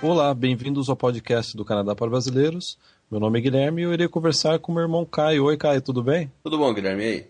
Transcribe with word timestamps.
Olá, 0.00 0.32
bem-vindos 0.32 0.88
ao 0.88 0.94
podcast 0.94 1.56
do 1.56 1.64
Canadá 1.64 1.92
para 1.92 2.08
Brasileiros. 2.08 2.78
Meu 3.10 3.18
nome 3.18 3.40
é 3.40 3.42
Guilherme 3.42 3.82
e 3.82 3.84
eu 3.84 3.92
irei 3.92 4.06
conversar 4.06 4.60
com 4.60 4.70
meu 4.70 4.82
irmão 4.82 5.04
Caio. 5.04 5.46
Oi, 5.46 5.56
Caio, 5.56 5.82
tudo 5.82 6.04
bem? 6.04 6.30
Tudo 6.44 6.56
bom, 6.56 6.72
Guilherme? 6.72 7.02
E 7.02 7.06
aí? 7.06 7.26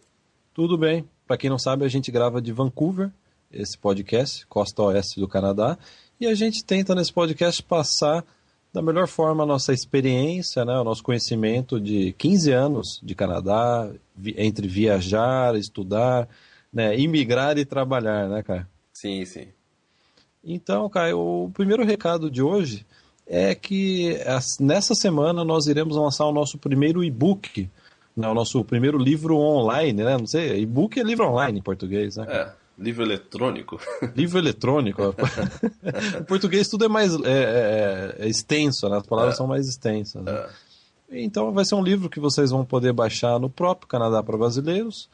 Tudo 0.52 0.76
bem. 0.76 1.08
Para 1.26 1.38
quem 1.38 1.48
não 1.48 1.58
sabe, 1.58 1.86
a 1.86 1.88
gente 1.88 2.10
grava 2.10 2.42
de 2.42 2.52
Vancouver, 2.52 3.10
esse 3.50 3.78
podcast, 3.78 4.46
costa 4.48 4.82
oeste 4.82 5.18
do 5.18 5.26
Canadá, 5.26 5.78
e 6.20 6.26
a 6.26 6.34
gente 6.34 6.62
tenta 6.62 6.94
nesse 6.94 7.10
podcast 7.10 7.62
passar 7.62 8.22
da 8.70 8.82
melhor 8.82 9.08
forma 9.08 9.44
a 9.44 9.46
nossa 9.46 9.72
experiência, 9.72 10.62
né, 10.62 10.78
o 10.78 10.84
nosso 10.84 11.02
conhecimento 11.02 11.80
de 11.80 12.12
15 12.18 12.52
anos 12.52 13.00
de 13.02 13.14
Canadá, 13.14 13.90
entre 14.36 14.68
viajar, 14.68 15.56
estudar, 15.56 16.28
né, 16.70 16.98
imigrar 16.98 17.56
e 17.56 17.64
trabalhar, 17.64 18.28
né, 18.28 18.42
Caio? 18.42 18.66
Sim, 18.92 19.24
sim. 19.24 19.48
Então, 20.50 20.88
Caio, 20.88 21.18
o 21.18 21.50
primeiro 21.50 21.84
recado 21.84 22.30
de 22.30 22.40
hoje 22.40 22.86
é 23.26 23.54
que 23.54 24.16
nessa 24.58 24.94
semana 24.94 25.44
nós 25.44 25.66
iremos 25.66 25.94
lançar 25.94 26.24
o 26.24 26.32
nosso 26.32 26.56
primeiro 26.56 27.04
e-book, 27.04 27.68
né, 28.16 28.26
o 28.26 28.32
nosso 28.32 28.64
primeiro 28.64 28.96
livro 28.96 29.36
online, 29.36 30.02
né? 30.02 30.16
Não 30.16 30.26
sei, 30.26 30.62
e-book 30.62 30.98
é 30.98 31.02
livro 31.02 31.28
online 31.28 31.58
em 31.58 31.62
português, 31.62 32.16
né? 32.16 32.26
É, 32.26 32.50
livro 32.78 33.02
eletrônico. 33.02 33.78
Livro 34.16 34.38
eletrônico. 34.38 35.14
em 36.18 36.24
português 36.24 36.66
tudo 36.66 36.86
é 36.86 36.88
mais 36.88 37.14
é, 37.14 37.18
é, 37.26 38.16
é 38.20 38.28
extenso, 38.28 38.88
né? 38.88 38.96
As 38.96 39.06
palavras 39.06 39.34
é. 39.34 39.36
são 39.36 39.46
mais 39.46 39.68
extensas. 39.68 40.22
Né? 40.22 40.32
É. 40.32 41.22
Então 41.22 41.52
vai 41.52 41.66
ser 41.66 41.74
um 41.74 41.82
livro 41.82 42.08
que 42.08 42.18
vocês 42.18 42.50
vão 42.50 42.64
poder 42.64 42.94
baixar 42.94 43.38
no 43.38 43.50
próprio 43.50 43.86
Canadá 43.86 44.22
para 44.22 44.38
Brasileiros 44.38 45.10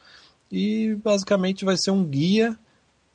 e 0.49 0.95
basicamente 1.03 1.65
vai 1.65 1.75
ser 1.77 1.91
um 1.91 2.05
guia 2.05 2.57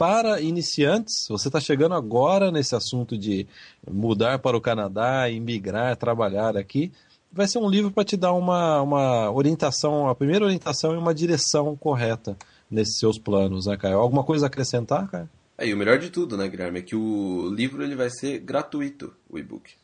para 0.01 0.41
iniciantes, 0.41 1.27
você 1.29 1.49
está 1.49 1.61
chegando 1.61 1.95
agora 1.95 2.51
nesse 2.51 2.75
assunto 2.75 3.19
de 3.19 3.47
mudar 3.87 4.39
para 4.39 4.57
o 4.57 4.61
Canadá, 4.61 5.29
imigrar, 5.29 5.95
trabalhar 5.95 6.57
aqui, 6.57 6.91
vai 7.31 7.47
ser 7.47 7.59
um 7.59 7.69
livro 7.69 7.91
para 7.91 8.03
te 8.03 8.17
dar 8.17 8.33
uma, 8.33 8.81
uma 8.81 9.31
orientação, 9.31 10.09
a 10.09 10.15
primeira 10.15 10.47
orientação 10.47 10.95
e 10.95 10.97
uma 10.97 11.13
direção 11.13 11.77
correta 11.77 12.35
nesses 12.71 12.99
seus 12.99 13.19
planos, 13.19 13.67
né, 13.67 13.77
Caio? 13.77 13.99
Alguma 13.99 14.25
coisa 14.25 14.47
a 14.47 14.49
acrescentar, 14.49 15.07
Caio? 15.11 15.29
É, 15.59 15.69
e 15.69 15.75
o 15.75 15.77
melhor 15.77 15.99
de 15.99 16.09
tudo, 16.09 16.35
né, 16.35 16.49
Guilherme, 16.49 16.79
é 16.79 16.83
que 16.83 16.97
o 16.97 17.51
livro 17.55 17.83
ele 17.83 17.95
vai 17.95 18.09
ser 18.09 18.39
gratuito, 18.39 19.13
o 19.29 19.39
e-book. 19.39 19.75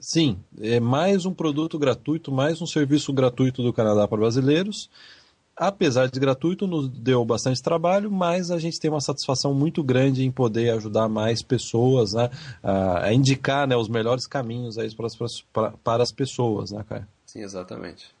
Sim, 0.00 0.38
é 0.62 0.80
mais 0.80 1.26
um 1.26 1.34
produto 1.34 1.78
gratuito, 1.78 2.32
mais 2.32 2.62
um 2.62 2.66
serviço 2.66 3.12
gratuito 3.12 3.62
do 3.62 3.70
Canadá 3.70 4.08
para 4.08 4.16
brasileiros 4.16 4.88
apesar 5.58 6.08
de 6.08 6.20
gratuito, 6.20 6.66
nos 6.66 6.88
deu 6.88 7.24
bastante 7.24 7.60
trabalho, 7.60 8.10
mas 8.10 8.50
a 8.50 8.58
gente 8.58 8.78
tem 8.78 8.90
uma 8.90 9.00
satisfação 9.00 9.52
muito 9.52 9.82
grande 9.82 10.24
em 10.24 10.30
poder 10.30 10.70
ajudar 10.70 11.08
mais 11.08 11.42
pessoas 11.42 12.12
né, 12.12 12.30
a, 12.62 13.12
indicar 13.12 13.66
né, 13.66 13.76
os 13.76 13.88
melhores 13.88 14.26
caminhos 14.26 14.78
aí 14.78 14.94
para, 14.94 15.06
as, 15.06 15.16
para, 15.52 15.70
para 15.82 16.02
as 16.02 16.12
pessoas, 16.12 16.70
né, 16.70 16.84
Caio? 16.88 17.06
Sim, 17.26 17.40
exatamente. 17.40 18.14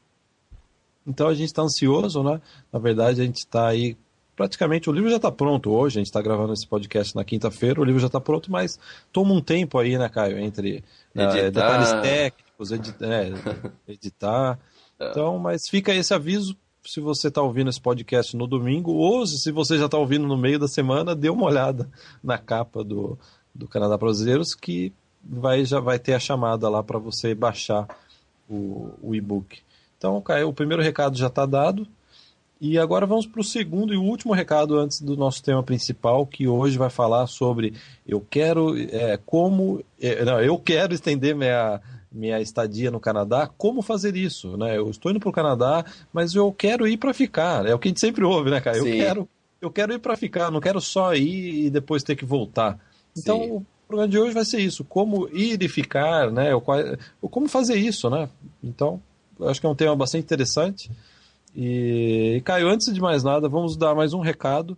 Então 1.06 1.28
a 1.28 1.34
gente 1.34 1.46
está 1.46 1.62
ansioso, 1.62 2.22
né? 2.22 2.40
Na 2.70 2.78
verdade, 2.78 3.22
a 3.22 3.24
gente 3.24 3.38
está 3.38 3.68
aí. 3.68 3.96
Praticamente 4.36 4.90
o 4.90 4.92
livro 4.92 5.08
já 5.08 5.16
está 5.16 5.32
pronto 5.32 5.70
hoje, 5.70 5.98
a 5.98 6.00
gente 6.00 6.08
está 6.08 6.20
gravando 6.20 6.52
esse 6.52 6.66
podcast 6.66 7.16
na 7.16 7.24
quinta-feira, 7.24 7.80
o 7.80 7.84
livro 7.84 8.00
já 8.00 8.06
está 8.06 8.20
pronto, 8.20 8.52
mas 8.52 8.78
toma 9.10 9.32
um 9.32 9.40
tempo 9.40 9.78
aí, 9.78 9.96
né, 9.96 10.08
Caio, 10.08 10.38
entre 10.38 10.84
né, 11.14 11.50
detalhes 11.50 11.90
técnicos, 12.02 12.70
é, 12.70 13.32
editar. 13.92 14.58
Então, 15.00 15.38
mas 15.38 15.62
fica 15.68 15.94
esse 15.94 16.12
aviso 16.12 16.56
se 16.88 17.00
você 17.00 17.28
está 17.28 17.42
ouvindo 17.42 17.68
esse 17.68 17.80
podcast 17.80 18.34
no 18.34 18.46
domingo, 18.46 18.92
ou 18.92 19.26
se 19.26 19.52
você 19.52 19.76
já 19.76 19.84
está 19.84 19.98
ouvindo 19.98 20.26
no 20.26 20.38
meio 20.38 20.58
da 20.58 20.66
semana, 20.66 21.14
dê 21.14 21.28
uma 21.28 21.44
olhada 21.44 21.86
na 22.24 22.38
capa 22.38 22.82
do, 22.82 23.18
do 23.54 23.68
Canadá 23.68 23.98
Brasileiros, 23.98 24.54
que 24.54 24.90
vai, 25.22 25.66
já 25.66 25.80
vai 25.80 25.98
ter 25.98 26.14
a 26.14 26.18
chamada 26.18 26.66
lá 26.70 26.82
para 26.82 26.98
você 26.98 27.34
baixar 27.34 27.86
o, 28.48 28.88
o 29.02 29.14
e-book. 29.14 29.58
Então, 29.98 30.18
Caio, 30.22 30.48
o 30.48 30.54
primeiro 30.54 30.82
recado 30.82 31.18
já 31.18 31.26
está 31.26 31.44
dado. 31.44 31.86
E 32.58 32.78
agora 32.78 33.04
vamos 33.04 33.26
para 33.26 33.40
o 33.42 33.44
segundo 33.44 33.92
e 33.92 33.98
último 33.98 34.32
recado 34.32 34.78
antes 34.78 35.02
do 35.02 35.14
nosso 35.14 35.42
tema 35.42 35.62
principal, 35.62 36.26
que 36.26 36.48
hoje 36.48 36.78
vai 36.78 36.90
falar 36.90 37.26
sobre 37.26 37.74
eu 38.06 38.24
quero 38.30 38.76
é, 38.76 39.18
como. 39.26 39.84
É, 40.00 40.24
não, 40.24 40.40
eu 40.40 40.58
quero 40.58 40.94
estender 40.94 41.36
minha 41.36 41.80
minha 42.10 42.40
estadia 42.40 42.90
no 42.90 43.00
Canadá, 43.00 43.48
como 43.58 43.82
fazer 43.82 44.16
isso, 44.16 44.56
né? 44.56 44.76
Eu 44.76 44.90
estou 44.90 45.10
indo 45.10 45.20
para 45.20 45.28
o 45.28 45.32
Canadá, 45.32 45.84
mas 46.12 46.34
eu 46.34 46.50
quero 46.52 46.86
ir 46.86 46.96
para 46.96 47.12
ficar. 47.12 47.66
É 47.66 47.74
o 47.74 47.78
que 47.78 47.88
a 47.88 47.90
gente 47.90 48.00
sempre 48.00 48.24
ouve, 48.24 48.50
né, 48.50 48.60
cara? 48.60 48.78
Eu 48.78 48.84
quero, 48.84 49.28
eu 49.60 49.70
quero 49.70 49.92
ir 49.92 49.98
para 49.98 50.16
ficar, 50.16 50.50
não 50.50 50.60
quero 50.60 50.80
só 50.80 51.14
ir 51.14 51.66
e 51.66 51.70
depois 51.70 52.02
ter 52.02 52.16
que 52.16 52.24
voltar. 52.24 52.78
Então, 53.16 53.40
Sim. 53.40 53.50
o 53.50 53.66
programa 53.86 54.10
de 54.10 54.18
hoje 54.18 54.34
vai 54.34 54.44
ser 54.44 54.60
isso: 54.60 54.84
como 54.84 55.28
ir 55.32 55.62
e 55.62 55.68
ficar, 55.68 56.30
né? 56.30 56.54
Ou, 56.54 56.62
como 57.28 57.48
fazer 57.48 57.76
isso, 57.76 58.08
né? 58.08 58.28
Então, 58.62 59.00
acho 59.42 59.60
que 59.60 59.66
é 59.66 59.70
um 59.70 59.74
tema 59.74 59.94
bastante 59.94 60.24
interessante. 60.24 60.90
E, 61.54 62.36
e 62.36 62.40
Caio, 62.42 62.68
antes 62.68 62.92
de 62.92 63.00
mais 63.00 63.22
nada, 63.22 63.48
vamos 63.48 63.76
dar 63.76 63.94
mais 63.94 64.12
um 64.12 64.20
recado. 64.20 64.76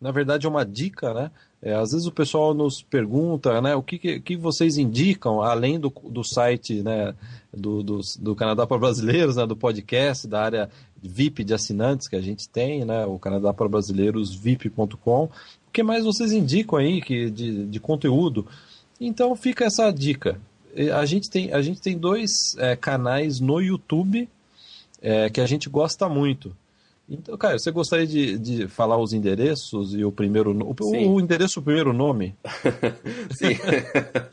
Na 0.00 0.10
verdade, 0.10 0.46
é 0.46 0.48
uma 0.48 0.64
dica, 0.64 1.14
né? 1.14 1.30
É, 1.62 1.74
às 1.74 1.90
vezes 1.90 2.06
o 2.06 2.12
pessoal 2.12 2.52
nos 2.52 2.82
pergunta, 2.82 3.60
né, 3.60 3.74
o 3.74 3.82
que, 3.82 4.20
que 4.20 4.36
vocês 4.36 4.76
indicam, 4.76 5.40
além 5.40 5.80
do, 5.80 5.90
do 5.90 6.22
site, 6.22 6.82
né, 6.82 7.14
do, 7.52 7.82
do, 7.82 8.00
do 8.20 8.36
Canadá 8.36 8.66
para 8.66 8.78
Brasileiros, 8.78 9.36
né, 9.36 9.46
do 9.46 9.56
podcast, 9.56 10.28
da 10.28 10.42
área 10.42 10.70
VIP 11.02 11.42
de 11.42 11.54
assinantes 11.54 12.08
que 12.08 12.16
a 12.16 12.20
gente 12.20 12.48
tem, 12.48 12.84
né, 12.84 13.06
o 13.06 13.18
Canadá 13.18 13.54
para 13.54 13.68
Brasileiros, 13.68 14.34
vip.com. 14.34 15.24
O 15.24 15.30
que 15.72 15.82
mais 15.82 16.04
vocês 16.04 16.30
indicam 16.30 16.78
aí 16.78 17.00
que, 17.00 17.30
de, 17.30 17.66
de 17.66 17.80
conteúdo? 17.80 18.46
Então 19.00 19.34
fica 19.34 19.64
essa 19.64 19.90
dica. 19.90 20.38
A 20.94 21.06
gente 21.06 21.30
tem, 21.30 21.52
a 21.52 21.62
gente 21.62 21.80
tem 21.80 21.96
dois 21.96 22.54
é, 22.58 22.76
canais 22.76 23.40
no 23.40 23.60
YouTube 23.60 24.28
é, 25.00 25.30
que 25.30 25.40
a 25.40 25.46
gente 25.46 25.68
gosta 25.70 26.08
muito. 26.08 26.54
Então, 27.08 27.36
Caio, 27.36 27.58
você 27.58 27.70
gostaria 27.70 28.06
de, 28.06 28.38
de 28.38 28.68
falar 28.68 28.98
os 28.98 29.12
endereços 29.12 29.94
e 29.94 30.04
o 30.04 30.10
primeiro 30.10 30.50
o, 30.52 31.12
o 31.12 31.20
endereço 31.20 31.60
o 31.60 31.62
primeiro 31.62 31.92
nome? 31.92 32.36
Sim. 33.30 33.56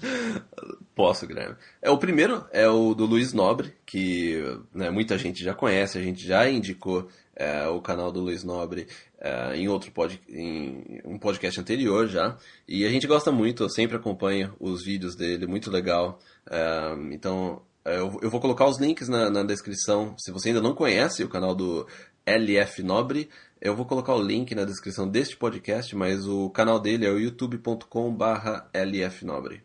Posso, 0.95 1.25
Guilherme. 1.25 1.55
É, 1.81 1.89
o 1.89 1.97
primeiro 1.97 2.45
é 2.51 2.67
o 2.67 2.93
do 2.93 3.05
Luiz 3.05 3.33
Nobre, 3.33 3.73
que 3.85 4.41
né, 4.73 4.89
muita 4.89 5.17
gente 5.17 5.43
já 5.43 5.53
conhece, 5.53 5.97
a 5.97 6.01
gente 6.01 6.25
já 6.25 6.49
indicou 6.49 7.07
é, 7.35 7.67
o 7.67 7.81
canal 7.81 8.11
do 8.11 8.21
Luiz 8.21 8.43
Nobre 8.43 8.87
é, 9.19 9.55
em 9.55 9.67
outro 9.67 9.91
pod, 9.91 10.19
em 10.29 11.01
um 11.03 11.17
podcast 11.17 11.59
anterior 11.59 12.07
já. 12.07 12.37
E 12.67 12.85
a 12.85 12.89
gente 12.89 13.07
gosta 13.07 13.31
muito, 13.31 13.63
eu 13.63 13.69
sempre 13.69 13.97
acompanho 13.97 14.53
os 14.59 14.83
vídeos 14.83 15.15
dele, 15.15 15.47
muito 15.47 15.71
legal. 15.71 16.19
É, 16.49 16.95
então, 17.11 17.61
é, 17.85 17.99
eu, 17.99 18.19
eu, 18.21 18.29
vou 18.29 18.39
colocar 18.39 18.65
os 18.65 18.79
links 18.79 19.09
na, 19.09 19.29
na, 19.29 19.43
descrição. 19.43 20.15
Se 20.17 20.31
você 20.31 20.49
ainda 20.49 20.61
não 20.61 20.73
conhece 20.73 21.23
o 21.23 21.29
canal 21.29 21.53
do 21.53 21.85
LF 22.25 22.83
Nobre. 22.83 23.29
Eu 23.61 23.75
vou 23.75 23.85
colocar 23.85 24.13
o 24.13 24.21
link 24.21 24.53
na 24.53 24.65
descrição 24.65 25.07
deste 25.07 25.37
podcast, 25.37 25.95
mas 25.95 26.27
o 26.27 26.49
canal 26.49 26.79
dele 26.79 27.05
é 27.05 27.11
o 27.11 27.19
youtube.com/barra 27.19 28.67
lfnobre. 28.73 29.61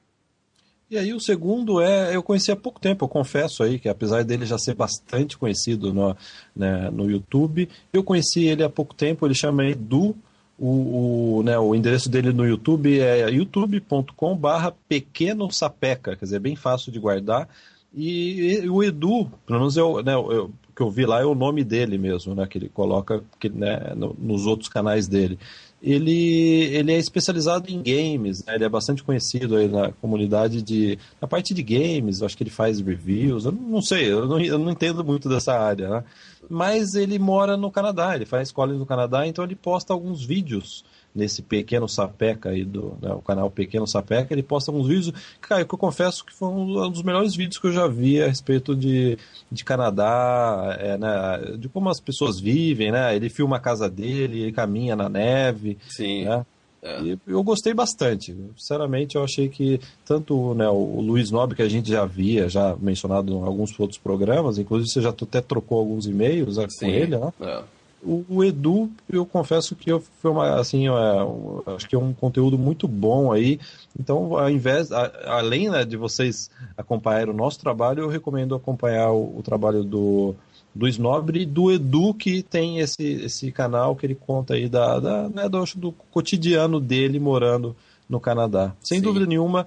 E 0.90 0.96
aí 0.96 1.12
o 1.12 1.20
segundo 1.20 1.82
é, 1.82 2.16
eu 2.16 2.22
conheci 2.22 2.50
há 2.50 2.56
pouco 2.56 2.80
tempo, 2.80 3.04
eu 3.04 3.08
confesso 3.08 3.62
aí 3.62 3.78
que 3.78 3.90
apesar 3.90 4.24
dele 4.24 4.46
já 4.46 4.56
ser 4.56 4.74
bastante 4.74 5.36
conhecido 5.36 5.92
no, 5.92 6.16
né, 6.56 6.88
no 6.90 7.10
YouTube, 7.10 7.68
eu 7.92 8.02
conheci 8.02 8.46
ele 8.46 8.64
há 8.64 8.70
pouco 8.70 8.94
tempo, 8.94 9.26
ele 9.26 9.34
chama 9.34 9.66
Edu, 9.66 10.16
o, 10.58 11.38
o, 11.38 11.42
né, 11.42 11.58
o 11.58 11.74
endereço 11.74 12.08
dele 12.08 12.32
no 12.32 12.46
YouTube 12.46 12.98
é 13.00 13.28
youtube.com 13.30 14.34
barra 14.34 14.72
pequeno 14.88 15.52
sapeca, 15.52 16.16
quer 16.16 16.24
dizer, 16.24 16.36
é 16.36 16.40
bem 16.40 16.56
fácil 16.56 16.90
de 16.90 16.98
guardar, 16.98 17.46
e, 17.92 18.60
e 18.62 18.70
o 18.70 18.82
Edu, 18.82 19.30
pelo 19.46 19.58
menos 19.58 19.76
eu, 19.76 20.02
né, 20.02 20.14
eu, 20.14 20.50
que 20.78 20.82
eu 20.82 20.90
vi 20.90 21.04
lá 21.04 21.20
é 21.20 21.24
o 21.24 21.34
nome 21.34 21.64
dele 21.64 21.98
mesmo, 21.98 22.36
né, 22.36 22.46
que 22.46 22.56
ele 22.56 22.68
coloca 22.68 23.20
que, 23.40 23.48
né, 23.48 23.94
no, 23.96 24.14
nos 24.16 24.46
outros 24.46 24.68
canais 24.68 25.08
dele. 25.08 25.36
Ele, 25.82 26.72
ele 26.72 26.92
é 26.92 26.98
especializado 26.98 27.68
em 27.68 27.82
games, 27.82 28.44
né, 28.44 28.54
ele 28.54 28.64
é 28.64 28.68
bastante 28.68 29.02
conhecido 29.02 29.56
aí 29.56 29.66
na 29.66 29.90
comunidade 29.90 30.62
de. 30.62 30.96
na 31.20 31.26
parte 31.26 31.52
de 31.52 31.64
games, 31.64 32.22
acho 32.22 32.36
que 32.36 32.44
ele 32.44 32.50
faz 32.50 32.80
reviews, 32.80 33.44
eu 33.44 33.50
não 33.50 33.82
sei, 33.82 34.12
eu 34.12 34.26
não, 34.26 34.40
eu 34.40 34.56
não 34.56 34.70
entendo 34.70 35.04
muito 35.04 35.28
dessa 35.28 35.52
área, 35.52 35.88
né? 35.88 36.04
Mas 36.48 36.94
ele 36.94 37.18
mora 37.18 37.56
no 37.56 37.72
Canadá, 37.72 38.14
ele 38.14 38.24
faz 38.24 38.48
escola 38.48 38.72
no 38.72 38.86
Canadá, 38.86 39.26
então 39.26 39.44
ele 39.44 39.56
posta 39.56 39.92
alguns 39.92 40.24
vídeos 40.24 40.84
nesse 41.18 41.42
pequeno 41.42 41.88
sapeca 41.88 42.50
aí 42.50 42.64
do 42.64 42.96
né, 43.02 43.12
o 43.12 43.20
canal 43.20 43.50
Pequeno 43.50 43.86
Sapeca, 43.86 44.32
ele 44.32 44.42
posta 44.42 44.70
alguns 44.70 44.86
vídeos, 44.86 45.12
cara, 45.40 45.64
que 45.64 45.74
eu 45.74 45.78
confesso 45.78 46.24
que 46.24 46.32
foi 46.32 46.48
um 46.48 46.90
dos 46.90 47.02
melhores 47.02 47.34
vídeos 47.34 47.58
que 47.58 47.66
eu 47.66 47.72
já 47.72 47.88
vi 47.88 48.22
a 48.22 48.28
respeito 48.28 48.74
de, 48.74 49.18
de 49.50 49.64
Canadá, 49.64 50.76
é, 50.78 50.96
né, 50.96 51.56
de 51.58 51.68
como 51.68 51.88
as 51.88 52.00
pessoas 52.00 52.38
vivem, 52.38 52.92
né? 52.92 53.16
Ele 53.16 53.28
filma 53.28 53.56
a 53.56 53.60
casa 53.60 53.90
dele, 53.90 54.42
ele 54.42 54.52
caminha 54.52 54.94
na 54.94 55.08
neve, 55.08 55.76
Sim. 55.88 56.24
Né? 56.24 56.46
É. 56.80 57.16
Eu 57.26 57.42
gostei 57.42 57.74
bastante. 57.74 58.36
Sinceramente, 58.56 59.16
eu 59.16 59.24
achei 59.24 59.48
que 59.48 59.80
tanto 60.04 60.54
né, 60.54 60.68
o 60.68 61.00
Luiz 61.00 61.30
Nobre, 61.30 61.56
que 61.56 61.62
a 61.62 61.68
gente 61.68 61.90
já 61.90 62.04
via, 62.04 62.48
já 62.48 62.76
mencionado 62.76 63.32
em 63.32 63.42
alguns 63.42 63.78
outros 63.78 63.98
programas, 63.98 64.58
inclusive 64.58 64.88
você 64.88 65.00
já 65.00 65.10
até 65.10 65.40
trocou 65.40 65.78
alguns 65.78 66.06
e-mails 66.06 66.56
né, 66.56 66.66
com 66.78 66.86
ele, 66.86 67.18
né? 67.18 67.32
É. 67.40 67.62
O, 68.02 68.24
o, 68.28 68.44
Edu, 68.44 68.90
eu 69.08 69.26
confesso 69.26 69.74
que 69.74 69.90
eu, 69.90 70.00
foi 70.00 70.30
uma, 70.30 70.60
assim, 70.60 70.86
é, 70.88 71.72
acho 71.74 71.88
que 71.88 71.96
é 71.96 71.98
um 71.98 72.12
conteúdo 72.12 72.56
muito 72.56 72.86
bom 72.86 73.32
aí. 73.32 73.58
Então, 73.98 74.38
ao 74.38 74.48
invés, 74.48 74.92
a, 74.92 75.10
além 75.26 75.68
né, 75.68 75.84
de 75.84 75.96
vocês 75.96 76.50
acompanhar 76.76 77.28
o 77.28 77.34
nosso 77.34 77.58
trabalho, 77.58 78.02
eu 78.02 78.08
recomendo 78.08 78.54
acompanhar 78.54 79.10
o, 79.10 79.38
o 79.38 79.42
trabalho 79.42 79.82
do, 79.82 80.34
do 80.74 80.86
Snobre 80.86 81.42
e 81.42 81.46
do 81.46 81.72
Edu, 81.72 82.14
que 82.14 82.42
tem 82.42 82.78
esse, 82.78 83.04
esse 83.04 83.50
canal 83.50 83.96
que 83.96 84.06
ele 84.06 84.14
conta 84.14 84.54
aí 84.54 84.68
da, 84.68 85.00
da 85.00 85.28
né, 85.28 85.48
do, 85.48 85.64
do 85.76 85.92
cotidiano 86.10 86.78
dele 86.78 87.18
morando 87.18 87.74
no 88.08 88.20
Canadá. 88.20 88.72
Sem 88.80 88.98
Sim. 88.98 89.04
dúvida 89.04 89.26
nenhuma, 89.26 89.66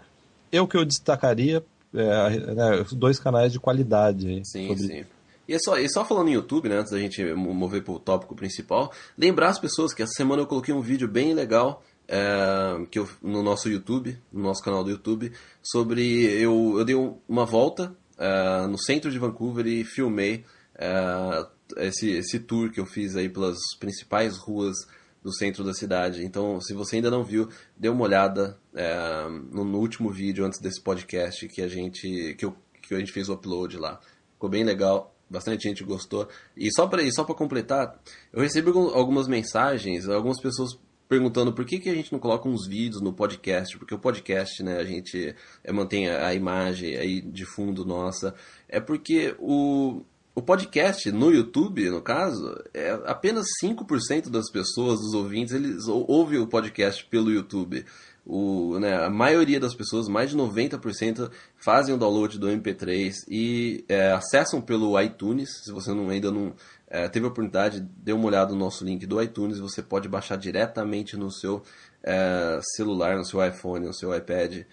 eu 0.52 0.68
que 0.68 0.78
eu 0.78 0.86
destacaria 0.86 1.64
é, 1.94 2.30
né, 2.54 2.86
dois 2.94 3.20
canais 3.20 3.52
de 3.52 3.60
qualidade. 3.60 4.28
Aí, 4.28 4.46
sim, 4.46 4.68
sobre... 4.68 4.84
sim. 4.84 5.04
E, 5.52 5.54
é 5.54 5.60
só, 5.60 5.78
e 5.78 5.90
só 5.90 6.06
falando 6.06 6.28
no 6.28 6.34
YouTube, 6.34 6.70
né, 6.70 6.78
antes 6.78 6.94
da 6.94 6.98
gente 6.98 7.22
mover 7.34 7.84
para 7.84 7.94
o 7.94 8.00
tópico 8.00 8.34
principal, 8.34 8.90
lembrar 9.18 9.50
as 9.50 9.60
pessoas 9.60 9.94
que 9.94 10.02
essa 10.02 10.14
semana 10.14 10.42
eu 10.42 10.48
coloquei 10.48 10.74
um 10.74 10.80
vídeo 10.80 11.10
bem 11.10 11.34
legal 11.34 11.84
é, 12.08 12.86
que 12.90 12.98
eu, 12.98 13.10
no 13.22 13.44
nosso 13.44 13.70
YouTube, 13.70 14.18
no 14.32 14.44
nosso 14.44 14.64
canal 14.64 14.82
do 14.82 14.90
YouTube, 14.90 15.30
sobre. 15.62 16.24
Eu, 16.42 16.76
eu 16.78 16.86
dei 16.86 16.96
uma 17.28 17.46
volta 17.46 17.94
é, 18.18 18.66
no 18.66 18.78
centro 18.78 19.12
de 19.12 19.20
Vancouver 19.20 19.68
e 19.68 19.84
filmei 19.84 20.46
é, 20.76 21.46
esse, 21.86 22.10
esse 22.12 22.40
tour 22.40 22.72
que 22.72 22.80
eu 22.80 22.86
fiz 22.86 23.18
aí 23.18 23.28
pelas 23.28 23.58
principais 23.78 24.38
ruas 24.38 24.78
do 25.22 25.34
centro 25.34 25.66
da 25.66 25.74
cidade. 25.74 26.24
Então, 26.24 26.62
se 26.62 26.74
você 26.74 26.96
ainda 26.96 27.12
não 27.12 27.26
viu, 27.26 27.50
dê 27.76 27.90
uma 27.90 28.06
olhada 28.06 28.58
é, 28.74 29.28
no, 29.52 29.66
no, 29.66 29.80
último 29.80 30.10
vídeo 30.10 30.46
antes 30.46 30.62
desse 30.62 30.80
podcast 30.80 31.46
que 31.50 31.62
a 31.62 31.68
gente 31.68 32.36
que, 32.38 32.46
eu, 32.46 32.56
que 32.82 32.96
a 32.96 33.00
gente 33.00 33.12
fez 33.12 33.28
o 33.28 33.34
upload 33.34 33.78
lá. 33.78 34.00
Ficou 34.34 34.50
bem 34.50 34.64
legal, 34.64 35.11
bastante 35.32 35.68
gente 35.68 35.84
gostou. 35.84 36.28
E 36.56 36.72
só 36.74 36.86
para 36.88 37.10
só 37.12 37.24
para 37.24 37.36
completar, 37.36 38.00
eu 38.34 38.42
recebi 38.42 38.70
algumas 38.70 39.28
mensagens, 39.28 40.08
algumas 40.08 40.40
pessoas 40.42 40.78
perguntando 41.08 41.52
por 41.52 41.66
que, 41.66 41.80
que 41.80 41.90
a 41.90 41.94
gente 41.94 42.12
não 42.12 42.20
coloca 42.20 42.48
uns 42.48 42.66
vídeos 42.66 43.02
no 43.02 43.12
podcast, 43.12 43.78
porque 43.78 43.94
o 43.94 44.00
podcast, 44.00 44.64
né, 44.64 44.78
a 44.78 44.84
gente 44.86 45.36
é, 45.62 45.72
mantém 45.72 46.10
a 46.10 46.34
imagem 46.34 46.96
aí 46.96 47.20
de 47.20 47.46
fundo 47.46 47.84
nossa. 47.84 48.34
É 48.70 48.80
porque 48.80 49.36
o, 49.38 50.04
o 50.34 50.42
podcast 50.42 51.12
no 51.12 51.30
YouTube, 51.30 51.90
no 51.90 52.02
caso, 52.02 52.58
é 52.74 52.92
apenas 53.06 53.46
5% 53.62 54.30
das 54.30 54.50
pessoas, 54.50 55.02
dos 55.02 55.14
ouvintes, 55.14 55.54
eles 55.54 55.86
ouvem 55.88 56.40
o 56.40 56.48
podcast 56.48 57.06
pelo 57.08 57.30
YouTube. 57.30 57.86
O, 58.34 58.80
né, 58.80 58.96
a 58.96 59.10
maioria 59.10 59.60
das 59.60 59.76
pessoas, 59.76 60.08
mais 60.08 60.30
de 60.30 60.38
90%, 60.38 61.30
fazem 61.58 61.94
o 61.94 61.98
download 61.98 62.40
do 62.40 62.48
MP3 62.48 63.26
e 63.28 63.84
é, 63.90 64.14
acessam 64.14 64.62
pelo 64.62 64.98
iTunes. 65.02 65.50
Se 65.66 65.72
você 65.74 65.94
não, 65.94 66.08
ainda 66.08 66.32
não 66.32 66.54
é, 66.88 67.10
teve 67.10 67.26
a 67.26 67.28
oportunidade, 67.28 67.82
dê 67.82 68.14
uma 68.14 68.26
olhada 68.26 68.54
no 68.54 68.60
nosso 68.60 68.86
link 68.86 69.06
do 69.06 69.22
iTunes. 69.22 69.60
Você 69.60 69.82
pode 69.82 70.08
baixar 70.08 70.38
diretamente 70.38 71.18
no 71.18 71.30
seu 71.30 71.62
é, 72.02 72.58
celular, 72.78 73.18
no 73.18 73.26
seu 73.26 73.46
iPhone, 73.46 73.88
no 73.88 73.94
seu 73.94 74.16
iPad. 74.16 74.64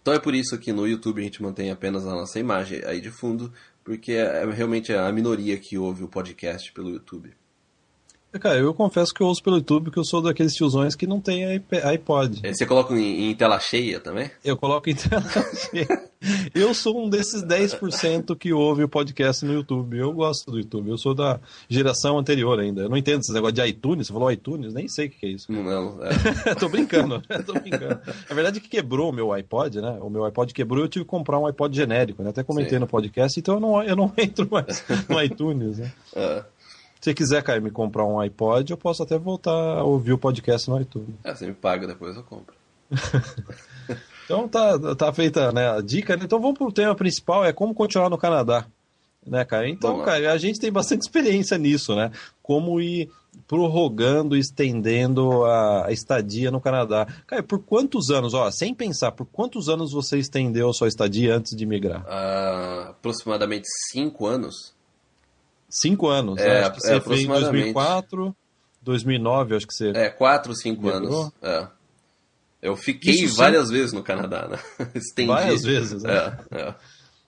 Então 0.00 0.14
é 0.14 0.18
por 0.18 0.34
isso 0.34 0.56
que 0.56 0.72
no 0.72 0.88
YouTube 0.88 1.20
a 1.20 1.24
gente 1.24 1.42
mantém 1.42 1.70
apenas 1.70 2.06
a 2.06 2.12
nossa 2.12 2.40
imagem 2.40 2.80
aí 2.86 3.02
de 3.02 3.10
fundo, 3.10 3.52
porque 3.84 4.12
é, 4.12 4.44
é 4.44 4.50
realmente 4.50 4.94
a 4.94 5.12
minoria 5.12 5.58
que 5.58 5.76
ouve 5.76 6.04
o 6.04 6.08
podcast 6.08 6.72
pelo 6.72 6.88
YouTube. 6.88 7.34
Cara, 8.40 8.58
eu 8.58 8.74
confesso 8.74 9.12
que 9.14 9.22
eu 9.22 9.26
ouço 9.26 9.42
pelo 9.42 9.56
YouTube 9.56 9.84
porque 9.84 9.98
eu 9.98 10.04
sou 10.04 10.20
daqueles 10.20 10.54
tiozões 10.54 10.94
que 10.94 11.06
não 11.06 11.18
tem 11.18 11.44
iPod. 11.46 12.42
Você 12.44 12.66
coloca 12.66 12.94
em, 12.94 13.30
em 13.30 13.34
tela 13.34 13.58
cheia 13.58 13.98
também? 14.00 14.30
Eu 14.44 14.56
coloco 14.56 14.88
em 14.90 14.94
tela 14.94 15.22
cheia. 15.22 16.08
Eu 16.54 16.74
sou 16.74 17.04
um 17.04 17.08
desses 17.08 17.42
10% 17.42 18.36
que 18.36 18.52
ouve 18.52 18.84
o 18.84 18.88
podcast 18.88 19.44
no 19.44 19.54
YouTube. 19.54 19.96
Eu 19.96 20.12
gosto 20.12 20.50
do 20.50 20.58
YouTube. 20.58 20.90
Eu 20.90 20.98
sou 20.98 21.14
da 21.14 21.40
geração 21.68 22.18
anterior 22.18 22.58
ainda. 22.60 22.82
Eu 22.82 22.88
não 22.88 22.96
entendo 22.96 23.20
esse 23.20 23.32
negócio 23.32 23.54
de 23.54 23.66
iTunes. 23.66 24.08
Você 24.08 24.12
falou 24.12 24.30
iTunes? 24.30 24.74
Nem 24.74 24.88
sei 24.88 25.06
o 25.06 25.10
que 25.10 25.26
é 25.26 25.30
isso. 25.30 25.50
Não, 25.50 25.98
é. 26.04 26.54
Tô 26.58 26.68
brincando. 26.68 27.22
Tô 27.46 27.54
brincando. 27.54 28.00
Na 28.28 28.34
verdade, 28.34 28.60
que 28.60 28.68
quebrou 28.68 29.10
o 29.10 29.12
meu 29.12 29.32
iPod, 29.32 29.80
né? 29.80 29.98
O 30.02 30.10
meu 30.10 30.24
iPod 30.24 30.52
quebrou 30.52 30.84
eu 30.84 30.88
tive 30.88 31.04
que 31.04 31.10
comprar 31.10 31.38
um 31.38 31.46
iPod 31.46 31.74
genérico. 31.74 32.22
Né? 32.22 32.30
Até 32.30 32.42
comentei 32.42 32.74
Sim. 32.74 32.80
no 32.80 32.86
podcast. 32.86 33.38
Então 33.38 33.54
eu 33.54 33.60
não, 33.60 33.82
eu 33.82 33.96
não 33.96 34.12
entro 34.18 34.46
mais 34.50 34.84
no 35.08 35.22
iTunes. 35.22 35.78
Né? 35.78 35.92
É. 36.14 36.44
Se 37.00 37.14
quiser, 37.14 37.42
Caio, 37.42 37.62
me 37.62 37.70
comprar 37.70 38.04
um 38.04 38.18
iPod, 38.18 38.70
eu 38.70 38.76
posso 38.76 39.02
até 39.02 39.18
voltar 39.18 39.52
a 39.52 39.84
ouvir 39.84 40.12
o 40.12 40.18
podcast 40.18 40.68
no 40.68 40.80
iTunes. 40.80 41.14
É, 41.22 41.34
você 41.34 41.46
me 41.46 41.54
paga, 41.54 41.86
depois 41.86 42.16
eu 42.16 42.22
compro. 42.24 42.54
então 44.24 44.48
tá, 44.48 44.94
tá 44.96 45.12
feita 45.12 45.52
né, 45.52 45.70
a 45.70 45.80
dica. 45.80 46.16
Né? 46.16 46.24
Então 46.24 46.40
vamos 46.40 46.58
pro 46.58 46.72
tema 46.72 46.94
principal, 46.94 47.44
é 47.44 47.52
como 47.52 47.74
continuar 47.74 48.10
no 48.10 48.18
Canadá. 48.18 48.66
Né, 49.26 49.44
cara? 49.44 49.68
Então, 49.68 50.02
cara, 50.02 50.32
a 50.32 50.38
gente 50.38 50.58
tem 50.58 50.72
bastante 50.72 51.02
experiência 51.06 51.58
nisso, 51.58 51.94
né? 51.94 52.10
Como 52.42 52.80
ir 52.80 53.10
prorrogando, 53.46 54.36
estendendo 54.36 55.44
a, 55.44 55.86
estadia 55.90 56.50
no 56.50 56.60
Canadá. 56.60 57.06
Cara, 57.26 57.42
por 57.42 57.60
quantos 57.60 58.10
anos, 58.10 58.34
ó, 58.34 58.50
sem 58.50 58.74
pensar, 58.74 59.12
por 59.12 59.26
quantos 59.26 59.68
anos 59.68 59.92
você 59.92 60.18
estendeu 60.18 60.68
a 60.70 60.72
sua 60.72 60.88
estadia 60.88 61.34
antes 61.34 61.54
de 61.54 61.66
migrar? 61.66 62.02
Uh, 62.02 62.90
aproximadamente 62.90 63.66
cinco 63.90 64.26
anos. 64.26 64.74
Cinco 65.68 66.08
anos, 66.08 66.38
é, 66.40 66.60
acho 66.60 66.72
que 66.72 66.80
você 66.80 66.94
é, 66.94 67.00
fez 67.00 67.20
em 67.20 67.26
2004, 67.26 68.36
2009, 68.82 69.56
acho 69.56 69.66
que 69.66 69.74
você... 69.74 69.90
É, 69.90 70.08
quatro, 70.08 70.54
cinco 70.54 70.88
anos, 70.88 71.30
é. 71.42 71.66
Eu 72.60 72.76
fiquei 72.76 73.14
Isso 73.14 73.36
várias 73.36 73.70
vezes 73.70 73.92
no 73.92 74.02
Canadá, 74.02 74.48
né? 74.48 74.58
Estendi. 74.94 75.28
Várias 75.28 75.62
vezes, 75.62 76.02
né? 76.02 76.38
É, 76.50 76.60
é. 76.60 76.74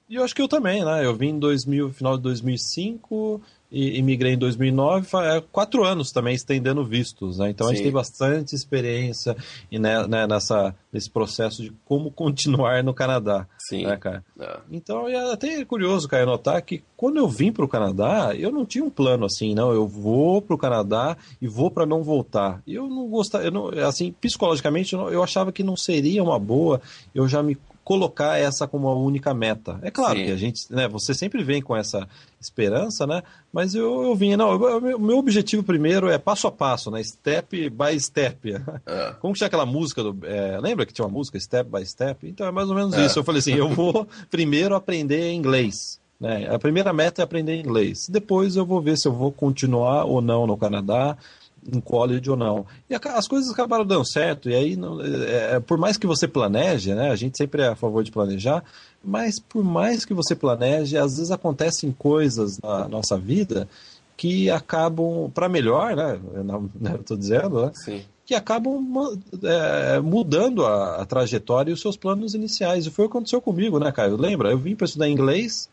E 0.09 0.17
eu 0.17 0.25
acho 0.25 0.35
que 0.35 0.43
eu 0.43 0.49
também, 0.49 0.85
né? 0.85 1.05
Eu 1.05 1.15
vim 1.15 1.29
em 1.29 1.39
2000, 1.39 1.93
final 1.93 2.17
de 2.17 2.23
2005, 2.25 3.41
e, 3.71 3.99
e 3.99 4.03
migrei 4.03 4.35
em 4.35 4.39
2009, 4.39 5.07
é, 5.19 5.43
quatro 5.53 5.85
anos 5.85 6.11
também 6.11 6.35
estendendo 6.35 6.85
vistos, 6.85 7.39
né? 7.39 7.51
Então 7.51 7.67
Sim. 7.67 7.73
a 7.73 7.77
gente 7.77 7.85
tem 7.85 7.93
bastante 7.93 8.55
experiência 8.55 9.37
e, 9.71 9.79
né, 9.79 10.07
né, 10.07 10.27
nessa, 10.27 10.75
nesse 10.93 11.09
processo 11.09 11.63
de 11.63 11.73
como 11.85 12.11
continuar 12.13 12.83
no 12.83 12.93
Canadá. 12.95 13.47
Sim. 13.59 13.87
Né, 13.87 13.97
cara? 13.97 14.25
É. 14.39 14.59
Então 14.71 15.09
é 15.09 15.33
até 15.33 15.65
curioso, 15.65 16.09
cara, 16.09 16.27
notar 16.27 16.61
que 16.63 16.83
quando 16.97 17.19
eu 17.19 17.29
vim 17.29 17.53
para 17.53 17.65
o 17.65 17.69
Canadá, 17.69 18.35
eu 18.37 18.51
não 18.51 18.67
tinha 18.67 18.85
um 18.85 18.91
plano 18.91 19.25
assim, 19.25 19.55
não, 19.55 19.73
eu 19.73 19.87
vou 19.87 20.43
para 20.43 20.55
o 20.55 20.59
Canadá 20.59 21.17
e 21.41 21.47
vou 21.47 21.71
para 21.71 21.87
não 21.87 22.03
voltar. 22.03 22.63
Eu 22.67 22.89
não 22.89 23.09
gostava, 23.09 23.45
eu 23.45 23.51
não, 23.51 23.69
assim, 23.87 24.13
psicologicamente 24.13 24.95
eu, 24.95 25.11
eu 25.11 25.23
achava 25.23 25.53
que 25.53 25.63
não 25.63 25.77
seria 25.77 26.23
uma 26.23 26.39
boa 26.39 26.81
eu 27.15 27.29
já 27.29 27.43
me 27.43 27.57
colocar 27.91 28.39
essa 28.39 28.69
como 28.69 28.87
a 28.87 28.95
única 28.95 29.35
meta. 29.35 29.81
É 29.83 29.91
claro 29.91 30.17
Sim. 30.17 30.27
que 30.27 30.31
a 30.31 30.37
gente, 30.37 30.73
né, 30.73 30.87
você 30.87 31.13
sempre 31.13 31.43
vem 31.43 31.61
com 31.61 31.77
essa 31.77 32.09
esperança, 32.41 33.05
né? 33.05 33.21
Mas 33.53 33.75
eu, 33.75 34.05
eu 34.05 34.15
vinha, 34.15 34.37
não, 34.37 34.57
o 34.57 35.01
meu 35.01 35.19
objetivo 35.19 35.65
primeiro 35.65 36.09
é 36.09 36.17
passo 36.17 36.47
a 36.47 36.53
passo, 36.53 36.89
né? 36.89 37.03
Step 37.03 37.69
by 37.69 37.99
step. 37.99 38.55
É. 38.87 39.13
Como 39.19 39.35
tinha 39.35 39.49
aquela 39.49 39.67
música 39.67 40.05
do. 40.05 40.17
É, 40.25 40.61
lembra 40.61 40.87
que 40.87 40.93
tinha 40.93 41.05
uma 41.05 41.13
música, 41.13 41.41
Step 41.41 41.69
by 41.69 41.85
Step? 41.85 42.29
Então 42.29 42.47
é 42.47 42.53
mais 42.53 42.69
ou 42.69 42.77
menos 42.77 42.95
é. 42.95 43.05
isso. 43.05 43.19
Eu 43.19 43.25
falei 43.25 43.41
assim, 43.41 43.55
eu 43.55 43.69
vou 43.69 44.07
primeiro 44.31 44.77
aprender 44.77 45.33
inglês. 45.33 45.99
Né? 46.21 46.49
A 46.49 46.61
primeira 46.61 46.93
meta 46.93 47.23
é 47.23 47.25
aprender 47.25 47.59
inglês. 47.59 48.09
Depois 48.09 48.55
eu 48.55 48.65
vou 48.65 48.81
ver 48.81 48.99
se 48.99 49.09
eu 49.09 49.13
vou 49.13 49.33
continuar 49.33 50.05
ou 50.05 50.21
não 50.21 50.47
no 50.47 50.57
Canadá, 50.57 51.19
em 51.67 51.81
college 51.81 52.31
ou 52.31 52.37
não. 52.37 52.67
E 52.89 52.95
as 52.95 53.29
coisas 53.29 53.51
acabaram 53.51 53.85
dando 53.85 54.07
certo, 54.07 54.49
e 54.49 54.55
aí, 54.55 54.77
não, 54.77 55.01
é, 55.01 55.57
é, 55.57 55.61
por 55.61 55.79
mais 55.79 55.97
que 55.97 56.07
você 56.07 56.27
planeje, 56.27 56.95
né, 56.95 57.11
a 57.11 57.17
gente 57.17 57.37
sempre 57.37 57.63
é 57.63 57.69
a 57.69 57.77
favor 57.77 58.03
de 58.03 58.11
planejar, 58.11 58.63
mas 59.05 59.39
por 59.39 59.65
mais 59.65 60.05
que 60.05 60.15
você 60.15 60.35
planeje, 60.35 60.97
às 60.97 61.17
vezes 61.17 61.31
acontecem 61.31 61.93
coisas 61.93 62.59
na 62.61 62.89
nossa 62.89 63.19
vida 63.19 63.69
que 64.17 64.51
acabam, 64.51 65.31
para 65.33 65.49
melhor, 65.49 65.97
né, 65.97 66.19
né 66.81 66.93
eu 66.93 67.01
estou 67.01 67.17
dizendo, 67.17 67.67
né, 67.67 67.73
Sim. 67.75 68.03
que 68.25 68.35
acabam 68.35 69.19
é, 69.43 70.01
mudando 70.01 70.65
a, 70.65 70.97
a, 70.97 71.07
trajetória 71.07 71.71
e 71.71 71.75
os 71.75 71.81
seus 71.81 71.97
planos 71.97 72.35
iniciais. 72.35 72.87
E 72.87 72.91
foi 72.91 73.05
o 73.05 73.09
que 73.09 73.17
aconteceu 73.17 73.41
comigo, 73.41 73.79
né, 73.79 73.91
Caio? 73.93 74.17
Lembra? 74.17 74.51
Eu 74.51 74.59
vim 74.59 74.77
para 74.77 74.85
estudar 74.85 75.09
inglês 75.09 75.69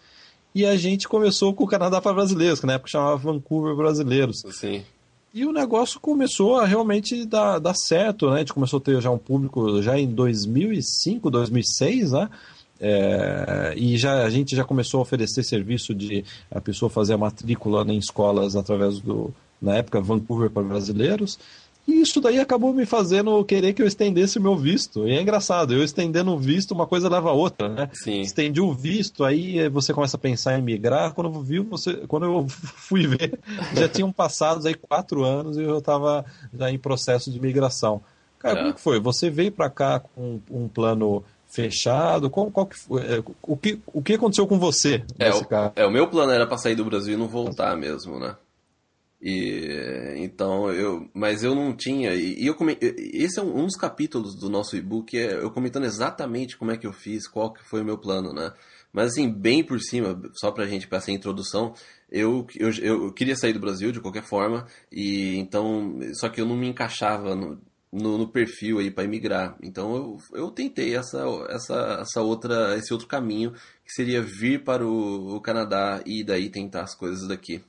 e 0.55 0.65
a 0.65 0.75
gente 0.75 1.07
começou 1.07 1.53
com 1.53 1.65
o 1.65 1.67
Canadá 1.67 2.01
para 2.01 2.13
brasileiros, 2.13 2.59
que 2.59 2.65
na 2.65 2.73
época 2.73 2.89
chamava 2.89 3.17
Vancouver 3.17 3.75
Brasileiros. 3.75 4.43
Sim. 4.51 4.83
E 5.33 5.45
o 5.45 5.51
negócio 5.51 5.99
começou 5.99 6.59
a 6.59 6.65
realmente 6.65 7.25
dar, 7.25 7.59
dar 7.59 7.75
certo, 7.75 8.29
né? 8.29 8.37
A 8.37 8.39
gente 8.39 8.53
começou 8.53 8.77
a 8.77 8.81
ter 8.81 9.01
já 9.01 9.11
um 9.11 9.17
público 9.17 9.81
já 9.81 9.99
em 9.99 10.07
2005, 10.07 11.29
2006, 11.29 12.11
né? 12.11 12.29
É, 12.79 13.73
e 13.75 13.97
já, 13.97 14.23
a 14.23 14.29
gente 14.29 14.55
já 14.55 14.63
começou 14.63 14.99
a 14.99 15.01
oferecer 15.01 15.43
serviço 15.43 15.93
de 15.95 16.23
a 16.51 16.61
pessoa 16.61 16.89
fazer 16.89 17.13
a 17.13 17.17
matrícula 17.17 17.83
em 17.91 17.97
escolas 17.97 18.55
através 18.55 18.99
do, 18.99 19.33
na 19.61 19.75
época, 19.75 19.99
Vancouver 19.99 20.49
para 20.49 20.63
brasileiros. 20.63 21.39
E 21.87 22.01
isso 22.01 22.19
daí 22.19 22.37
acabou 22.37 22.73
me 22.73 22.85
fazendo 22.85 23.43
querer 23.45 23.71
que 23.71 23.81
eu 23.81 23.87
estendesse 23.87 24.37
o 24.37 24.41
meu 24.41 24.57
visto. 24.57 25.07
E 25.07 25.11
é 25.13 25.21
engraçado, 25.21 25.73
eu 25.73 25.81
estendendo 25.81 26.31
o 26.31 26.37
visto, 26.37 26.73
uma 26.73 26.85
coisa 26.85 27.07
leva 27.07 27.29
a 27.29 27.33
outra, 27.33 27.69
né? 27.69 27.89
Sim. 27.93 28.19
Estendi 28.19 28.59
o 28.59 28.73
visto, 28.73 29.23
aí 29.23 29.69
você 29.69 29.93
começa 29.93 30.17
a 30.17 30.19
pensar 30.19 30.59
em 30.59 30.61
migrar. 30.61 31.13
Quando 31.13 31.33
eu, 31.33 31.41
vi, 31.41 31.59
você, 31.59 31.93
quando 32.07 32.25
eu 32.25 32.45
fui 32.49 33.07
ver, 33.07 33.39
já 33.73 33.87
tinham 33.87 34.11
passado 34.11 34.67
aí 34.67 34.73
quatro 34.73 35.23
anos 35.23 35.57
e 35.57 35.63
eu 35.63 35.77
estava 35.77 36.25
já 36.53 36.69
em 36.69 36.77
processo 36.77 37.31
de 37.31 37.39
migração. 37.39 38.01
Cara, 38.37 38.59
é. 38.59 38.61
como 38.63 38.73
que 38.73 38.81
foi? 38.81 38.99
Você 38.99 39.29
veio 39.29 39.53
para 39.53 39.69
cá 39.69 39.99
com 39.99 40.41
um 40.51 40.67
plano 40.67 41.23
fechado? 41.47 42.29
Qual, 42.29 42.51
qual 42.51 42.65
que 42.65 42.77
foi? 42.77 43.01
É, 43.01 43.23
o, 43.41 43.55
que, 43.55 43.79
o 43.87 44.01
que 44.01 44.13
aconteceu 44.13 44.45
com 44.45 44.59
você 44.59 45.03
é, 45.17 45.31
o, 45.31 45.47
é, 45.75 45.85
o 45.85 45.91
meu 45.91 46.07
plano 46.07 46.33
era 46.33 46.45
para 46.45 46.57
sair 46.57 46.75
do 46.75 46.83
Brasil 46.83 47.13
e 47.13 47.17
não 47.17 47.27
voltar 47.27 47.75
mesmo, 47.77 48.19
né? 48.19 48.35
E 49.19 50.13
então 50.17 50.71
eu, 50.71 51.09
mas 51.13 51.43
eu 51.43 51.55
não 51.55 51.75
tinha. 51.75 52.13
E, 52.13 52.45
eu 52.45 52.55
esse 52.79 53.39
é 53.39 53.41
um, 53.41 53.61
um, 53.61 53.65
dos 53.65 53.75
capítulos 53.75 54.35
do 54.35 54.49
nosso 54.49 54.77
e-book 54.77 55.17
é 55.17 55.33
eu 55.41 55.49
comentando 55.49 55.85
exatamente 55.85 56.55
como 56.55 56.71
é 56.71 56.77
que 56.77 56.85
eu 56.85 56.93
fiz, 56.93 57.27
qual 57.27 57.51
que 57.51 57.63
foi 57.67 57.81
o 57.81 57.85
meu 57.85 57.97
plano, 57.97 58.31
né? 58.31 58.53
Mas 58.93 59.11
assim, 59.13 59.31
bem 59.31 59.63
por 59.63 59.79
cima, 59.79 60.19
só 60.33 60.51
pra 60.51 60.67
gente 60.67 60.87
passar 60.87 61.11
a 61.11 61.15
introdução, 61.15 61.73
eu, 62.09 62.47
eu, 62.55 62.71
eu 62.71 63.13
queria 63.13 63.35
sair 63.35 63.53
do 63.53 63.59
Brasil 63.59 63.91
de 63.91 63.99
qualquer 63.99 64.23
forma, 64.23 64.65
e 64.91 65.35
então, 65.37 65.99
só 66.13 66.29
que 66.29 66.39
eu 66.41 66.45
não 66.45 66.55
me 66.55 66.67
encaixava 66.67 67.35
no, 67.35 67.61
no, 67.91 68.17
no 68.17 68.27
perfil 68.27 68.79
aí 68.79 68.89
para 68.91 69.03
emigrar. 69.03 69.57
Então 69.61 69.95
eu, 69.95 70.17
eu 70.33 70.51
tentei 70.51 70.95
essa, 70.95 71.23
essa, 71.49 71.99
essa 72.01 72.21
outra, 72.21 72.77
esse 72.77 72.93
outro 72.93 73.07
caminho, 73.07 73.51
que 73.85 73.93
seria 73.93 74.21
vir 74.21 74.63
para 74.63 74.85
o, 74.85 75.35
o 75.35 75.41
Canadá 75.41 76.01
e 76.05 76.23
daí 76.23 76.49
tentar 76.49 76.83
as 76.83 76.95
coisas 76.95 77.27
daqui 77.27 77.63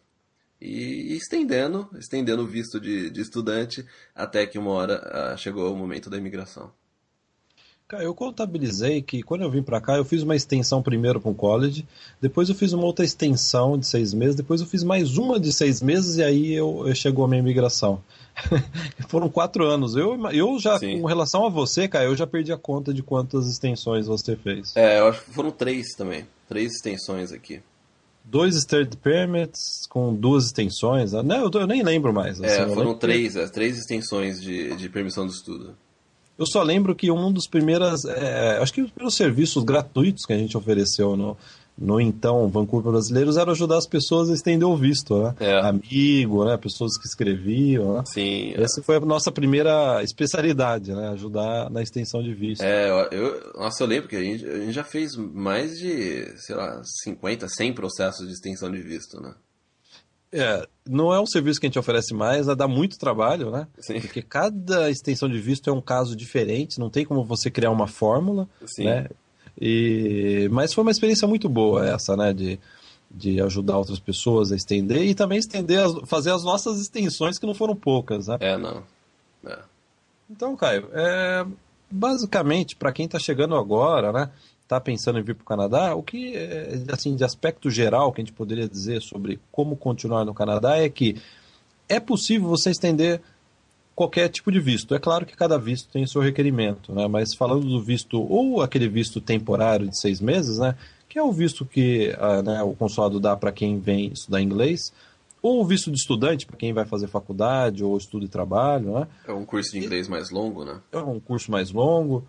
e 0.61 1.17
estendendo, 1.17 1.89
estendendo 1.99 2.43
o 2.43 2.47
visto 2.47 2.81
de, 2.81 3.11
de 3.11 3.21
estudante 3.21 3.85
até 4.15 4.47
que 4.47 4.59
uma 4.59 4.71
hora 4.71 5.35
uh, 5.35 5.39
chegou 5.39 5.73
o 5.73 5.77
momento 5.77 6.11
da 6.11 6.17
imigração. 6.17 6.71
Cara, 7.87 8.05
eu 8.05 8.15
contabilizei 8.15 9.01
que 9.01 9.23
quando 9.23 9.43
eu 9.43 9.51
vim 9.51 9.63
para 9.63 9.81
cá, 9.81 9.97
eu 9.97 10.05
fiz 10.05 10.23
uma 10.23 10.37
extensão 10.37 10.83
primeiro 10.83 11.19
para 11.19 11.31
o 11.31 11.35
college, 11.35 11.87
depois 12.21 12.51
eu 12.51 12.55
fiz 12.55 12.75
uma 12.75 12.85
outra 12.85 13.03
extensão 13.03 13.79
de 13.79 13.87
seis 13.87 14.13
meses, 14.13 14.37
depois 14.37 14.61
eu 14.61 14.67
fiz 14.67 14.85
mais 14.85 15.17
uma 15.17 15.41
de 15.41 15.51
seis 15.51 15.81
meses 15.81 16.19
e 16.19 16.23
aí 16.23 16.53
eu, 16.53 16.87
eu 16.87 16.95
chegou 16.95 17.25
a 17.25 17.29
minha 17.29 17.41
imigração. 17.41 18.03
Foram 19.09 19.31
quatro 19.31 19.65
anos. 19.65 19.97
Eu, 19.97 20.21
eu 20.33 20.59
já, 20.59 20.79
Sim. 20.79 21.01
com 21.01 21.07
relação 21.07 21.47
a 21.47 21.49
você, 21.49 21.89
cara, 21.89 22.05
eu 22.05 22.15
já 22.15 22.27
perdi 22.27 22.53
a 22.53 22.59
conta 22.59 22.93
de 22.93 23.03
quantas 23.03 23.49
extensões 23.49 24.07
você 24.07 24.37
fez. 24.37 24.77
É, 24.77 24.99
eu 24.99 25.09
acho 25.09 25.25
que 25.25 25.31
foram 25.31 25.51
três 25.51 25.95
também. 25.97 26.27
Três 26.47 26.75
extensões 26.75 27.33
aqui 27.33 27.63
dois 28.31 28.55
stirred 28.57 28.97
permits 28.99 29.87
com 29.89 30.15
duas 30.15 30.47
extensões. 30.47 31.13
Não, 31.13 31.23
né? 31.23 31.39
eu, 31.43 31.51
eu 31.61 31.67
nem 31.67 31.83
lembro 31.83 32.13
mais. 32.13 32.41
Assim, 32.41 32.63
é, 32.63 32.69
foram 32.75 32.95
três, 32.95 33.33
que... 33.33 33.39
É, 33.39 33.49
três 33.49 33.79
extensões 33.79 34.41
de, 34.41 34.77
de 34.77 34.89
permissão 34.89 35.27
de 35.27 35.33
estudo. 35.33 35.75
Eu 36.39 36.47
só 36.47 36.63
lembro 36.63 36.95
que 36.95 37.11
um 37.11 37.33
dos 37.33 37.49
primeiros, 37.49 38.05
é, 38.05 38.59
acho 38.59 38.73
que 38.73 38.83
os 38.83 38.91
primeiros 38.91 39.17
serviços 39.17 39.65
gratuitos 39.65 40.25
que 40.25 40.33
a 40.33 40.39
gente 40.39 40.57
ofereceu 40.57 41.17
no, 41.17 41.37
no 41.79 42.01
então 42.01 42.49
Vancouver 42.49 42.91
Brasileiros 42.91 43.37
era 43.37 43.53
ajudar 43.53 43.79
as 43.79 43.87
pessoas 43.87 44.29
a 44.29 44.35
estender 44.35 44.67
o 44.67 44.77
visto, 44.77 45.23
né? 45.23 45.35
É. 45.39 45.61
Amigo, 45.61 46.45
né? 46.45 46.57
Pessoas 46.57 46.99
que 46.99 47.07
escreviam, 47.07 47.95
né? 47.95 48.03
Sim. 48.13 48.53
É. 48.55 48.63
Essa 48.63 48.83
foi 48.83 48.97
a 48.97 49.01
nossa 49.01 49.31
primeira 49.31 50.03
especialidade, 50.03 50.93
né? 50.93 51.11
Ajudar 51.11 51.71
na 51.71 51.81
extensão 51.81 52.23
de 52.23 52.35
visto. 52.35 52.63
É, 52.63 52.91
eu, 53.13 53.53
nossa, 53.55 53.85
eu 53.85 53.87
lembro 53.87 54.09
que 54.09 54.17
a 54.17 54.23
gente, 54.23 54.45
a 54.45 54.59
gente 54.59 54.73
já 54.73 54.85
fez 54.85 55.15
mais 55.17 55.79
de, 55.79 56.27
sei 56.39 56.57
lá, 56.57 56.83
50, 57.05 57.49
100 57.49 57.73
processos 57.75 58.27
de 58.27 58.33
extensão 58.33 58.71
de 58.71 58.81
visto, 58.81 59.21
né? 59.21 59.35
É, 60.31 60.67
não 60.87 61.13
é 61.13 61.21
um 61.21 61.27
serviço 61.27 61.59
que 61.59 61.67
a 61.67 61.69
gente 61.69 61.79
oferece 61.79 62.13
mais, 62.13 62.47
dá 62.47 62.69
muito 62.69 62.99
trabalho, 62.99 63.51
né? 63.51 63.67
Sim. 63.79 64.01
Porque 64.01 64.21
cada 64.21 64.91
extensão 64.91 65.29
de 65.29 65.39
visto 65.39 65.71
é 65.71 65.73
um 65.73 65.81
caso 65.81 66.15
diferente, 66.15 66.79
não 66.79 66.91
tem 66.91 67.05
como 67.05 67.25
você 67.25 67.51
criar 67.51 67.71
uma 67.71 67.87
fórmula, 67.87 68.49
Sim. 68.67 68.85
né? 68.85 69.09
E, 69.61 70.49
mas 70.53 70.73
foi 70.73 70.83
uma 70.83 70.91
experiência 70.91 71.27
muito 71.27 71.49
boa 71.49 71.87
essa, 71.87 72.17
né? 72.17 72.33
De, 72.33 72.59
de 73.11 73.41
ajudar 73.41 73.79
outras 73.79 73.99
pessoas 73.99 74.53
a 74.53 74.57
estender 74.57 75.03
e 75.03 75.15
também 75.15 75.39
estender, 75.39 75.81
as, 75.81 75.93
fazer 76.07 76.31
as 76.31 76.45
nossas 76.45 76.81
extensões 76.81 77.39
que 77.39 77.47
não 77.47 77.55
foram 77.55 77.75
poucas, 77.75 78.29
né? 78.29 78.37
É, 78.41 78.57
não. 78.57 78.83
É. 79.45 79.59
Então, 80.31 80.55
Caio, 80.57 80.89
é, 80.93 81.47
basicamente, 81.91 82.77
para 82.77 82.93
quem 82.93 83.07
está 83.07 83.19
chegando 83.19 83.57
agora, 83.57 84.13
né? 84.13 84.31
Está 84.63 84.79
pensando 84.79 85.19
em 85.19 85.23
vir 85.23 85.35
para 85.35 85.43
o 85.43 85.47
Canadá, 85.47 85.95
o 85.95 86.03
que, 86.03 86.37
é, 86.37 86.85
assim, 86.93 87.17
de 87.17 87.25
aspecto 87.25 87.71
geral 87.71 88.13
que 88.13 88.21
a 88.21 88.25
gente 88.25 88.35
poderia 88.35 88.69
dizer 88.69 89.01
sobre 89.01 89.41
como 89.51 89.75
continuar 89.75 90.27
no 90.27 90.35
Canadá 90.35 90.77
é 90.77 90.91
que 90.91 91.17
é 91.89 91.99
possível 91.99 92.49
você 92.49 92.71
estender 92.71 93.23
qualquer 93.99 94.29
tipo 94.29 94.53
de 94.53 94.61
visto. 94.61 94.95
É 94.95 94.99
claro 95.01 95.27
que 95.27 95.37
cada 95.37 95.59
visto 95.59 95.91
tem 95.91 96.07
seu 96.07 96.23
requerimento, 96.23 96.95
né? 96.95 97.09
mas 97.09 97.35
falando 97.35 97.67
do 97.67 97.83
visto, 97.83 98.23
ou 98.23 98.63
aquele 98.63 98.89
visto 98.89 99.21
temporário 99.21 99.89
de 99.89 100.01
seis 100.01 100.21
meses, 100.21 100.59
né? 100.59 100.77
que 101.09 101.19
é 101.19 101.23
o 101.23 101.33
visto 101.33 101.67
que 101.67 102.15
uh, 102.17 102.41
né, 102.41 102.63
o 102.63 102.75
consulado 102.75 103.19
dá 103.19 103.37
para 103.37 103.51
quem 103.51 103.81
vem 103.81 104.13
estudar 104.13 104.41
inglês, 104.41 104.93
ou 105.43 105.61
o 105.61 105.65
visto 105.65 105.91
de 105.91 105.97
estudante 105.97 106.47
para 106.47 106.57
quem 106.57 106.73
vai 106.73 106.87
fazer 106.87 107.09
faculdade 107.09 107.83
ou 107.83 107.99
estudo 107.99 108.25
e 108.25 108.29
trabalho. 108.29 109.01
Né? 109.01 109.09
É 109.27 109.33
um 109.33 109.45
curso 109.45 109.73
de 109.73 109.79
inglês 109.79 110.07
mais 110.07 110.31
longo, 110.31 110.65
né? 110.65 110.81
É 110.93 110.99
um 110.99 111.19
curso 111.19 111.51
mais 111.51 111.73
longo. 111.73 112.25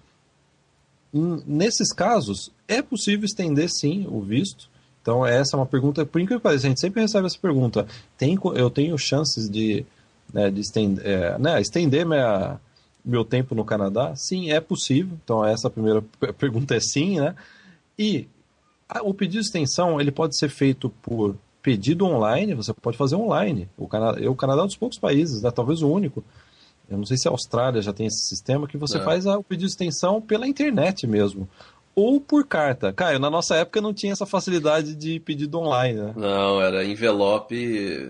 Nesses 1.14 1.94
casos, 1.94 2.52
é 2.68 2.82
possível 2.82 3.26
estender 3.26 3.70
sim 3.70 4.08
o 4.10 4.22
visto. 4.22 4.70
Então, 5.04 5.24
essa 5.24 5.56
é 5.56 5.60
uma 5.60 5.68
pergunta, 5.68 6.04
por 6.04 6.20
incrível 6.20 6.40
que 6.40 6.44
pareça, 6.44 6.66
a 6.66 6.70
gente 6.70 6.82
sempre 6.82 7.02
recebe 7.02 7.28
essa 7.28 7.38
pergunta. 7.40 7.86
Tem, 8.18 8.38
eu 8.56 8.70
tenho 8.72 8.98
chances 8.98 9.48
de 9.50 9.86
né, 10.34 10.50
de 10.50 10.62
estender, 10.62 11.06
é, 11.06 11.38
né, 11.38 11.62
estender 11.62 12.06
minha, 12.06 12.60
meu 13.04 13.24
tempo 13.24 13.56
no 13.56 13.66
Canadá? 13.66 14.16
Sim, 14.16 14.52
é 14.52 14.60
possível. 14.60 15.18
Então, 15.24 15.46
essa 15.46 15.70
primeira 15.70 16.04
pergunta 16.38 16.76
é 16.76 16.80
sim, 16.80 17.20
né? 17.20 17.36
E 17.98 18.28
a, 18.88 19.04
o 19.04 19.14
pedido 19.14 19.42
de 19.42 19.48
extensão 19.48 20.00
ele 20.00 20.12
pode 20.12 20.38
ser 20.38 20.50
feito 20.50 20.90
por 21.02 21.36
pedido 21.62 22.06
online, 22.06 22.56
você 22.56 22.74
pode 22.74 22.98
fazer 22.98 23.16
online. 23.16 23.68
O 23.78 23.88
Canadá, 23.88 24.30
o 24.30 24.36
Canadá 24.36 24.62
é 24.62 24.64
um 24.64 24.68
dos 24.68 24.78
poucos 24.78 24.98
países, 24.98 25.42
né, 25.42 25.52
talvez 25.52 25.82
o 25.82 25.90
único. 25.90 26.24
Eu 26.90 26.98
não 26.98 27.06
sei 27.06 27.18
se 27.18 27.28
a 27.28 27.32
Austrália 27.32 27.82
já 27.82 27.94
tem 27.94 28.08
esse 28.08 28.28
sistema 28.28 28.68
que 28.68 28.78
você 28.78 28.98
é. 28.98 29.04
faz 29.04 29.28
a, 29.28 29.38
o 29.38 29.44
pedido 29.44 29.68
de 29.68 29.72
extensão 29.72 30.22
pela 30.22 30.48
internet 30.48 31.06
mesmo. 31.06 31.48
Ou 31.94 32.20
por 32.20 32.48
carta. 32.48 32.94
Caio, 32.94 33.20
na 33.20 33.30
nossa 33.30 33.56
época 33.56 33.82
não 33.82 33.94
tinha 33.94 34.14
essa 34.14 34.26
facilidade 34.26 34.96
de 34.96 35.20
pedido 35.20 35.60
online, 35.60 36.00
né? 36.00 36.14
Não, 36.16 36.62
era 36.62 36.86
envelope 36.86 38.10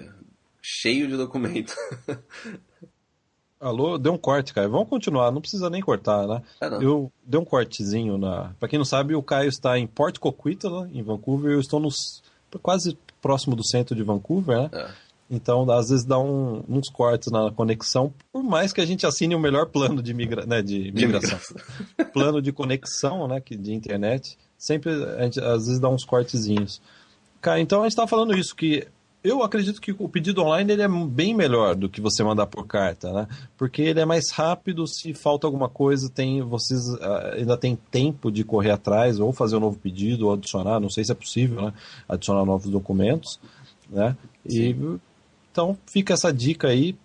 cheio 0.62 1.08
de 1.08 1.18
documento. 1.18 1.74
Alô, 3.60 3.98
deu 3.98 4.14
um 4.14 4.18
corte, 4.18 4.54
Caio. 4.54 4.70
Vamos 4.70 4.88
continuar, 4.88 5.32
não 5.32 5.42
precisa 5.42 5.70
nem 5.70 5.82
cortar, 5.82 6.26
né? 6.26 6.42
É, 6.62 6.68
eu 6.82 7.12
dei 7.26 7.38
um 7.38 7.44
cortezinho 7.44 8.18
na. 8.18 8.54
Pra 8.58 8.70
quem 8.70 8.80
não 8.80 8.86
sabe, 8.86 9.16
o 9.16 9.22
Caio 9.22 9.50
está 9.50 9.78
em 9.78 9.86
Port 9.86 10.18
Coquitlam, 10.18 10.90
em 10.94 11.04
Vancouver. 11.04 11.52
Eu 11.52 11.60
estou 11.60 11.78
nos... 11.80 12.24
quase 12.62 12.98
próximo 13.22 13.58
do 13.58 13.68
centro 13.68 13.94
de 13.94 14.02
Vancouver, 14.02 14.62
né? 14.62 14.70
É. 14.72 15.10
Então, 15.30 15.70
às 15.70 15.90
vezes 15.90 16.06
dá 16.06 16.18
um, 16.18 16.64
uns 16.68 16.90
cortes 16.90 17.32
na 17.32 17.52
conexão, 17.52 18.12
por 18.32 18.42
mais 18.42 18.74
que 18.74 18.82
a 18.82 18.86
gente 18.86 19.06
assine 19.06 19.36
o 19.36 19.40
melhor 19.40 19.68
plano 19.68 20.02
de, 20.02 20.12
migra... 20.12 20.44
né, 20.46 20.62
de 20.64 20.92
migração. 20.92 21.38
De 21.98 22.06
plano 22.12 22.42
de 22.42 22.52
conexão, 22.52 23.28
né, 23.28 23.40
de 23.40 23.74
internet, 23.74 24.40
sempre 24.58 24.92
a 24.92 25.24
gente, 25.24 25.40
às 25.40 25.68
vezes 25.68 25.80
dá 25.80 25.88
uns 25.88 26.04
cortezinhos. 26.04 26.82
Cara, 27.40 27.60
então 27.60 27.82
a 27.82 27.84
gente 27.84 27.92
estava 27.92 28.08
falando 28.08 28.36
isso, 28.36 28.56
que 28.56 28.88
eu 29.24 29.44
acredito 29.44 29.82
que 29.82 29.94
o 29.98 30.08
pedido 30.08 30.42
online 30.42 30.72
ele 30.72 30.82
é 30.82 30.88
bem 30.88 31.34
melhor 31.34 31.76
do 31.76 31.90
que 31.90 32.00
você 32.00 32.24
mandar 32.24 32.48
por 32.48 32.66
carta, 32.66 33.12
né? 33.12 33.28
Porque 33.58 33.82
ele 33.82 34.00
é 34.00 34.06
mais 34.06 34.32
rápido, 34.32 34.88
se 34.88 35.14
falta 35.14 35.46
alguma 35.46 35.68
coisa, 35.68 36.10
tem 36.10 36.42
vocês 36.42 36.88
uh, 36.88 37.36
ainda 37.36 37.58
tem 37.58 37.78
tempo 37.92 38.32
de 38.32 38.44
correr 38.44 38.72
atrás 38.72 39.20
ou 39.20 39.34
fazer 39.34 39.58
um 39.58 39.60
novo 39.60 39.78
pedido 39.78 40.28
ou 40.28 40.34
adicionar, 40.34 40.80
não 40.80 40.90
sei 40.90 41.04
se 41.04 41.12
é 41.12 41.16
possível, 41.16 41.62
né? 41.64 41.74
Adicionar 42.08 42.46
novos 42.46 42.72
documentos, 42.72 43.40
né? 43.90 44.16
E 44.46 44.76
então 45.52 45.78
fica 45.86 46.14
essa 46.14 46.32
dica 46.32 46.70
aí, 46.70 46.96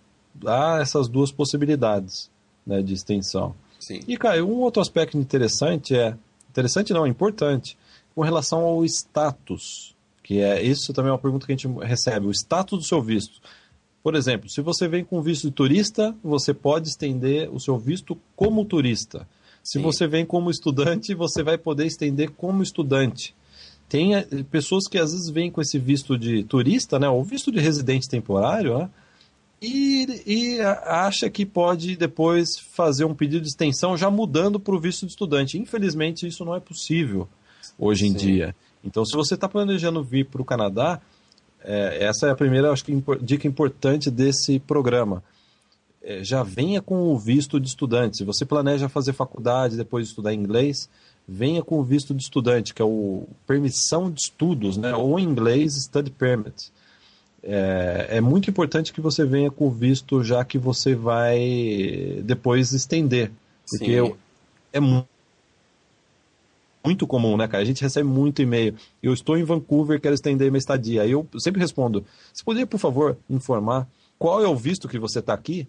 há 0.45 0.79
essas 0.81 1.09
duas 1.09 1.31
possibilidades, 1.31 2.29
né, 2.65 2.81
de 2.81 2.93
extensão. 2.93 3.53
Sim. 3.79 3.99
E 4.07 4.15
cara, 4.15 4.43
um 4.43 4.61
outro 4.61 4.81
aspecto 4.81 5.17
interessante 5.17 5.95
é 5.95 6.15
interessante 6.49 6.93
não, 6.93 7.05
é 7.05 7.09
importante 7.09 7.77
com 8.15 8.21
relação 8.21 8.61
ao 8.61 8.85
status 8.85 9.94
que 10.25 10.41
é 10.41 10.59
isso 10.63 10.91
também 10.91 11.09
é 11.09 11.13
uma 11.13 11.19
pergunta 11.19 11.45
que 11.45 11.53
a 11.53 11.55
gente 11.55 11.67
recebe, 11.85 12.25
o 12.25 12.31
status 12.31 12.79
do 12.79 12.83
seu 12.83 12.99
visto. 12.99 13.39
Por 14.01 14.15
exemplo, 14.15 14.49
se 14.49 14.59
você 14.59 14.87
vem 14.87 15.05
com 15.05 15.21
visto 15.21 15.47
de 15.47 15.53
turista, 15.53 16.15
você 16.23 16.51
pode 16.51 16.89
estender 16.89 17.47
o 17.53 17.59
seu 17.59 17.77
visto 17.77 18.17
como 18.35 18.65
turista. 18.65 19.27
Se 19.63 19.77
Sim. 19.77 19.83
você 19.83 20.07
vem 20.07 20.25
como 20.25 20.49
estudante, 20.49 21.13
você 21.13 21.43
vai 21.43 21.59
poder 21.59 21.85
estender 21.85 22.31
como 22.31 22.63
estudante. 22.63 23.35
Tem 23.87 24.15
eh, 24.15 24.25
pessoas 24.49 24.87
que 24.87 24.97
às 24.97 25.11
vezes 25.11 25.29
vêm 25.29 25.51
com 25.51 25.61
esse 25.61 25.77
visto 25.77 26.17
de 26.17 26.43
turista, 26.43 26.97
né, 26.97 27.07
ou 27.07 27.23
visto 27.23 27.51
de 27.51 27.59
residente 27.59 28.09
temporário, 28.09 28.79
né, 28.79 28.89
e, 29.61 30.23
e 30.25 30.59
acha 30.59 31.29
que 31.29 31.45
pode 31.45 31.95
depois 31.95 32.57
fazer 32.57 33.05
um 33.05 33.13
pedido 33.13 33.43
de 33.43 33.49
extensão 33.49 33.95
já 33.95 34.09
mudando 34.09 34.59
para 34.59 34.73
o 34.73 34.79
visto 34.79 35.05
de 35.05 35.11
estudante. 35.11 35.59
Infelizmente, 35.59 36.25
isso 36.25 36.43
não 36.43 36.55
é 36.55 36.59
possível 36.59 37.27
hoje 37.77 38.07
em 38.07 38.11
Sim. 38.11 38.17
dia. 38.17 38.55
Então, 38.85 39.03
se 39.05 39.15
você 39.15 39.33
está 39.33 39.49
planejando 39.49 40.03
vir 40.03 40.25
para 40.25 40.41
o 40.41 40.45
Canadá, 40.45 41.01
é, 41.63 42.03
essa 42.05 42.27
é 42.27 42.31
a 42.31 42.35
primeira 42.35 42.71
acho 42.71 42.85
que, 42.85 43.03
dica 43.21 43.47
importante 43.47 44.11
desse 44.11 44.59
programa. 44.59 45.23
É, 46.03 46.23
já 46.23 46.43
venha 46.43 46.81
com 46.81 47.11
o 47.11 47.17
visto 47.17 47.59
de 47.59 47.67
estudante. 47.67 48.17
Se 48.17 48.23
você 48.23 48.45
planeja 48.45 48.87
fazer 48.87 49.13
faculdade, 49.13 49.75
depois 49.75 50.07
estudar 50.07 50.33
inglês, 50.33 50.87
venha 51.27 51.63
com 51.63 51.79
o 51.79 51.83
visto 51.83 52.13
de 52.13 52.21
estudante, 52.21 52.73
que 52.73 52.81
é 52.81 52.85
o 52.85 53.27
permissão 53.47 54.11
de 54.11 54.21
estudos, 54.21 54.77
né? 54.77 54.95
ou 54.95 55.19
em 55.19 55.23
inglês, 55.23 55.73
study 55.85 56.11
permit. 56.11 56.71
É, 57.41 58.07
é, 58.11 58.21
muito 58.21 58.49
importante 58.49 58.93
que 58.93 59.01
você 59.01 59.25
venha 59.25 59.49
com 59.49 59.67
o 59.67 59.71
visto, 59.71 60.23
já 60.23 60.43
que 60.45 60.57
você 60.57 60.93
vai 60.93 62.21
depois 62.23 62.71
estender. 62.71 63.31
Porque 63.69 64.01
Sim. 64.01 64.15
é 64.73 64.79
muito 64.79 65.14
muito 66.85 67.07
comum, 67.07 67.35
né, 67.35 67.47
cara? 67.47 67.63
A 67.63 67.65
gente 67.65 67.81
recebe 67.81 68.07
muito 68.07 68.41
e-mail. 68.41 68.75
Eu 69.01 69.13
estou 69.13 69.37
em 69.37 69.43
Vancouver, 69.43 69.99
quero 69.99 70.15
estender 70.15 70.51
minha 70.51 70.59
estadia. 70.59 71.01
Aí 71.01 71.11
eu 71.11 71.27
sempre 71.39 71.59
respondo: 71.59 72.05
você 72.31 72.43
poderia, 72.43 72.67
por 72.67 72.79
favor, 72.79 73.17
informar 73.29 73.87
qual 74.17 74.43
é 74.43 74.47
o 74.47 74.55
visto 74.55 74.87
que 74.87 74.99
você 74.99 75.19
está 75.19 75.33
aqui? 75.33 75.67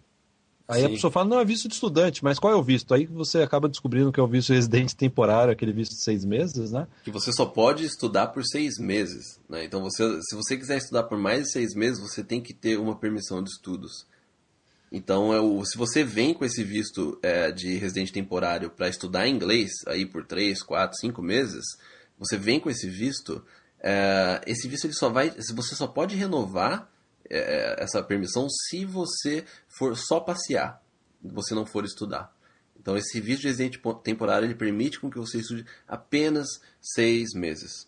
Aí 0.69 0.81
Sim. 0.81 0.87
a 0.87 0.91
pessoa 0.91 1.11
fala, 1.13 1.29
não, 1.29 1.39
é 1.39 1.45
visto 1.45 1.69
de 1.69 1.75
estudante, 1.75 2.25
mas 2.25 2.41
qual 2.41 2.53
é 2.53 2.57
o 2.57 2.63
visto? 2.63 2.93
Aí 2.93 3.07
você 3.07 3.41
acaba 3.41 3.69
descobrindo 3.69 4.11
que 4.11 4.19
é 4.19 4.23
o 4.23 4.27
visto 4.27 4.53
residente 4.53 4.97
temporário, 4.97 5.53
aquele 5.53 5.73
visto 5.73 5.93
de 5.93 6.03
seis 6.03 6.25
meses, 6.25 6.73
né? 6.73 6.89
Que 7.05 7.11
você 7.11 7.33
só 7.33 7.47
pode 7.47 7.85
estudar 7.85 8.29
por 8.29 8.45
seis 8.45 8.77
meses, 8.79 9.39
né? 9.49 9.65
Então, 9.65 9.81
você, 9.81 10.21
se 10.23 10.35
você 10.35 10.57
quiser 10.57 10.79
estudar 10.79 11.05
por 11.05 11.19
mais 11.19 11.45
de 11.45 11.53
seis 11.53 11.73
meses, 11.73 12.01
você 12.01 12.25
tem 12.25 12.41
que 12.41 12.53
ter 12.53 12.79
uma 12.81 12.97
permissão 12.97 13.43
de 13.45 13.51
estudos. 13.51 14.07
Então, 14.97 15.31
é 15.31 15.39
o, 15.39 15.63
se 15.63 15.77
você 15.77 16.03
vem 16.03 16.33
com 16.33 16.43
esse 16.43 16.65
visto 16.65 17.19
é, 17.23 17.53
de 17.53 17.77
residente 17.77 18.11
temporário 18.11 18.71
para 18.71 18.89
estudar 18.89 19.29
inglês 19.29 19.71
aí 19.87 20.07
por 20.07 20.25
três, 20.25 20.63
quatro, 20.63 20.97
cinco 20.99 21.21
meses, 21.21 21.63
você 22.19 22.39
vem 22.39 22.59
com 22.59 22.71
esse 22.71 22.89
visto, 22.89 23.45
é, 23.79 24.41
esse 24.47 24.67
visto 24.67 24.87
ele 24.87 24.95
só 24.95 25.11
vai, 25.11 25.31
você 25.31 25.75
só 25.75 25.87
pode 25.87 26.17
renovar 26.17 26.91
é, 27.29 27.77
essa 27.79 28.03
permissão 28.03 28.49
se 28.49 28.87
você 28.87 29.45
for 29.69 29.95
só 29.99 30.19
passear, 30.19 30.83
você 31.23 31.55
não 31.55 31.67
for 31.67 31.85
estudar. 31.85 32.35
Então 32.81 32.97
esse 32.97 33.21
visto 33.21 33.43
de 33.43 33.49
residente 33.49 33.79
temporário 34.03 34.47
ele 34.47 34.55
permite 34.55 34.99
com 34.99 35.11
que 35.11 35.19
você 35.19 35.41
estude 35.41 35.67
apenas 35.87 36.49
seis 36.81 37.35
meses. 37.35 37.87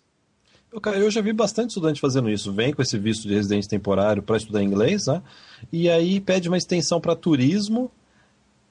Cara, 0.83 0.99
eu 0.99 1.11
já 1.11 1.23
vi 1.23 1.33
bastante 1.33 1.71
estudante 1.71 2.01
fazendo 2.01 2.29
isso. 2.29 2.53
Vem 2.53 2.75
com 2.75 2.83
esse 2.83 2.99
visto 2.99 3.27
de 3.27 3.35
residente 3.35 3.67
temporário 3.67 4.23
para 4.23 4.37
estudar 4.37 4.63
inglês, 4.63 5.07
né? 5.07 5.23
E 5.73 5.89
aí 5.89 6.21
pede 6.21 6.49
uma 6.49 6.57
extensão 6.57 7.01
para 7.01 7.15
turismo 7.15 7.91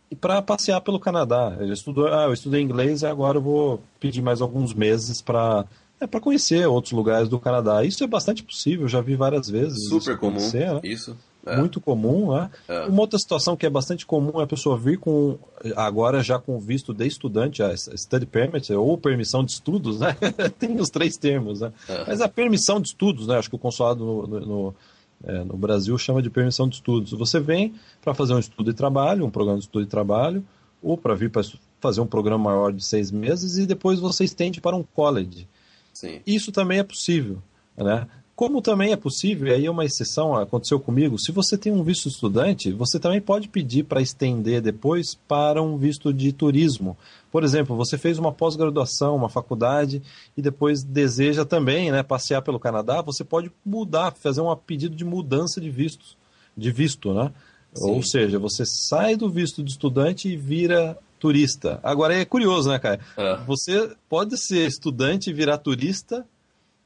e 0.10 0.16
para 0.16 0.42
passear 0.42 0.82
pelo 0.82 1.00
Canadá. 1.00 1.56
Ele 1.60 1.74
estudou, 1.74 2.08
ah, 2.08 2.25
eu 2.25 2.34
estudei 2.34 2.62
inglês 2.62 3.01
e 3.01 3.06
agora 3.06 3.38
eu 3.38 3.42
vou 3.42 3.82
pedir 4.00 4.22
mais 4.22 4.42
alguns 4.42 4.74
meses 4.74 5.22
para 5.22 5.66
é 6.00 6.06
para 6.06 6.20
conhecer 6.20 6.68
outros 6.68 6.94
lugares 6.94 7.27
do 7.27 7.39
Canadá. 7.39 7.84
Isso 7.84 8.04
é 8.04 8.08
bastante 8.08 8.44
possível, 8.44 8.88
já 8.88 9.01
vi 9.01 9.16
várias 9.16 9.50
vezes. 9.50 9.89
Super 9.89 10.18
comum. 10.18 10.51
Né? 10.54 10.80
Isso. 10.84 11.18
É. 11.44 11.58
Muito 11.58 11.80
comum, 11.80 12.34
né? 12.34 12.50
É. 12.68 12.86
Uma 12.86 13.01
outra 13.01 13.18
situação 13.18 13.56
que 13.56 13.66
é 13.66 13.70
bastante 13.70 14.06
comum 14.06 14.39
é 14.39 14.44
a 14.44 14.48
pessoa 14.48 14.77
vir 14.77 15.00
com, 15.00 15.38
agora 15.75 16.22
já 16.22 16.38
com 16.38 16.60
visto 16.60 16.94
de 16.94 17.08
estudante, 17.08 17.63
a 17.63 17.75
study 17.75 18.25
permit, 18.25 18.72
ou 18.74 18.98
permissão 18.98 19.44
de 19.44 19.54
estudos, 19.54 20.00
né? 20.00 20.16
Tem 20.60 20.80
os 20.80 20.89
três 20.89 21.18
termos, 21.18 21.62
né? 21.62 21.72
É. 21.88 22.04
Mas 22.06 22.22
a 22.22 22.27
permissão 22.27 22.82
de 22.82 22.89
estudos, 22.89 23.27
né? 23.27 23.38
Acho 23.38 23.50
que 23.50 23.56
o 23.56 23.60
consulado 23.60 24.04
no, 24.04 24.27
no, 24.27 24.75
é, 25.24 25.44
no 25.44 25.58
Brasil 25.58 25.98
chama 25.98 26.22
de 26.22 26.30
permissão 26.30 26.68
de 26.68 26.76
estudos. 26.76 27.12
Você 27.12 27.40
vem 27.40 27.74
para 28.02 28.14
fazer 28.14 28.34
um 28.34 28.40
estudo 28.40 28.72
de 28.72 28.78
trabalho, 28.78 29.26
um 29.26 29.30
programa 29.30 29.58
de 29.60 29.66
estudo 29.66 29.86
de 29.86 29.92
trabalho, 29.92 30.46
ou 30.82 30.98
para 30.98 31.16
vir 31.16 31.30
para 31.30 31.44
fazer 31.80 32.02
um 32.02 32.08
programa 32.08 32.46
maior 32.46 32.72
de 32.72 32.84
seis 32.84 33.12
meses 33.12 33.58
e 33.58 33.66
depois 33.66 34.00
você 34.00 34.24
estende 34.24 34.62
para 34.62 34.76
um 34.76 34.84
college. 34.84 35.48
Sim. 35.94 36.22
Isso 36.26 36.52
também 36.52 36.80
é 36.80 36.84
possível, 36.84 37.42
né? 37.76 38.08
Como 38.38 38.62
também 38.62 38.91
é 38.91 38.96
possível, 38.96 39.48
e 39.48 39.51
aí 39.51 39.65
é 39.65 39.72
uma 39.72 39.84
exceção, 39.84 40.36
aconteceu 40.36 40.79
comigo, 40.79 41.17
se 41.17 41.32
você 41.32 41.58
tem 41.58 41.74
um 41.74 41.82
visto 41.82 42.08
estudante, 42.08 42.72
você 42.72 43.00
também 43.00 43.20
pode 43.20 43.48
pedir 43.48 43.86
para 43.86 44.00
estender 44.00 44.62
depois 44.62 45.15
para 45.27 45.60
um 45.60 45.75
visto 45.75 46.13
de 46.13 46.32
turismo. 46.32 46.96
Por 47.32 47.44
exemplo, 47.44 47.75
você 47.75 47.98
fez 47.98 48.20
uma 48.20 48.32
pós-graduação, 48.32 49.15
uma 49.15 49.27
faculdade, 49.27 50.03
e 50.38 50.41
depois 50.44 50.84
deseja 50.84 51.46
também 51.46 51.91
né, 51.91 52.03
passear 52.03 52.44
pelo 52.44 52.60
Canadá, 52.60 53.01
você 53.01 53.24
pode 53.24 53.51
mudar, 53.65 54.12
fazer 54.12 54.41
um 54.41 54.56
pedido 54.56 54.96
de 54.96 55.03
mudança 55.03 55.60
de 55.60 55.72
vistos, 55.72 56.15
de 56.56 56.72
visto, 56.72 57.12
né? 57.15 57.34
Sim. 57.74 57.89
Ou 57.89 58.03
seja, 58.03 58.38
você 58.38 58.63
sai 58.67 59.15
do 59.15 59.27
visto 59.27 59.63
de 59.63 59.72
estudante 59.72 60.29
e 60.29 60.38
vira 60.38 60.96
turista. 61.20 61.79
Agora 61.82 62.13
é 62.13 62.24
curioso, 62.24 62.70
né, 62.70 62.77
cara? 62.77 63.00
É. 63.17 63.38
Você 63.48 63.96
pode 64.08 64.38
ser 64.38 64.67
estudante 64.67 65.32
e 65.32 65.34
virar 65.34 65.58
turista, 65.58 66.24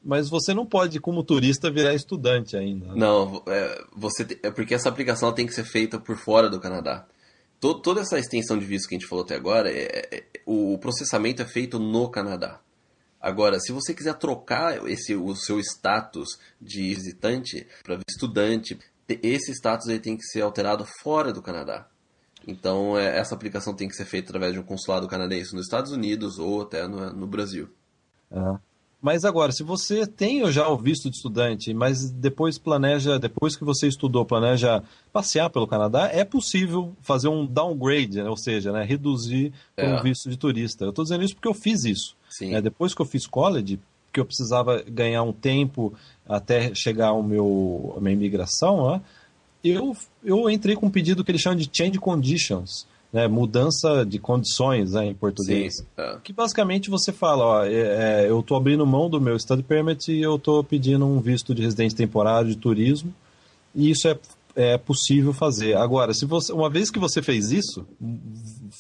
mas 0.04 0.30
você 0.30 0.54
não 0.54 0.66
pode, 0.66 1.00
como 1.00 1.24
turista, 1.24 1.72
virar 1.72 1.94
estudante 1.94 2.58
ainda. 2.58 2.88
Né? 2.88 2.94
Não, 2.96 3.44
é, 3.48 3.84
você 3.96 4.26
é 4.42 4.50
porque 4.50 4.74
essa 4.74 4.90
aplicação 4.90 5.32
tem 5.32 5.46
que 5.46 5.54
ser 5.54 5.64
feita 5.64 6.00
por 6.00 6.18
fora 6.18 6.50
do 6.50 6.60
Canadá. 6.60 7.06
Toda 7.60 8.02
essa 8.02 8.18
extensão 8.18 8.58
de 8.58 8.66
visto 8.66 8.90
que 8.90 8.96
a 8.96 8.98
gente 8.98 9.08
falou 9.08 9.24
até 9.24 9.36
agora, 9.36 9.70
é, 9.70 10.08
é, 10.12 10.24
o 10.48 10.80
processamento 10.80 11.44
é 11.44 11.46
feito 11.46 11.78
no 11.78 12.10
Canadá. 12.10 12.60
Agora, 13.20 13.60
se 13.60 13.72
você 13.72 13.94
quiser 13.94 14.16
trocar 14.16 14.90
esse, 14.90 15.16
o 15.16 15.36
seu 15.36 15.60
status 15.60 16.40
de 16.60 16.96
visitante 16.96 17.68
para 17.84 18.00
estudante, 18.10 18.80
esse 19.08 19.52
status 19.52 19.88
aí 19.90 20.00
tem 20.00 20.18
que 20.18 20.24
ser 20.24 20.42
alterado 20.42 20.84
fora 21.04 21.32
do 21.32 21.42
Canadá. 21.42 21.88
Então, 22.48 22.98
é, 22.98 23.20
essa 23.20 23.36
aplicação 23.36 23.76
tem 23.76 23.88
que 23.88 23.96
ser 23.96 24.06
feita 24.06 24.30
através 24.30 24.54
de 24.54 24.60
um 24.60 24.64
consulado 24.64 25.08
canadense 25.08 25.54
nos 25.54 25.66
Estados 25.66 25.92
Unidos 25.92 26.40
ou 26.40 26.64
até 26.64 26.88
no, 26.88 27.14
no 27.14 27.28
Brasil. 27.28 27.70
Uhum. 28.32 28.58
Mas 29.02 29.26
agora, 29.26 29.52
se 29.52 29.64
você 29.64 30.06
tem 30.06 30.50
já 30.52 30.68
o 30.70 30.78
visto 30.78 31.10
de 31.10 31.16
estudante, 31.16 31.74
mas 31.74 32.12
depois 32.12 32.60
planeja, 32.60 33.18
depois 33.18 33.56
que 33.56 33.64
você 33.64 33.88
estudou, 33.88 34.24
planeja 34.24 34.84
passear 35.12 35.50
pelo 35.50 35.66
Canadá, 35.66 36.08
é 36.14 36.24
possível 36.24 36.94
fazer 37.02 37.28
um 37.28 37.46
downgrade, 37.46 38.22
né? 38.22 38.30
ou 38.30 38.38
seja, 38.38 38.72
né? 38.72 38.84
reduzir 38.84 39.52
é. 39.76 39.88
um 39.88 40.02
visto 40.04 40.30
de 40.30 40.38
turista. 40.38 40.86
Eu 40.86 40.92
estou 40.92 41.04
dizendo 41.04 41.24
isso 41.24 41.34
porque 41.34 41.48
eu 41.48 41.54
fiz 41.54 41.84
isso. 41.84 42.16
É, 42.54 42.62
depois 42.62 42.94
que 42.94 43.02
eu 43.02 43.06
fiz 43.06 43.26
college, 43.26 43.80
que 44.14 44.20
eu 44.20 44.26
precisava 44.26 44.84
ganhar 44.84 45.24
um 45.24 45.34
tempo 45.34 45.94
até 46.28 46.74
chegar 46.76 47.08
ao 47.08 47.24
meu, 47.24 47.96
a 47.98 48.00
minha 48.00 48.14
imigração, 48.14 48.92
né? 48.92 49.02
eu, 49.64 49.96
eu 50.24 50.50
entrei 50.50 50.76
com 50.76 50.88
um 50.88 50.92
pedido 50.92 51.24
que 51.24 51.32
eles 51.32 51.42
chamam 51.42 51.58
de 51.58 51.70
change 51.72 51.98
conditions, 51.98 52.86
né, 53.12 53.28
mudança 53.28 54.06
de 54.06 54.18
condições 54.20 54.94
né, 54.94 55.06
em 55.06 55.14
português. 55.14 55.78
Sim, 55.78 55.86
é. 55.98 56.18
Que 56.24 56.32
basicamente 56.32 56.90
você 56.90 57.12
fala, 57.12 57.46
ó, 57.46 57.66
é, 57.66 58.24
é 58.24 58.26
eu 58.30 58.40
estou 58.40 58.56
abrindo 58.56 58.86
mão 58.86 59.10
do 59.10 59.20
meu 59.20 59.38
study 59.38 59.64
permit 59.64 60.12
e 60.12 60.22
eu 60.22 60.36
estou 60.36 60.64
pedindo 60.64 61.06
um 61.06 61.20
visto 61.20 61.54
de 61.54 61.62
residente 61.62 61.96
temporário 61.96 62.50
de 62.50 62.56
turismo, 62.56 63.14
e 63.76 63.90
isso 63.90 64.08
é 64.08 64.18
é 64.56 64.78
possível 64.78 65.34
fazer. 65.34 65.76
Agora, 65.78 66.14
se 66.14 66.26
você, 66.26 66.52
uma 66.52 66.70
vez 66.70 66.90
que 66.90 67.00
você 67.00 67.22
fez 67.22 67.52
isso, 67.52 67.86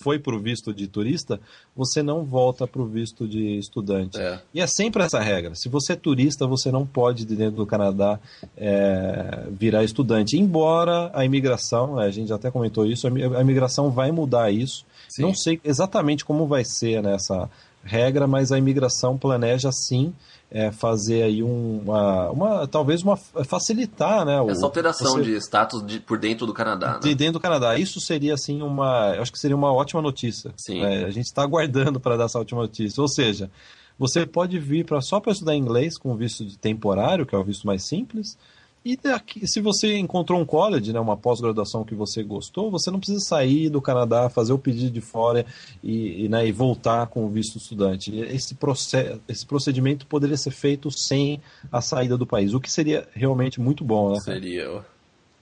foi 0.02 0.20
para 0.20 0.36
o 0.36 0.40
visto 0.40 0.74
de 0.74 0.88
turista, 0.88 1.40
você 1.76 2.02
não 2.02 2.24
volta 2.24 2.66
para 2.68 2.82
o 2.82 2.86
visto 2.86 3.28
de 3.28 3.58
estudante. 3.58 4.20
É. 4.20 4.42
E 4.54 4.62
é 4.62 4.68
sempre 4.68 5.04
essa 5.04 5.20
regra. 5.20 5.56
Se 5.56 5.70
você 5.70 5.94
é 5.94 5.96
turista, 5.96 6.48
você 6.48 6.72
não 6.72 6.86
pode, 6.86 7.26
dentro 7.26 7.58
do 7.58 7.66
Canadá, 7.66 8.20
é, 8.58 9.48
virar 9.52 9.84
estudante. 9.84 10.38
Embora 10.38 11.12
a 11.14 11.26
imigração, 11.26 12.00
a 12.00 12.10
gente 12.10 12.32
até 12.32 12.50
comentou 12.50 12.86
isso, 12.86 13.08
a 13.08 13.42
imigração 13.42 13.92
vai 13.92 14.12
mudar 14.12 14.52
isso. 14.52 14.86
Sim. 15.10 15.24
Não 15.24 15.36
sei 15.36 15.60
exatamente 15.64 16.24
como 16.24 16.48
vai 16.48 16.64
ser 16.64 17.04
nessa 17.04 17.50
regra, 17.84 18.28
mas 18.28 18.52
a 18.52 18.58
imigração 18.58 19.18
planeja 19.18 19.72
sim 19.72 20.14
é, 20.52 20.70
fazer 20.70 21.24
aí 21.24 21.42
um, 21.42 21.80
uma, 21.80 22.30
uma, 22.30 22.68
talvez 22.68 23.02
uma 23.02 23.16
facilitar, 23.16 24.26
né? 24.26 24.34
Essa 24.50 24.66
alteração 24.66 25.14
você, 25.14 25.24
de 25.24 25.36
status 25.38 25.86
de, 25.86 26.00
por 26.02 26.20
dentro 26.20 26.46
do 26.46 26.54
Canadá. 26.54 26.96
Né? 26.96 27.00
De 27.02 27.16
dentro 27.16 27.34
do 27.34 27.40
Canadá. 27.40 27.78
Isso 27.80 28.02
seria 28.02 28.34
assim 28.34 28.62
uma, 28.62 29.14
eu 29.16 29.22
acho 29.22 29.32
que 29.32 29.40
seria 29.40 29.56
uma 29.56 29.74
ótima 29.74 30.02
notícia. 30.02 30.54
Sim. 30.58 30.84
É, 30.84 31.06
a 31.06 31.10
gente 31.10 31.28
está 31.28 31.44
aguardando 31.44 32.02
para 32.02 32.18
dar 32.18 32.26
essa 32.26 32.38
ótima 32.38 32.62
notícia. 32.62 33.02
Ou 33.02 33.08
seja, 33.08 33.50
você 33.98 34.26
pode 34.26 34.60
vir 34.60 34.86
para 34.86 35.00
só 35.00 35.22
para 35.22 35.32
estudar 35.32 35.56
inglês 35.56 35.98
com 35.98 36.16
visto 36.16 36.46
de 36.46 36.58
temporário, 36.58 37.26
que 37.26 37.34
é 37.34 37.38
o 37.38 37.44
visto 37.44 37.66
mais 37.66 37.88
simples, 37.88 38.38
e 38.84 38.98
daqui, 38.98 39.48
se 39.48 39.62
você 39.62 39.96
encontrou 39.98 40.40
um 40.40 40.46
college, 40.46 40.92
né, 40.92 41.00
uma 41.00 41.16
pós-graduação 41.16 41.84
que 41.84 41.94
você 41.94 42.24
gostou, 42.24 42.72
você 42.72 42.90
não 42.90 43.00
precisa 43.00 43.20
sair 43.20 43.70
do 43.70 43.80
Canadá, 43.80 44.28
fazer 44.28 44.54
o 44.54 44.58
pedido 44.58 44.90
de 44.90 45.02
fora 45.02 45.46
e, 45.84 46.26
e, 46.26 46.30
né, 46.30 46.48
e 46.48 46.52
voltar 46.52 47.06
com 47.08 47.24
o 47.24 47.30
visto 47.30 47.58
estudante. 47.60 48.16
Esse, 48.16 48.56
process, 48.56 49.20
esse 49.28 49.46
procedimento 49.46 50.08
poderia 50.08 50.38
ser 50.38 50.52
feito 50.52 50.90
sem 50.92 51.40
a 51.72 51.80
saída 51.80 52.18
do 52.18 52.26
país, 52.26 52.56
o 52.56 52.60
que 52.60 52.72
seria 52.72 53.08
realmente 53.14 53.62
muito 53.62 53.84
bom. 53.84 54.14
Né? 54.14 54.20
Seria. 54.20 54.84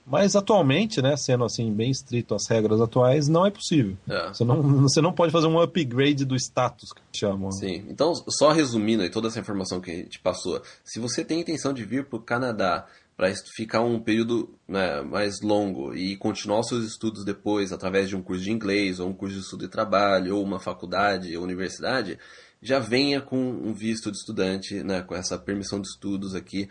Mas 0.06 0.34
atualmente, 0.36 1.00
né, 1.00 1.16
sendo 1.16 1.44
assim 1.44 1.72
bem 1.72 1.90
estrito 1.90 2.34
as 2.34 2.46
regras 2.46 2.80
atuais, 2.80 3.26
não 3.26 3.46
é 3.46 3.50
possível. 3.50 3.96
É. 4.08 4.28
Você, 4.28 4.44
não, 4.44 4.60
você 4.82 5.00
não 5.00 5.12
pode 5.12 5.32
fazer 5.32 5.46
um 5.46 5.58
upgrade 5.58 6.26
do 6.26 6.36
status 6.36 6.92
que 6.92 7.00
chamam. 7.18 7.50
Sim. 7.52 7.86
Então, 7.88 8.12
só 8.28 8.50
resumindo 8.50 9.02
aí 9.02 9.08
toda 9.08 9.28
essa 9.28 9.40
informação 9.40 9.80
que 9.80 9.90
a 9.90 9.94
gente 9.94 10.18
passou, 10.18 10.60
se 10.84 11.00
você 11.00 11.24
tem 11.24 11.40
intenção 11.40 11.72
de 11.72 11.84
vir 11.84 12.04
para 12.04 12.18
o 12.18 12.22
Canadá 12.22 12.86
para 13.20 13.34
ficar 13.54 13.82
um 13.82 14.00
período 14.00 14.58
né, 14.66 15.02
mais 15.02 15.42
longo 15.42 15.94
e 15.94 16.16
continuar 16.16 16.62
seus 16.62 16.86
estudos 16.86 17.22
depois 17.22 17.70
através 17.70 18.08
de 18.08 18.16
um 18.16 18.22
curso 18.22 18.42
de 18.42 18.50
inglês 18.50 18.98
ou 18.98 19.10
um 19.10 19.12
curso 19.12 19.34
de 19.34 19.42
estudo 19.42 19.66
de 19.66 19.68
trabalho 19.68 20.38
ou 20.38 20.42
uma 20.42 20.58
faculdade 20.58 21.36
ou 21.36 21.44
universidade, 21.44 22.18
já 22.62 22.78
venha 22.78 23.20
com 23.20 23.36
um 23.36 23.74
visto 23.74 24.10
de 24.10 24.16
estudante, 24.16 24.82
né, 24.82 25.02
com 25.02 25.14
essa 25.14 25.38
permissão 25.38 25.82
de 25.82 25.88
estudos 25.88 26.34
aqui, 26.34 26.70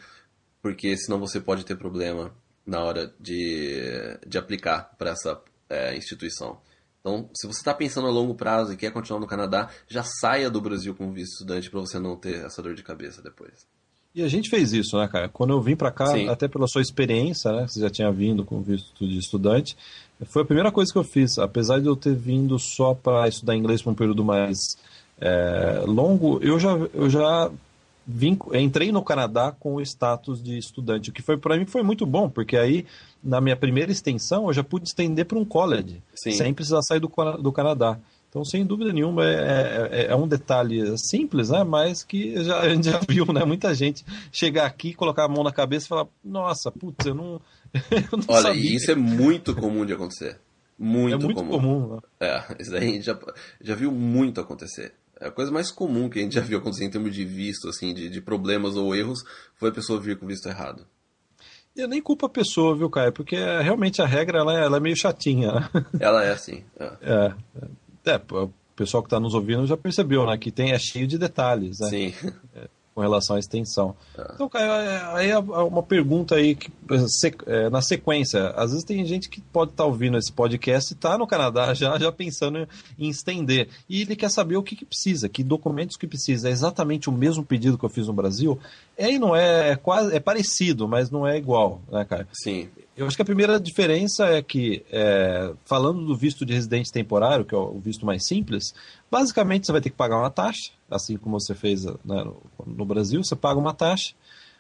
porque 0.60 0.98
senão 0.98 1.20
você 1.20 1.40
pode 1.40 1.64
ter 1.64 1.76
problema 1.76 2.34
na 2.66 2.84
hora 2.84 3.14
de, 3.20 4.18
de 4.26 4.40
aplicar 4.40 4.96
para 4.98 5.12
essa 5.12 5.40
é, 5.70 5.96
instituição. 5.96 6.60
Então, 7.00 7.30
se 7.32 7.46
você 7.46 7.60
está 7.60 7.76
pensando 7.76 8.08
a 8.08 8.12
longo 8.12 8.34
prazo 8.34 8.74
e 8.74 8.76
quer 8.76 8.92
continuar 8.92 9.20
no 9.20 9.28
Canadá, 9.28 9.70
já 9.88 10.02
saia 10.02 10.50
do 10.50 10.60
Brasil 10.60 10.96
com 10.96 11.14
visto 11.14 11.28
de 11.28 11.34
estudante 11.34 11.70
para 11.70 11.80
você 11.80 12.00
não 12.00 12.18
ter 12.18 12.44
essa 12.44 12.60
dor 12.60 12.74
de 12.74 12.82
cabeça 12.82 13.22
depois. 13.22 13.68
E 14.14 14.24
a 14.24 14.28
gente 14.28 14.50
fez 14.50 14.74
isso, 14.74 14.98
né, 14.98 15.08
cara? 15.08 15.30
Quando 15.30 15.52
eu 15.52 15.62
vim 15.62 15.76
para 15.76 15.92
cá, 15.92 16.08
Sim. 16.08 16.28
até 16.28 16.48
pela 16.48 16.68
sua 16.68 16.82
experiência, 16.82 17.52
né? 17.52 17.68
Você 17.68 17.80
já 17.80 17.90
tinha 17.90 18.12
vindo 18.12 18.44
com 18.44 18.62
visto 18.62 19.08
de 19.08 19.18
estudante. 19.18 19.78
Foi 20.26 20.42
a 20.42 20.46
primeira 20.46 20.72
coisa 20.72 20.92
que 20.92 20.98
eu 20.98 21.04
fiz, 21.04 21.38
apesar 21.38 21.80
de 21.80 21.88
eu 21.88 21.96
ter 21.96 22.16
vindo 22.16 22.58
só 22.58 22.94
para 22.94 23.28
estudar 23.28 23.56
inglês 23.56 23.82
por 23.82 23.92
um 23.92 23.96
período 23.96 24.24
mais 24.24 24.78
é, 25.22 25.84
longo, 25.86 26.40
eu 26.42 26.60
já, 26.60 26.72
eu 26.94 27.10
já 27.10 27.52
vim, 28.06 28.38
entrei 28.54 28.92
no 28.92 29.04
Canadá 29.04 29.54
com 29.58 29.76
o 29.76 29.82
status 29.82 30.42
de 30.42 30.58
estudante, 30.58 31.10
o 31.10 31.14
que 31.14 31.22
foi 31.22 31.38
para 31.38 31.58
mim 31.58 31.66
foi 31.66 31.84
muito 31.84 32.06
bom, 32.06 32.30
porque 32.30 32.58
aí 32.58 32.86
na 33.24 33.40
minha 33.40 33.56
primeira 33.56 33.92
extensão 33.92 34.48
eu 34.48 34.54
já 34.54 34.64
pude 34.64 34.88
estender 34.88 35.26
para 35.26 35.38
um 35.38 35.46
college, 35.46 36.02
Sim. 36.16 36.32
sem 36.32 36.54
precisar 36.54 36.82
sair 36.82 37.00
do, 37.00 37.12
do 37.40 37.52
Canadá. 37.52 38.00
Então, 38.30 38.46
sem 38.46 38.64
dúvida 38.64 38.94
nenhuma, 38.94 39.26
é, 39.26 39.90
é, 39.92 40.06
é, 40.12 40.16
um 40.16 40.28
detalhe 40.28 40.96
simples, 40.98 41.50
né? 41.50 41.64
Mas 41.64 42.04
que 42.04 42.44
já, 42.44 42.60
a 42.60 42.70
gente 42.70 42.86
já 42.90 43.00
viu, 43.10 43.26
né? 43.34 43.44
Muita 43.44 43.74
gente 43.74 44.06
chegar 44.32 44.68
aqui, 44.68 44.94
colocar 44.94 45.26
a 45.26 45.28
mão 45.28 45.44
na 45.44 45.52
cabeça 45.52 45.88
e 45.88 45.90
falar, 45.90 46.08
nossa, 46.24 46.72
putz, 46.72 47.06
eu 47.06 47.16
não. 47.16 47.42
Eu 47.92 48.18
não 48.18 48.26
Olha, 48.28 48.42
sabia. 48.48 48.76
isso 48.76 48.90
é 48.90 48.96
muito 48.96 49.54
comum 49.56 49.86
de 49.86 49.94
acontecer. 49.94 50.40
Muito, 50.78 51.14
é 51.14 51.18
muito 51.20 51.36
comum. 51.36 51.52
comum 51.52 51.96
né? 51.96 52.02
É, 52.20 52.56
isso 52.60 52.72
daí 52.72 52.90
a 52.90 52.94
gente 52.94 53.06
já, 53.06 53.20
já 53.62 53.76
viu 53.76 53.92
muito 53.92 54.42
acontecer. 54.42 54.92
É 55.20 55.28
a 55.28 55.32
coisa 55.32 55.52
mais 55.52 55.70
comum 55.70 56.10
que 56.10 56.18
a 56.18 56.22
gente 56.24 56.34
já 56.34 56.42
viu 56.42 56.58
acontecer 56.58 56.86
em 56.86 56.90
termos 56.90 57.14
de 57.14 57.24
visto, 57.24 57.70
assim, 57.70 57.94
de, 57.94 58.10
de 58.10 58.22
problemas 58.22 58.76
ou 58.76 58.96
erros, 58.96 59.20
foi 59.56 59.70
a 59.70 59.72
pessoa 59.72 60.00
vir 60.00 60.18
com 60.18 60.26
visto 60.26 60.50
errado. 60.50 60.88
Eu 61.76 61.88
nem 61.88 62.02
culpo 62.02 62.26
a 62.26 62.30
pessoa, 62.30 62.76
viu, 62.76 62.90
Caio? 62.90 63.12
Porque 63.12 63.36
realmente 63.36 64.02
a 64.02 64.06
regra 64.06 64.40
ela 64.40 64.60
é, 64.60 64.66
ela 64.66 64.78
é 64.78 64.80
meio 64.80 64.98
chatinha. 64.98 65.54
Né? 65.54 65.70
Ela 66.00 66.26
é 66.26 66.32
assim. 66.32 66.64
É. 66.80 66.94
é. 67.02 67.34
É, 68.12 68.22
o 68.32 68.50
pessoal 68.76 69.04
que 69.04 69.08
está 69.08 69.20
nos 69.20 69.34
ouvindo 69.34 69.66
já 69.68 69.78
percebeu, 69.78 70.26
né? 70.26 70.38
Que 70.38 70.52
tem, 70.52 70.72
é 70.72 70.80
cheio 70.80 71.08
de 71.08 71.18
detalhes, 71.18 71.80
né? 71.80 71.90
Sim. 71.90 72.14
É, 72.56 72.68
com 73.00 73.02
relação 73.02 73.38
à 73.38 73.40
extensão. 73.40 73.96
Ah. 74.18 74.32
Então, 74.36 74.50
Caio, 74.50 74.72
é, 74.72 75.16
aí 75.16 75.30
é 75.30 75.40
uma 75.40 75.82
pergunta 75.82 76.36
aí 76.36 76.54
que, 76.54 76.70
é, 77.46 77.70
na 77.70 77.82
sequência. 77.82 78.50
Às 78.50 78.72
vezes 78.72 78.84
tem 78.84 79.06
gente 79.06 79.30
que 79.30 79.40
pode 79.40 79.72
estar 79.72 79.84
tá 79.84 79.88
ouvindo 79.88 80.18
esse 80.18 80.32
podcast 80.32 80.92
e 80.92 80.96
está 80.96 81.18
no 81.18 81.26
Canadá 81.26 81.74
já, 81.74 81.98
já 81.98 82.12
pensando 82.12 82.68
em 82.98 83.08
estender. 83.08 83.70
E 83.88 84.02
ele 84.02 84.18
quer 84.18 84.30
saber 84.30 84.58
o 84.58 84.64
que, 84.64 84.76
que, 84.76 84.84
precisa, 84.84 85.30
que 85.30 85.44
documentos 85.44 85.96
que 85.96 86.06
precisa. 86.06 86.50
É 86.50 86.52
exatamente 86.52 87.10
o 87.10 87.14
mesmo 87.14 87.46
pedido 87.46 87.78
que 87.78 87.86
eu 87.86 87.90
fiz 87.90 88.06
no 88.06 88.14
Brasil. 88.14 88.60
É 88.98 89.10
e 89.10 89.18
não 89.18 89.34
é, 89.34 89.70
é 89.70 89.76
quase 89.78 90.14
é 90.14 90.20
parecido, 90.20 90.86
mas 90.86 91.10
não 91.10 91.26
é 91.26 91.38
igual, 91.38 91.82
né, 91.90 92.04
Caio? 92.04 92.28
Sim. 92.34 92.68
Eu 93.00 93.08
acho 93.08 93.16
que 93.16 93.22
a 93.22 93.26
primeira 93.26 93.58
diferença 93.58 94.26
é 94.26 94.42
que, 94.42 94.84
é, 94.92 95.54
falando 95.64 96.06
do 96.06 96.18
visto 96.18 96.46
de 96.46 96.54
residente 96.54 96.92
temporário, 96.92 97.46
que 97.46 97.56
é 97.56 97.58
o 97.58 97.80
visto 97.80 98.06
mais 98.06 98.28
simples, 98.28 98.76
basicamente 99.10 99.66
você 99.66 99.72
vai 99.72 99.80
ter 99.80 99.90
que 99.90 99.96
pagar 99.96 100.18
uma 100.18 100.30
taxa, 100.30 100.74
assim 100.92 101.16
como 101.16 101.40
você 101.40 101.56
fez 101.56 101.86
né, 101.86 101.96
no, 102.04 102.42
no, 102.68 102.84
Brasil, 102.84 103.24
você 103.24 103.38
paga 103.38 103.58
uma 103.58 103.74
taxa, 103.74 104.14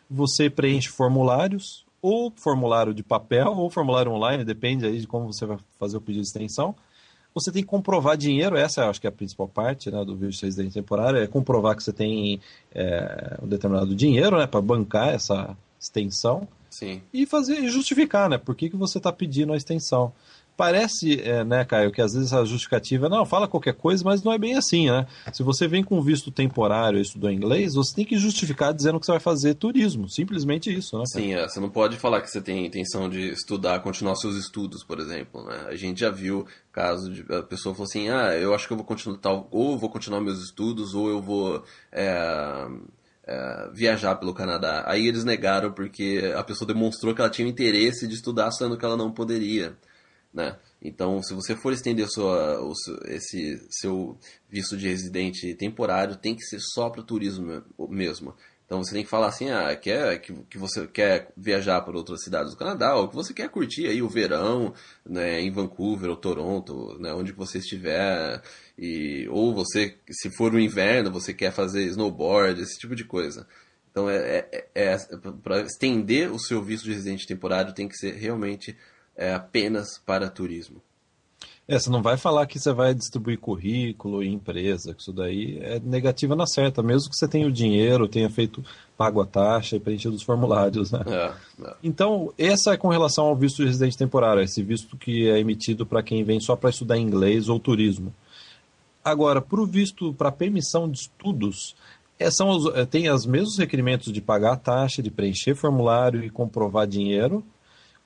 você 0.10 0.50
preenche 0.50 0.88
formulários, 0.88 1.86
ou 2.02 2.32
formulário 2.34 2.94
de 2.94 3.04
papel, 3.04 3.52
ou 3.58 3.70
formulário 3.70 4.14
online, 4.14 4.46
depende 4.46 4.86
aí 4.86 5.02
de 5.02 5.06
como 5.06 5.34
você 5.34 5.46
vai 5.46 5.58
fazer 5.78 5.98
o 5.98 6.02
pedido 6.02 6.22
de 6.22 6.30
extensão. 6.30 6.74
Você 7.36 7.52
tem 7.52 7.62
que 7.62 7.68
comprovar 7.68 8.16
dinheiro, 8.16 8.56
essa 8.56 8.84
eu 8.84 8.90
acho 8.90 9.02
que 9.02 9.08
é 9.08 9.10
a 9.10 9.12
principal 9.12 9.50
parte 9.50 9.92
né, 9.92 10.06
do 10.06 10.16
visto 10.16 10.40
de 10.40 10.46
residente 10.46 10.76
temporário, 10.76 11.20
é 11.20 11.28
comprovar 11.28 11.76
que 11.76 11.84
você 11.84 11.92
tem 11.92 12.40
é, 12.74 13.38
um 13.44 13.48
determinado 13.50 13.94
dinheiro 13.94 14.38
né, 14.38 14.48
para 14.48 14.62
bancar 14.62 15.10
essa 15.10 15.58
extensão. 15.78 16.48
Sim. 16.70 17.02
E 17.14 17.26
fazer 17.26 17.68
justificar, 17.70 18.30
né? 18.30 18.38
Por 18.38 18.56
que, 18.56 18.70
que 18.70 18.76
você 18.76 18.98
está 18.98 19.12
pedindo 19.12 19.54
a 19.54 19.58
extensão? 19.58 20.14
Parece, 20.60 21.22
é, 21.22 21.42
né, 21.46 21.64
Caio, 21.64 21.90
que 21.90 22.02
às 22.02 22.14
vezes 22.14 22.34
a 22.34 22.44
justificativa 22.44 23.08
não 23.08 23.26
fala 23.26 23.48
qualquer 23.48 23.74
coisa, 23.74 24.04
mas 24.04 24.22
não 24.22 24.34
é 24.34 24.38
bem 24.38 24.58
assim, 24.58 24.92
né? 24.92 25.08
Se 25.32 25.42
você 25.42 25.70
vem 25.70 25.82
com 25.82 26.02
visto 26.02 26.32
temporário 26.32 27.00
e 27.00 27.02
estudou 27.02 27.32
inglês, 27.32 27.76
você 27.76 27.96
tem 27.96 28.04
que 28.04 28.18
justificar 28.18 28.74
dizendo 28.74 29.00
que 29.00 29.06
você 29.06 29.14
vai 29.14 29.22
fazer 29.22 29.54
turismo, 29.54 30.10
simplesmente 30.10 30.70
isso, 30.70 30.98
né? 30.98 31.06
Sim, 31.08 31.34
é, 31.34 31.48
você 31.48 31.62
não 31.62 31.70
pode 31.70 31.96
falar 31.96 32.20
que 32.20 32.30
você 32.30 32.42
tem 32.42 32.66
intenção 32.66 33.10
de 33.10 33.30
estudar, 33.30 33.80
continuar 33.80 34.18
seus 34.18 34.36
estudos, 34.36 34.84
por 34.84 35.00
exemplo, 35.00 35.46
né? 35.46 35.66
A 35.70 35.78
gente 35.78 36.02
já 36.02 36.10
viu 36.10 36.46
caso 36.74 37.10
de 37.10 37.22
a 37.34 37.42
pessoa 37.42 37.74
falou 37.74 37.88
assim, 37.88 38.10
ah, 38.10 38.36
eu 38.36 38.54
acho 38.54 38.68
que 38.68 38.74
eu 38.74 38.78
vou 38.78 38.86
continuar 38.86 39.18
tal, 39.20 39.48
ou 39.52 39.78
vou 39.78 39.90
continuar 39.90 40.20
meus 40.20 40.44
estudos, 40.44 40.94
ou 40.94 41.08
eu 41.08 41.22
vou 41.22 41.64
é, 41.90 42.68
é, 43.30 43.70
viajar 43.72 44.16
pelo 44.16 44.34
Canadá. 44.34 44.84
Aí 44.88 45.08
eles 45.08 45.24
negaram 45.24 45.72
porque 45.72 46.34
a 46.36 46.44
pessoa 46.44 46.68
demonstrou 46.68 47.14
que 47.14 47.22
ela 47.22 47.30
tinha 47.30 47.48
interesse 47.48 48.08
de 48.08 48.16
estudar, 48.16 48.50
sendo 48.52 48.76
que 48.76 48.84
ela 48.84 48.98
não 48.98 49.12
poderia. 49.12 49.78
Né? 50.34 50.58
Então, 50.82 51.22
se 51.22 51.36
você 51.36 51.56
for 51.56 51.72
estender 51.72 52.08
sua, 52.10 52.60
o, 52.60 52.74
esse 53.06 53.62
seu 53.70 54.18
visto 54.50 54.76
de 54.76 54.88
residente 54.88 55.54
temporário, 55.54 56.16
tem 56.16 56.36
que 56.36 56.42
ser 56.44 56.60
só 56.60 56.90
para 56.90 57.04
turismo 57.04 57.64
mesmo. 57.88 58.34
Então 58.70 58.84
você 58.84 58.94
tem 58.94 59.04
que 59.04 59.10
falar 59.10 59.30
assim, 59.30 59.50
ah, 59.50 59.76
quer, 59.76 60.22
que, 60.22 60.32
que 60.48 60.56
você 60.56 60.86
quer 60.86 61.34
viajar 61.36 61.82
para 61.82 61.98
outras 61.98 62.22
cidades 62.22 62.52
do 62.52 62.58
Canadá, 62.58 62.96
ou 62.96 63.08
que 63.08 63.16
você 63.16 63.34
quer 63.34 63.50
curtir 63.50 63.88
aí 63.88 64.00
o 64.00 64.08
verão, 64.08 64.76
né, 65.04 65.42
em 65.42 65.50
Vancouver 65.50 66.12
ou 66.12 66.16
Toronto, 66.16 66.96
né, 67.00 67.12
onde 67.12 67.32
você 67.32 67.58
estiver, 67.58 68.40
e, 68.78 69.28
ou 69.32 69.56
você, 69.56 69.98
se 70.12 70.30
for 70.30 70.54
o 70.54 70.60
inverno, 70.60 71.10
você 71.10 71.34
quer 71.34 71.52
fazer 71.52 71.84
snowboard, 71.86 72.62
esse 72.62 72.78
tipo 72.78 72.96
de 72.96 73.04
coisa. 73.04 73.48
Então 73.90 74.08
é, 74.08 74.46
é, 74.52 74.68
é, 74.76 74.94
é 74.94 74.98
para 75.42 75.62
estender 75.62 76.32
o 76.32 76.38
seu 76.38 76.62
visto 76.62 76.84
de 76.84 76.94
residente 76.94 77.26
temporário 77.26 77.74
tem 77.74 77.88
que 77.88 77.98
ser 77.98 78.14
realmente 78.18 78.78
é, 79.18 79.34
apenas 79.34 79.98
para 79.98 80.30
turismo. 80.30 80.80
É, 81.70 81.78
você 81.78 81.88
não 81.92 82.02
vai 82.02 82.18
falar 82.18 82.48
que 82.48 82.58
você 82.58 82.74
vai 82.74 82.96
distribuir 82.96 83.38
currículo 83.38 84.24
e 84.24 84.28
empresa, 84.28 84.92
que 84.92 85.04
isso 85.04 85.14
daí 85.14 85.60
é 85.62 85.80
negativa 85.80 86.36
na 86.36 86.48
certa, 86.48 86.82
mesmo 86.82 87.12
que 87.12 87.16
você 87.16 87.28
tenha 87.28 87.46
o 87.46 87.52
dinheiro, 87.52 88.08
tenha 88.08 88.28
feito, 88.28 88.66
pago 88.98 89.22
a 89.22 89.26
taxa 89.28 89.76
e 89.76 89.80
preenchido 89.80 90.16
os 90.16 90.24
formulários, 90.24 90.92
né? 90.92 91.04
É, 91.06 91.32
é. 91.64 91.76
Então, 91.84 92.34
essa 92.40 92.74
é 92.74 92.78
com 92.78 92.88
relação 92.88 93.26
ao 93.26 93.36
visto 93.36 93.58
de 93.58 93.68
residente 93.68 93.96
temporário, 93.96 94.42
esse 94.42 94.64
visto 94.64 94.98
que 94.98 95.30
é 95.30 95.38
emitido 95.38 95.86
para 95.86 96.02
quem 96.02 96.24
vem 96.24 96.40
só 96.40 96.56
para 96.56 96.72
estudar 96.72 96.98
inglês 96.98 97.50
ou 97.50 97.60
turismo. 97.60 98.12
Agora, 99.06 99.40
para 99.40 99.62
o 99.62 99.66
visto 99.68 100.12
para 100.16 100.32
permissão 100.32 100.90
de 100.90 100.98
estudos, 100.98 101.76
é, 102.18 102.32
são 102.32 102.50
é, 102.76 102.84
tem 102.84 103.12
os 103.12 103.28
mesmos 103.28 103.60
requerimentos 103.60 104.12
de 104.12 104.22
pagar 104.22 104.54
a 104.54 104.58
taxa, 104.58 105.04
de 105.04 105.12
preencher 105.12 105.54
formulário 105.54 106.24
e 106.24 106.32
comprovar 106.32 106.88
dinheiro, 106.88 107.44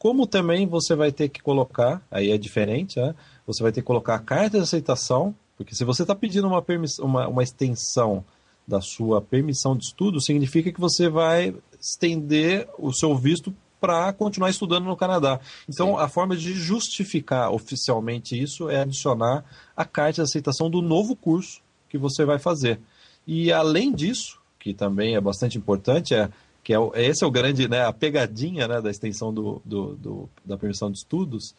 como 0.04 0.28
também 0.28 0.68
você 0.68 0.96
vai 0.96 1.14
ter 1.14 1.30
que 1.30 1.42
colocar, 1.42 2.06
aí 2.12 2.30
é 2.30 2.38
diferente, 2.38 3.00
né? 3.00 3.16
você 3.48 3.64
vai 3.64 3.72
ter 3.72 3.80
que 3.80 3.88
colocar 3.88 4.16
a 4.16 4.20
carta 4.20 4.58
de 4.58 4.64
aceitação, 4.64 5.34
porque 5.56 5.74
se 5.74 5.86
você 5.86 6.02
está 6.02 6.14
pedindo 6.14 6.46
uma, 6.46 6.62
uma, 7.00 7.28
uma 7.30 7.42
extensão 7.42 8.22
da 8.68 8.82
sua 8.82 9.22
permissão 9.22 9.78
de 9.78 9.86
estudo, 9.86 10.20
significa 10.20 10.74
que 10.74 10.80
você 10.82 11.08
vai 11.08 11.56
estender 11.80 12.68
o 12.78 12.92
seu 12.92 13.16
visto 13.16 13.56
para 13.80 14.12
continuar 14.12 14.50
estudando 14.50 14.84
no 14.84 14.98
Canadá. 14.98 15.40
Então, 15.70 15.96
Sim. 15.96 16.02
a 16.02 16.10
forma 16.10 16.36
de 16.36 16.54
justificar 16.54 17.54
oficialmente 17.54 18.38
isso 18.38 18.70
é 18.70 18.82
adicionar 18.82 19.46
a 19.74 19.86
carta 19.86 20.16
de 20.16 20.22
aceitação 20.24 20.70
do 20.70 20.82
novo 20.82 21.16
curso 21.16 21.62
que 21.88 21.98
você 21.98 22.26
vai 22.26 22.40
fazer. 22.40 22.78
E 23.26 23.54
além 23.54 23.94
disso, 23.94 24.38
que 24.60 24.74
também 24.74 25.16
é 25.16 25.22
bastante 25.22 25.58
importante, 25.58 26.14
é 26.14 26.30
que 26.64 26.74
é, 26.74 26.78
esse 26.96 27.24
é 27.24 27.28
o 27.28 27.32
grande, 27.32 27.68
né, 27.68 27.86
a 27.86 27.92
pegadinha 27.92 28.68
né, 28.68 28.82
da 28.82 28.90
extensão 28.90 29.34
do, 29.34 29.62
do, 29.66 29.96
do 29.96 30.30
da 30.46 30.58
permissão 30.58 30.90
de 30.90 30.98
estudos, 30.98 31.54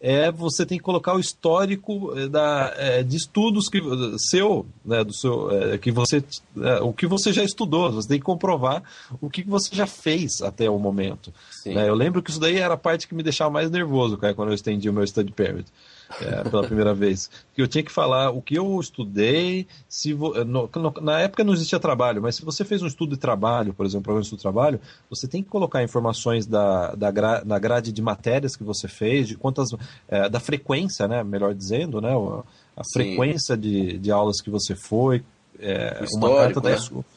é 0.00 0.30
você 0.30 0.64
tem 0.64 0.78
que 0.78 0.84
colocar 0.84 1.14
o 1.14 1.18
histórico 1.18 2.16
eh, 2.16 2.28
da, 2.28 2.72
é, 2.76 3.02
de 3.02 3.16
estudos 3.16 3.68
que 3.68 3.80
seu, 4.30 4.64
né, 4.84 5.02
do 5.02 5.12
seu, 5.12 5.50
é, 5.50 5.78
que 5.78 5.90
você, 5.90 6.22
é, 6.56 6.80
o 6.80 6.92
que 6.92 7.06
você 7.06 7.32
já 7.32 7.42
estudou. 7.42 7.90
Você 7.90 8.08
tem 8.08 8.18
que 8.18 8.24
comprovar 8.24 8.82
o 9.20 9.28
que 9.28 9.42
você 9.42 9.74
já 9.74 9.86
fez 9.86 10.40
até 10.40 10.70
o 10.70 10.78
momento. 10.78 11.32
Né? 11.66 11.88
Eu 11.88 11.94
lembro 11.94 12.22
que 12.22 12.30
isso 12.30 12.38
daí 12.38 12.58
era 12.58 12.74
a 12.74 12.78
parte 12.78 13.08
que 13.08 13.14
me 13.14 13.24
deixava 13.24 13.50
mais 13.50 13.70
nervoso, 13.70 14.16
cara, 14.16 14.34
quando 14.34 14.50
eu 14.50 14.54
estendi 14.54 14.88
o 14.88 14.92
meu 14.92 15.04
study 15.04 15.32
permit 15.32 15.66
é, 16.20 16.42
pela 16.48 16.62
primeira 16.64 16.94
vez. 16.94 17.30
Que 17.54 17.62
eu 17.62 17.68
tinha 17.68 17.82
que 17.82 17.92
falar 17.92 18.30
o 18.30 18.40
que 18.40 18.54
eu 18.54 18.78
estudei, 18.80 19.66
se 19.88 20.12
vo... 20.12 20.32
no, 20.44 20.68
no, 20.74 20.94
na 21.00 21.20
época 21.20 21.44
não 21.44 21.52
existia 21.52 21.78
trabalho, 21.78 22.22
mas 22.22 22.36
se 22.36 22.44
você 22.44 22.64
fez 22.64 22.82
um 22.82 22.86
estudo 22.86 23.14
de 23.14 23.20
trabalho, 23.20 23.74
por 23.74 23.84
exemplo, 23.84 24.00
um 24.00 24.02
programa 24.02 24.22
de 24.22 24.26
estudo 24.26 24.38
de 24.38 24.42
trabalho, 24.42 24.80
você 25.10 25.28
tem 25.28 25.42
que 25.42 25.48
colocar 25.48 25.82
informações 25.82 26.46
da, 26.46 26.94
da, 26.94 27.10
gra, 27.10 27.42
da 27.44 27.58
grade 27.58 27.92
de 27.92 28.02
matérias 28.02 28.56
que 28.56 28.64
você 28.64 28.88
fez, 28.88 29.28
de 29.28 29.36
quantas, 29.36 29.70
é, 30.08 30.28
da 30.28 30.40
frequência, 30.40 31.06
né, 31.06 31.22
melhor 31.22 31.54
dizendo, 31.54 32.00
né, 32.00 32.12
a 32.76 32.82
frequência 32.92 33.56
de, 33.56 33.98
de 33.98 34.10
aulas 34.10 34.40
que 34.40 34.50
você 34.50 34.74
foi, 34.74 35.22
é, 35.60 36.04
carta 36.20 36.60
da, 36.60 36.70
né? 36.70 36.76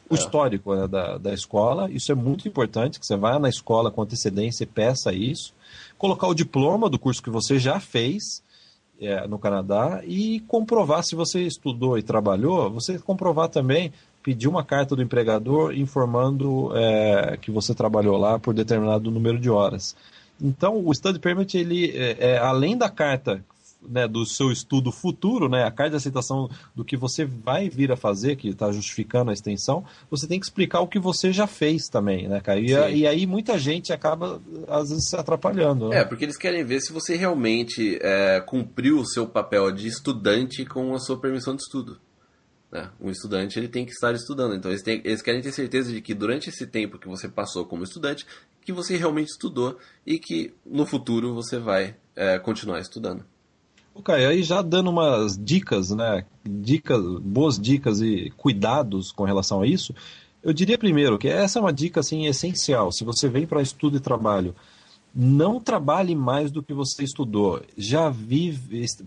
o 0.10 0.16
é. 0.16 0.16
histórico 0.16 0.76
né, 0.76 0.88
da, 0.88 1.18
da 1.18 1.34
escola. 1.34 1.90
Isso 1.92 2.12
é 2.12 2.16
muito 2.16 2.48
importante, 2.48 3.00
que 3.00 3.06
você 3.06 3.16
vá 3.16 3.38
na 3.38 3.48
escola 3.48 3.92
com 3.92 4.02
antecedência 4.02 4.64
e 4.64 4.68
peça 4.68 5.14
isso. 5.14 5.54
Colocar 5.98 6.28
o 6.28 6.34
diploma 6.34 6.90
do 6.90 6.98
curso 6.98 7.22
que 7.22 7.30
você 7.30 7.60
já 7.60 7.80
fez 7.80 8.42
é, 9.02 9.28
no 9.28 9.40
Canadá 9.40 10.02
e 10.06 10.40
comprovar 10.42 11.04
se 11.04 11.16
você 11.16 11.42
estudou 11.42 11.98
e 11.98 12.04
trabalhou, 12.04 12.70
você 12.70 13.00
comprovar 13.00 13.50
também, 13.50 13.92
pedir 14.22 14.48
uma 14.48 14.64
carta 14.64 14.96
do 14.96 15.02
empregador 15.02 15.74
informando 15.74 16.72
é, 16.76 17.38
que 17.42 17.50
você 17.50 17.74
trabalhou 17.74 18.18
lá 18.18 18.38
por 18.38 18.54
determinado 18.54 19.10
número 19.10 19.40
de 19.40 19.50
horas. 19.50 19.96
Então, 20.40 20.86
o 20.86 20.94
study 20.94 21.20
permit, 21.20 21.58
ele, 21.58 21.92
é, 21.96 22.34
é 22.34 22.38
além 22.38 22.78
da 22.78 22.90
carta 22.90 23.44
né, 23.88 24.08
do 24.08 24.26
seu 24.26 24.52
estudo 24.52 24.92
futuro, 24.92 25.50
né, 25.50 25.64
a 25.64 25.72
carta 25.72 25.92
de 25.92 25.96
aceitação 25.98 26.50
do 26.76 26.86
que 26.86 26.96
você 26.96 27.26
vai 27.26 27.70
vir 27.70 27.92
a 27.92 27.98
fazer, 27.98 28.36
que 28.36 28.50
está 28.50 28.72
justificando 28.72 29.32
a 29.32 29.34
extensão, 29.34 29.84
você 30.10 30.28
tem 30.28 30.40
que 30.40 30.46
explicar 30.46 30.82
o 30.82 30.88
que 30.88 31.00
você 31.00 31.32
já 31.32 31.48
fez 31.48 31.88
também, 31.88 32.28
né, 32.28 32.40
cara? 32.42 32.60
E, 32.60 32.72
e 33.00 33.08
aí 33.08 33.26
muita 33.26 33.58
gente 33.58 33.92
acaba, 33.92 34.42
às 34.68 34.90
vezes, 34.90 35.10
se 35.10 35.16
atrapalhando. 35.16 35.90
Né? 35.90 36.00
É, 36.00 36.06
porque 36.06 36.26
eles 36.26 36.38
querem 36.38 36.64
ver 36.64 36.82
se 36.82 36.94
você 36.94 37.16
realmente 37.16 38.00
é, 38.02 38.42
cumpriu 38.42 39.00
o 39.00 39.06
seu 39.06 39.28
papel 39.28 39.72
de 39.72 39.88
estudante 39.88 40.66
com 40.66 40.94
a 40.94 41.00
sua 41.00 41.20
permissão 41.20 41.56
de 41.56 41.62
estudo. 41.62 42.00
Né? 42.72 42.90
Um 43.02 43.10
estudante 43.10 43.60
ele 43.60 43.68
tem 43.68 43.86
que 43.86 43.92
estar 43.92 44.14
estudando. 44.14 44.56
Então 44.56 44.72
eles, 44.72 44.82
têm, 44.82 45.02
eles 45.04 45.22
querem 45.22 45.42
ter 45.42 45.52
certeza 45.52 45.92
de 45.92 46.02
que 46.02 46.14
durante 46.14 46.50
esse 46.50 46.66
tempo 46.66 46.98
que 46.98 47.08
você 47.08 47.28
passou 47.28 47.66
como 47.66 47.84
estudante, 47.84 48.26
que 48.64 48.72
você 48.72 48.96
realmente 48.96 49.30
estudou 49.30 49.78
e 50.06 50.18
que 50.18 50.54
no 50.66 50.86
futuro 50.86 51.34
você 51.34 51.60
vai 51.60 51.96
é, 52.16 52.40
continuar 52.40 52.80
estudando. 52.80 53.26
Ok, 53.94 54.14
aí 54.14 54.42
já 54.42 54.62
dando 54.62 54.90
umas 54.90 55.38
dicas, 55.38 55.92
né? 55.92 56.26
Dicas, 56.44 57.02
boas 57.20 57.60
dicas 57.60 58.02
e 58.02 58.32
cuidados 58.38 59.12
com 59.12 59.26
relação 59.26 59.62
a 59.62 59.68
isso, 59.68 59.94
eu 60.42 60.54
diria 60.54 60.78
primeiro 60.78 61.18
que 61.18 61.28
essa 61.28 61.60
é 61.60 61.62
uma 61.62 61.74
dica 61.74 62.00
assim 62.00 62.26
essencial. 62.26 62.92
Se 62.92 63.04
você 63.04 63.28
vem 63.28 63.46
para 63.46 63.62
estudo 63.62 63.98
e 63.98 64.00
trabalho, 64.00 64.56
não 65.14 65.60
trabalhe 65.60 66.16
mais 66.16 66.52
do 66.52 66.64
que 66.64 66.74
você 66.74 67.04
estudou. 67.04 67.62
Já 67.78 68.10
vi 68.10 68.58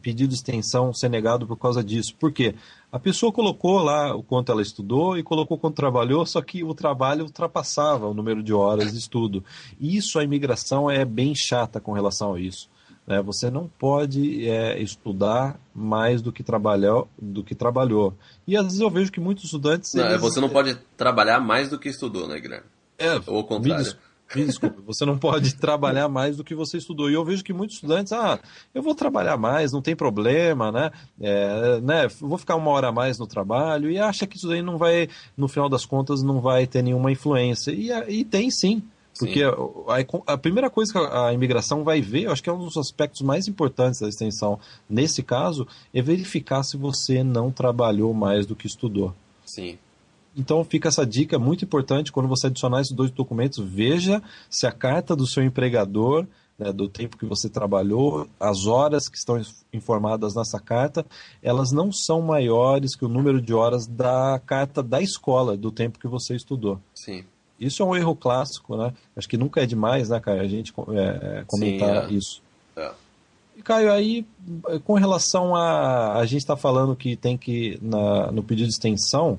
pedido 0.03 0.29
de 0.29 0.35
extensão 0.35 0.93
ser 0.93 1.09
negado 1.09 1.47
por 1.47 1.57
causa 1.57 1.83
disso. 1.83 2.15
Por 2.15 2.31
quê? 2.31 2.55
A 2.93 2.99
pessoa 2.99 3.33
colocou 3.33 3.79
lá 3.79 4.15
o 4.15 4.23
quanto 4.23 4.53
ela 4.53 4.63
estudou 4.63 5.17
e 5.17 5.23
colocou 5.23 5.59
quanto 5.59 5.77
trabalhou, 5.77 6.25
só 6.27 6.43
que 6.43 6.63
o 6.63 6.75
trabalho 6.75 7.25
ultrapassava 7.25 8.07
o 8.07 8.15
número 8.15 8.43
de 8.43 8.53
horas 8.53 8.93
de 8.93 8.99
estudo. 8.99 9.43
Isso 9.81 10.19
a 10.19 10.25
imigração 10.25 10.91
é 10.91 11.05
bem 11.05 11.35
chata 11.35 11.81
com 11.81 11.93
relação 11.93 12.35
a 12.35 12.41
isso. 12.41 12.69
Né? 13.07 13.21
Você 13.23 13.51
não 13.51 13.69
pode 13.79 14.49
é, 14.49 14.81
estudar 14.81 15.59
mais 15.75 16.23
do 16.23 16.33
que, 16.33 16.43
trabalhar, 16.43 17.05
do 17.21 17.43
que 17.43 17.55
trabalhou. 17.55 18.15
E 18.47 18.57
às 18.57 18.65
vezes 18.65 18.81
eu 18.81 18.91
vejo 18.91 19.13
que 19.13 19.21
muitos 19.21 19.45
estudantes. 19.45 19.93
Não, 19.95 20.07
eles... 20.07 20.21
Você 20.21 20.41
não 20.41 20.49
pode 20.49 20.77
trabalhar 20.97 21.41
mais 21.41 21.69
do 21.69 21.79
que 21.79 21.89
estudou, 21.89 22.27
né, 22.29 22.41
Guilherme? 22.41 22.67
É, 22.99 23.21
Ou 23.27 23.41
o 23.41 23.45
contrário. 23.45 23.85
Me 24.35 24.45
desculpe, 24.47 24.81
você 24.87 25.05
não 25.05 25.19
pode 25.19 25.55
trabalhar 25.57 26.09
mais 26.09 26.37
do 26.37 26.45
que 26.45 26.55
você 26.55 26.79
estudou. 26.79 27.11
E 27.11 27.15
eu 27.15 27.25
vejo 27.25 27.45
que 27.45 27.53
muitos 27.53 27.77
estudantes, 27.77 28.13
ah, 28.13 28.39
eu 28.75 28.83
vou 28.83 28.95
trabalhar 28.95 29.37
mais, 29.37 29.73
não 29.73 29.83
tem 29.83 29.95
problema, 29.95 30.73
né? 30.73 30.91
É, 31.21 31.81
né? 31.81 32.09
Vou 32.21 32.39
ficar 32.39 32.57
uma 32.57 32.71
hora 32.71 32.89
a 32.89 32.93
mais 32.93 33.19
no 33.19 33.27
trabalho 33.27 33.91
e 33.91 33.99
acha 33.99 34.27
que 34.27 34.37
isso 34.37 34.51
aí 34.51 34.63
não 34.63 34.79
vai, 34.79 35.09
no 35.37 35.49
final 35.49 35.69
das 35.69 35.85
contas, 35.85 36.23
não 36.23 36.41
vai 36.41 36.67
ter 36.67 36.83
nenhuma 36.83 37.13
influência. 37.13 37.71
E, 37.71 37.91
e 38.09 38.25
tem 38.25 38.51
sim. 38.51 38.83
Porque 39.19 39.43
a, 39.43 40.33
a, 40.33 40.37
primeira 40.37 40.69
coisa 40.69 40.93
que 40.93 40.99
a, 40.99 41.29
a, 41.29 41.33
imigração 41.33 41.85
vai 41.85 42.01
ver, 42.01 42.25
eu 42.25 42.33
acho 42.33 42.43
que 42.43 42.51
é 42.51 42.53
um 42.53 42.59
dos 42.59 42.77
aspectos 42.77 43.23
mais 43.23 43.47
importantes 43.47 44.01
da 44.01 44.09
extensão, 44.09 44.59
nesse 44.91 45.23
caso, 45.23 45.67
é 45.93 46.03
verificar 46.03 46.63
se 46.65 46.77
você 46.77 47.23
não 47.23 47.51
trabalhou 47.51 48.13
mais 48.13 48.45
do 48.45 48.57
que 48.57 48.67
estudou. 48.67 49.15
Sim. 49.45 49.79
Então 50.37 50.65
fica 50.65 50.89
essa 50.89 51.07
dica 51.07 51.39
muito 51.39 51.65
importante 51.65 52.11
quando 52.11 52.29
você 52.29 52.49
adicionar 52.49 52.81
esses 52.81 52.93
dois 52.93 53.11
documentos, 53.11 53.65
veja 53.65 54.21
se 54.51 54.67
a 54.67 54.73
carta 54.73 55.15
do 55.15 55.29
seu 55.29 55.45
empregador, 55.45 56.27
né, 56.59 56.73
do 56.73 56.89
tempo 56.89 57.17
que 57.17 57.25
você 57.25 57.49
trabalhou, 57.49 58.29
as 58.39 58.67
horas 58.67 59.09
que 59.09 59.17
estão 59.17 59.41
informadas 59.73 60.35
nessa 60.35 60.59
carta, 60.59 61.07
elas 61.41 61.71
não 61.71 61.93
são 61.93 62.21
maiores 62.21 62.97
que 62.97 63.05
o 63.05 63.09
número 63.09 63.41
de 63.41 63.55
horas 63.55 63.87
da 63.87 64.41
carta 64.45 64.83
da 64.83 65.01
escola, 65.01 65.57
do 65.57 65.71
tempo 65.71 66.01
que 66.01 66.09
você 66.09 66.35
estudou. 66.35 66.81
Sim. 66.95 67.25
Isso 67.67 67.83
é 67.83 67.87
um 67.87 67.97
erro 67.97 68.15
clássico, 68.15 68.77
né? 68.77 68.93
Acho 69.17 69.29
que 69.29 69.37
nunca 69.37 69.63
é 69.63 69.67
demais, 69.67 70.09
né, 70.09 70.21
Caio, 70.21 70.41
a 70.41 70.49
gente 70.49 70.73
é, 70.91 71.39
é, 71.41 71.45
comentar 71.47 72.09
Sim, 72.09 72.15
é. 72.15 72.19
isso. 72.19 72.43
É. 72.77 72.91
E, 73.57 73.63
Caio, 73.63 73.93
aí, 73.93 74.27
com 74.85 74.95
relação 74.95 75.55
a. 75.55 76.19
A 76.19 76.27
gente 76.27 76.41
está 76.41 76.57
falando 76.57 76.97
que 76.97 77.17
tem 77.17 77.37
que, 77.37 77.79
na, 77.81 78.31
no 78.33 78.43
pedido 78.43 78.69
de 78.69 78.75
extensão, 78.75 79.39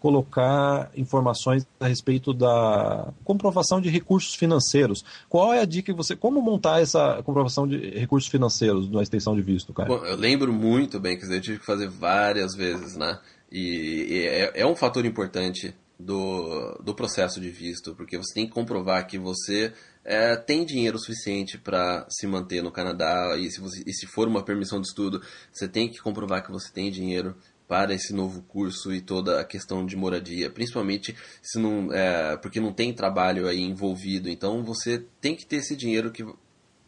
colocar 0.00 0.90
informações 0.96 1.66
a 1.78 1.86
respeito 1.86 2.32
da 2.32 3.12
comprovação 3.22 3.80
de 3.80 3.90
recursos 3.90 4.34
financeiros. 4.34 5.04
Qual 5.28 5.52
é 5.52 5.60
a 5.60 5.66
dica 5.66 5.92
que 5.92 5.96
você. 5.96 6.16
Como 6.16 6.40
montar 6.40 6.80
essa 6.80 7.22
comprovação 7.22 7.68
de 7.68 7.76
recursos 7.98 8.30
financeiros 8.30 8.90
na 8.90 9.02
extensão 9.02 9.36
de 9.36 9.42
visto, 9.42 9.72
Caio? 9.74 9.88
Bom, 9.88 10.04
eu 10.06 10.16
lembro 10.16 10.52
muito 10.52 10.98
bem 10.98 11.18
que 11.18 11.26
eu 11.26 11.40
tive 11.40 11.58
que 11.58 11.66
fazer 11.66 11.88
várias 11.88 12.54
vezes, 12.56 12.96
né? 12.96 13.18
E, 13.52 14.06
e 14.08 14.18
é, 14.26 14.62
é 14.62 14.66
um 14.66 14.74
fator 14.74 15.04
importante 15.04 15.74
do, 16.00 16.74
do 16.82 16.94
processo 16.94 17.40
de 17.40 17.50
visto, 17.50 17.94
porque 17.94 18.16
você 18.16 18.34
tem 18.34 18.46
que 18.46 18.52
comprovar 18.52 19.06
que 19.06 19.18
você 19.18 19.72
é, 20.04 20.36
tem 20.36 20.64
dinheiro 20.64 20.98
suficiente 20.98 21.58
para 21.58 22.06
se 22.08 22.26
manter 22.26 22.62
no 22.62 22.72
Canadá 22.72 23.36
e 23.38 23.50
se, 23.50 23.60
você, 23.60 23.82
e 23.86 23.92
se 23.92 24.06
for 24.06 24.26
uma 24.26 24.42
permissão 24.42 24.80
de 24.80 24.88
estudo, 24.88 25.22
você 25.52 25.68
tem 25.68 25.88
que 25.88 25.98
comprovar 25.98 26.44
que 26.44 26.50
você 26.50 26.72
tem 26.72 26.90
dinheiro 26.90 27.36
para 27.68 27.94
esse 27.94 28.12
novo 28.12 28.42
curso 28.42 28.92
e 28.92 29.00
toda 29.00 29.40
a 29.40 29.44
questão 29.44 29.86
de 29.86 29.96
moradia, 29.96 30.50
principalmente 30.50 31.14
se 31.40 31.58
não, 31.58 31.92
é, 31.92 32.36
porque 32.36 32.60
não 32.60 32.72
tem 32.72 32.92
trabalho 32.92 33.46
aí 33.46 33.60
envolvido, 33.60 34.28
então 34.28 34.64
você 34.64 35.04
tem 35.20 35.36
que 35.36 35.46
ter 35.46 35.56
esse 35.56 35.76
dinheiro 35.76 36.10
que 36.10 36.24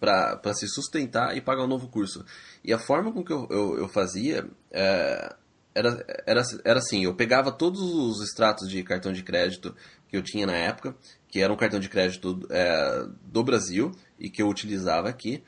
para 0.01 0.53
se 0.55 0.67
sustentar 0.67 1.37
e 1.37 1.41
pagar 1.41 1.63
o 1.63 1.67
um 1.67 1.69
novo 1.69 1.87
curso. 1.87 2.25
E 2.65 2.73
a 2.73 2.79
forma 2.79 3.13
com 3.13 3.23
que 3.23 3.33
eu, 3.33 3.47
eu, 3.49 3.79
eu 3.79 3.89
fazia 3.89 4.45
é, 4.73 5.37
era, 5.75 6.05
era, 6.27 6.43
era 6.65 6.79
assim, 6.79 7.05
eu 7.05 7.15
pegava 7.15 7.51
todos 7.51 7.81
os 7.81 8.23
extratos 8.23 8.69
de 8.69 8.83
cartão 8.83 9.13
de 9.13 9.23
crédito 9.23 9.75
que 10.09 10.17
eu 10.17 10.23
tinha 10.23 10.47
na 10.47 10.55
época, 10.55 10.95
que 11.29 11.41
era 11.41 11.53
um 11.53 11.57
cartão 11.57 11.81
de 11.81 11.89
crédito 11.89 12.47
é, 12.51 13.07
do 13.25 13.43
Brasil 13.43 13.93
e 14.19 14.29
que 14.29 14.43
eu 14.43 14.49
utilizava 14.49 15.09
aqui, 15.09 15.43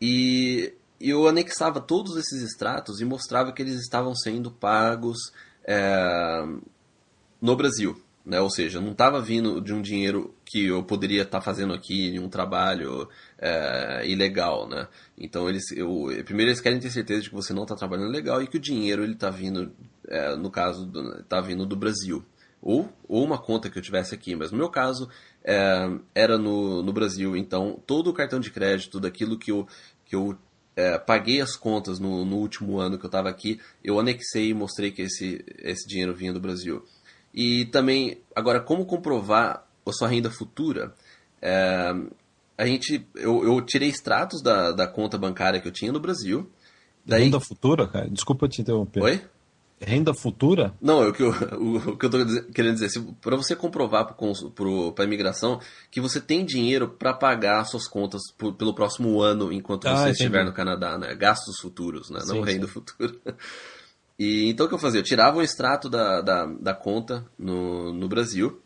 e 0.00 0.74
eu 1.00 1.26
anexava 1.26 1.80
todos 1.80 2.16
esses 2.16 2.42
extratos 2.42 3.00
e 3.00 3.04
mostrava 3.04 3.52
que 3.52 3.62
eles 3.62 3.80
estavam 3.80 4.14
sendo 4.14 4.50
pagos 4.50 5.18
é, 5.64 6.44
no 7.40 7.56
Brasil. 7.56 8.00
Né? 8.26 8.40
Ou 8.40 8.50
seja, 8.50 8.80
não 8.80 8.90
estava 8.90 9.22
vindo 9.22 9.60
de 9.60 9.72
um 9.72 9.80
dinheiro 9.80 10.34
que 10.44 10.66
eu 10.66 10.82
poderia 10.82 11.22
estar 11.22 11.38
tá 11.38 11.44
fazendo 11.44 11.72
aqui 11.72 12.08
em 12.08 12.18
um 12.18 12.28
trabalho 12.28 13.08
é, 13.38 14.02
ilegal, 14.04 14.68
né? 14.68 14.88
Então 15.16 15.48
eles, 15.48 15.70
eu, 15.70 16.08
primeiro 16.24 16.50
eles 16.50 16.60
querem 16.60 16.80
ter 16.80 16.90
certeza 16.90 17.22
de 17.22 17.28
que 17.28 17.36
você 17.36 17.52
não 17.52 17.62
está 17.62 17.76
trabalhando 17.76 18.10
legal 18.10 18.42
e 18.42 18.48
que 18.48 18.56
o 18.56 18.60
dinheiro 18.60 19.04
ele 19.04 19.12
está 19.12 19.30
vindo, 19.30 19.72
é, 20.08 20.34
no 20.34 20.50
caso, 20.50 20.90
está 21.20 21.40
vindo 21.40 21.64
do 21.64 21.76
Brasil 21.76 22.24
ou, 22.60 22.92
ou 23.06 23.24
uma 23.24 23.38
conta 23.38 23.70
que 23.70 23.78
eu 23.78 23.82
tivesse 23.82 24.12
aqui, 24.12 24.34
mas 24.34 24.50
no 24.50 24.58
meu 24.58 24.68
caso 24.68 25.08
é, 25.44 25.88
era 26.12 26.36
no, 26.36 26.82
no 26.82 26.92
Brasil, 26.92 27.36
então 27.36 27.80
todo 27.86 28.10
o 28.10 28.12
cartão 28.12 28.40
de 28.40 28.50
crédito 28.50 28.98
daquilo 28.98 29.38
que 29.38 29.52
eu, 29.52 29.68
que 30.04 30.16
eu 30.16 30.36
é, 30.74 30.98
paguei 30.98 31.40
as 31.40 31.54
contas 31.54 32.00
no, 32.00 32.24
no 32.24 32.36
último 32.36 32.78
ano 32.78 32.98
que 32.98 33.04
eu 33.04 33.08
estava 33.08 33.28
aqui, 33.28 33.60
eu 33.84 34.00
anexei 34.00 34.48
e 34.48 34.54
mostrei 34.54 34.90
que 34.90 35.02
esse, 35.02 35.44
esse 35.58 35.86
dinheiro 35.86 36.12
vinha 36.12 36.32
do 36.32 36.40
Brasil. 36.40 36.84
E 37.36 37.66
também, 37.66 38.18
agora, 38.34 38.60
como 38.60 38.86
comprovar 38.86 39.66
a 39.84 39.92
sua 39.92 40.08
renda 40.08 40.30
futura? 40.30 40.94
É, 41.42 41.92
a 42.56 42.66
gente, 42.66 43.06
eu, 43.14 43.44
eu, 43.44 43.60
tirei 43.60 43.90
extratos 43.90 44.42
da, 44.42 44.72
da 44.72 44.86
conta 44.86 45.18
bancária 45.18 45.60
que 45.60 45.68
eu 45.68 45.72
tinha 45.72 45.92
no 45.92 46.00
Brasil. 46.00 46.50
Daí... 47.04 47.24
Renda 47.24 47.38
futura, 47.38 47.86
cara? 47.86 48.08
Desculpa 48.08 48.48
te 48.48 48.62
interromper. 48.62 49.02
Oi? 49.02 49.20
Renda 49.78 50.14
futura? 50.14 50.72
Não, 50.80 51.02
é 51.02 51.08
o 51.08 51.12
que 51.12 51.22
eu, 51.22 51.28
o, 51.60 51.76
o 51.90 51.98
que 51.98 52.06
eu 52.06 52.10
tô 52.10 52.18
querendo 52.54 52.78
dizer. 52.78 52.90
Para 53.20 53.36
você 53.36 53.54
comprovar 53.54 54.06
para 54.06 55.04
a 55.04 55.06
imigração 55.06 55.60
que 55.90 56.00
você 56.00 56.18
tem 56.18 56.46
dinheiro 56.46 56.88
para 56.88 57.12
pagar 57.12 57.62
suas 57.64 57.86
contas 57.86 58.22
por, 58.38 58.54
pelo 58.54 58.74
próximo 58.74 59.20
ano 59.20 59.52
enquanto 59.52 59.86
ah, 59.86 59.90
você 59.90 60.02
entendi. 60.04 60.12
estiver 60.12 60.44
no 60.46 60.54
Canadá, 60.54 60.96
né? 60.96 61.14
Gastos 61.14 61.60
futuros, 61.60 62.08
né? 62.08 62.20
Sim, 62.20 62.28
Não 62.28 62.40
renda 62.40 62.66
sim. 62.66 62.72
futura. 62.72 63.14
E 64.18 64.48
então 64.48 64.66
o 64.66 64.68
que 64.68 64.74
eu 64.74 64.78
fazia? 64.78 65.00
Eu 65.00 65.04
tirava 65.04 65.38
um 65.38 65.42
extrato 65.42 65.88
da, 65.88 66.20
da, 66.20 66.46
da 66.46 66.74
conta 66.74 67.24
no, 67.38 67.92
no 67.92 68.08
Brasil 68.08 68.62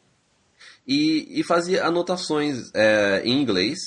e, 0.86 1.40
e 1.40 1.42
fazia 1.42 1.84
anotações 1.84 2.70
é, 2.74 3.22
em 3.24 3.40
inglês 3.40 3.78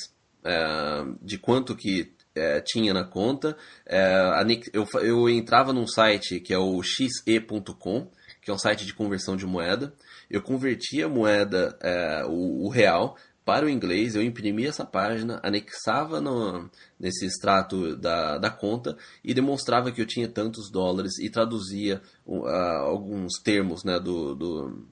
é, 0.44 1.04
de 1.22 1.38
quanto 1.38 1.74
que 1.74 2.12
é, 2.34 2.60
tinha 2.60 2.92
na 2.92 3.04
conta. 3.04 3.56
É, 3.86 4.30
eu, 4.72 4.86
eu 5.00 5.28
entrava 5.28 5.72
num 5.72 5.86
site 5.86 6.40
que 6.40 6.52
é 6.52 6.58
o 6.58 6.82
xe.com, 6.82 8.10
que 8.42 8.50
é 8.50 8.54
um 8.54 8.58
site 8.58 8.84
de 8.84 8.92
conversão 8.92 9.36
de 9.36 9.46
moeda. 9.46 9.94
Eu 10.30 10.42
convertia 10.42 11.06
a 11.06 11.08
moeda, 11.08 11.76
é, 11.80 12.24
o, 12.26 12.64
o 12.64 12.68
real, 12.68 13.16
para 13.44 13.66
o 13.66 13.68
inglês, 13.68 14.14
eu 14.14 14.22
imprimia 14.22 14.68
essa 14.68 14.84
página, 14.86 15.38
anexava 15.42 16.20
no, 16.20 16.70
nesse 16.98 17.26
extrato 17.26 17.94
da, 17.94 18.38
da 18.38 18.50
conta 18.50 18.96
e 19.22 19.34
demonstrava 19.34 19.92
que 19.92 20.00
eu 20.00 20.06
tinha 20.06 20.26
tantos 20.26 20.70
dólares 20.70 21.18
e 21.18 21.28
traduzia 21.28 22.00
uh, 22.26 22.46
alguns 22.46 23.34
termos 23.42 23.84
né, 23.84 24.00
do, 24.00 24.34
do, 24.34 24.86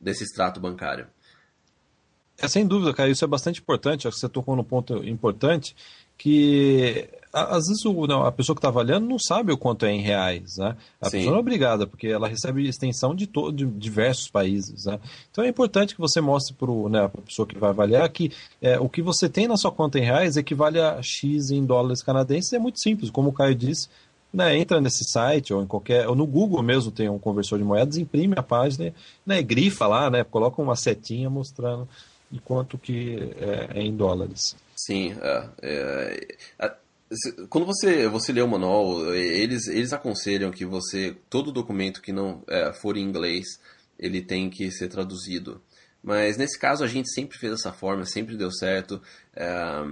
desse 0.00 0.24
extrato 0.24 0.58
bancário. 0.60 1.06
É, 2.36 2.48
sem 2.48 2.66
dúvida, 2.66 2.92
cara, 2.92 3.08
isso 3.08 3.24
é 3.24 3.28
bastante 3.28 3.60
importante. 3.60 4.08
Acho 4.08 4.16
que 4.16 4.20
você 4.20 4.28
tocou 4.28 4.56
no 4.56 4.64
ponto 4.64 4.96
importante 5.04 5.76
que 6.18 7.08
às 7.32 7.66
vezes 7.66 7.84
o, 7.84 8.06
não, 8.06 8.24
a 8.24 8.30
pessoa 8.30 8.54
que 8.54 8.58
está 8.58 8.68
avaliando 8.68 9.06
não 9.06 9.18
sabe 9.18 9.52
o 9.52 9.56
quanto 9.56 9.86
é 9.86 9.90
em 9.90 10.00
reais, 10.00 10.58
né? 10.58 10.76
A 11.00 11.06
Sim. 11.06 11.18
pessoa 11.18 11.30
não 11.30 11.38
é 11.38 11.40
obrigada, 11.40 11.86
porque 11.86 12.08
ela 12.08 12.28
recebe 12.28 12.68
extensão 12.68 13.14
de, 13.14 13.26
todo, 13.26 13.52
de 13.52 13.64
diversos 13.64 14.28
países, 14.28 14.84
né? 14.84 15.00
Então 15.30 15.42
é 15.42 15.48
importante 15.48 15.94
que 15.94 16.00
você 16.00 16.20
mostre 16.20 16.54
para 16.54 16.70
né, 16.90 17.04
a 17.04 17.08
pessoa 17.08 17.46
que 17.46 17.58
vai 17.58 17.70
avaliar 17.70 18.06
que 18.10 18.30
é, 18.60 18.78
o 18.78 18.88
que 18.88 19.00
você 19.00 19.28
tem 19.28 19.48
na 19.48 19.56
sua 19.56 19.72
conta 19.72 19.98
em 19.98 20.02
reais 20.02 20.36
equivale 20.36 20.78
a 20.78 21.00
X 21.02 21.50
em 21.50 21.64
dólares 21.64 22.02
canadenses, 22.02 22.52
é 22.52 22.58
muito 22.58 22.78
simples, 22.78 23.10
como 23.10 23.30
o 23.30 23.32
Caio 23.32 23.54
disse, 23.54 23.88
né, 24.32 24.56
entra 24.58 24.80
nesse 24.80 25.04
site 25.10 25.54
ou 25.54 25.62
em 25.62 25.66
qualquer, 25.66 26.08
ou 26.08 26.14
no 26.14 26.26
Google 26.26 26.62
mesmo 26.62 26.90
tem 26.90 27.08
um 27.08 27.18
conversor 27.18 27.58
de 27.58 27.64
moedas, 27.64 27.96
imprime 27.96 28.34
a 28.36 28.42
página, 28.42 28.92
né, 29.24 29.42
grifa 29.42 29.86
lá, 29.86 30.10
né, 30.10 30.22
coloca 30.22 30.60
uma 30.60 30.76
setinha 30.76 31.30
mostrando 31.30 31.88
quanto 32.44 32.78
que 32.78 33.34
é, 33.36 33.78
é 33.78 33.82
em 33.82 33.94
dólares. 33.94 34.56
Sim, 34.74 35.14
é, 35.20 35.44
é, 35.62 36.72
quando 37.48 37.66
você, 37.66 38.08
você 38.08 38.32
lê 38.32 38.42
o 38.42 38.48
manual, 38.48 39.14
eles, 39.14 39.66
eles 39.68 39.92
aconselham 39.92 40.50
que 40.50 40.64
você, 40.64 41.16
todo 41.28 41.52
documento 41.52 42.00
que 42.00 42.12
não 42.12 42.42
é, 42.48 42.72
for 42.72 42.96
em 42.96 43.02
inglês, 43.02 43.46
ele 43.98 44.22
tem 44.22 44.48
que 44.50 44.70
ser 44.70 44.88
traduzido. 44.88 45.60
Mas 46.02 46.36
nesse 46.36 46.58
caso 46.58 46.82
a 46.82 46.88
gente 46.88 47.08
sempre 47.12 47.38
fez 47.38 47.52
dessa 47.52 47.72
forma, 47.72 48.04
sempre 48.04 48.36
deu 48.36 48.50
certo. 48.50 49.00
É, 49.34 49.82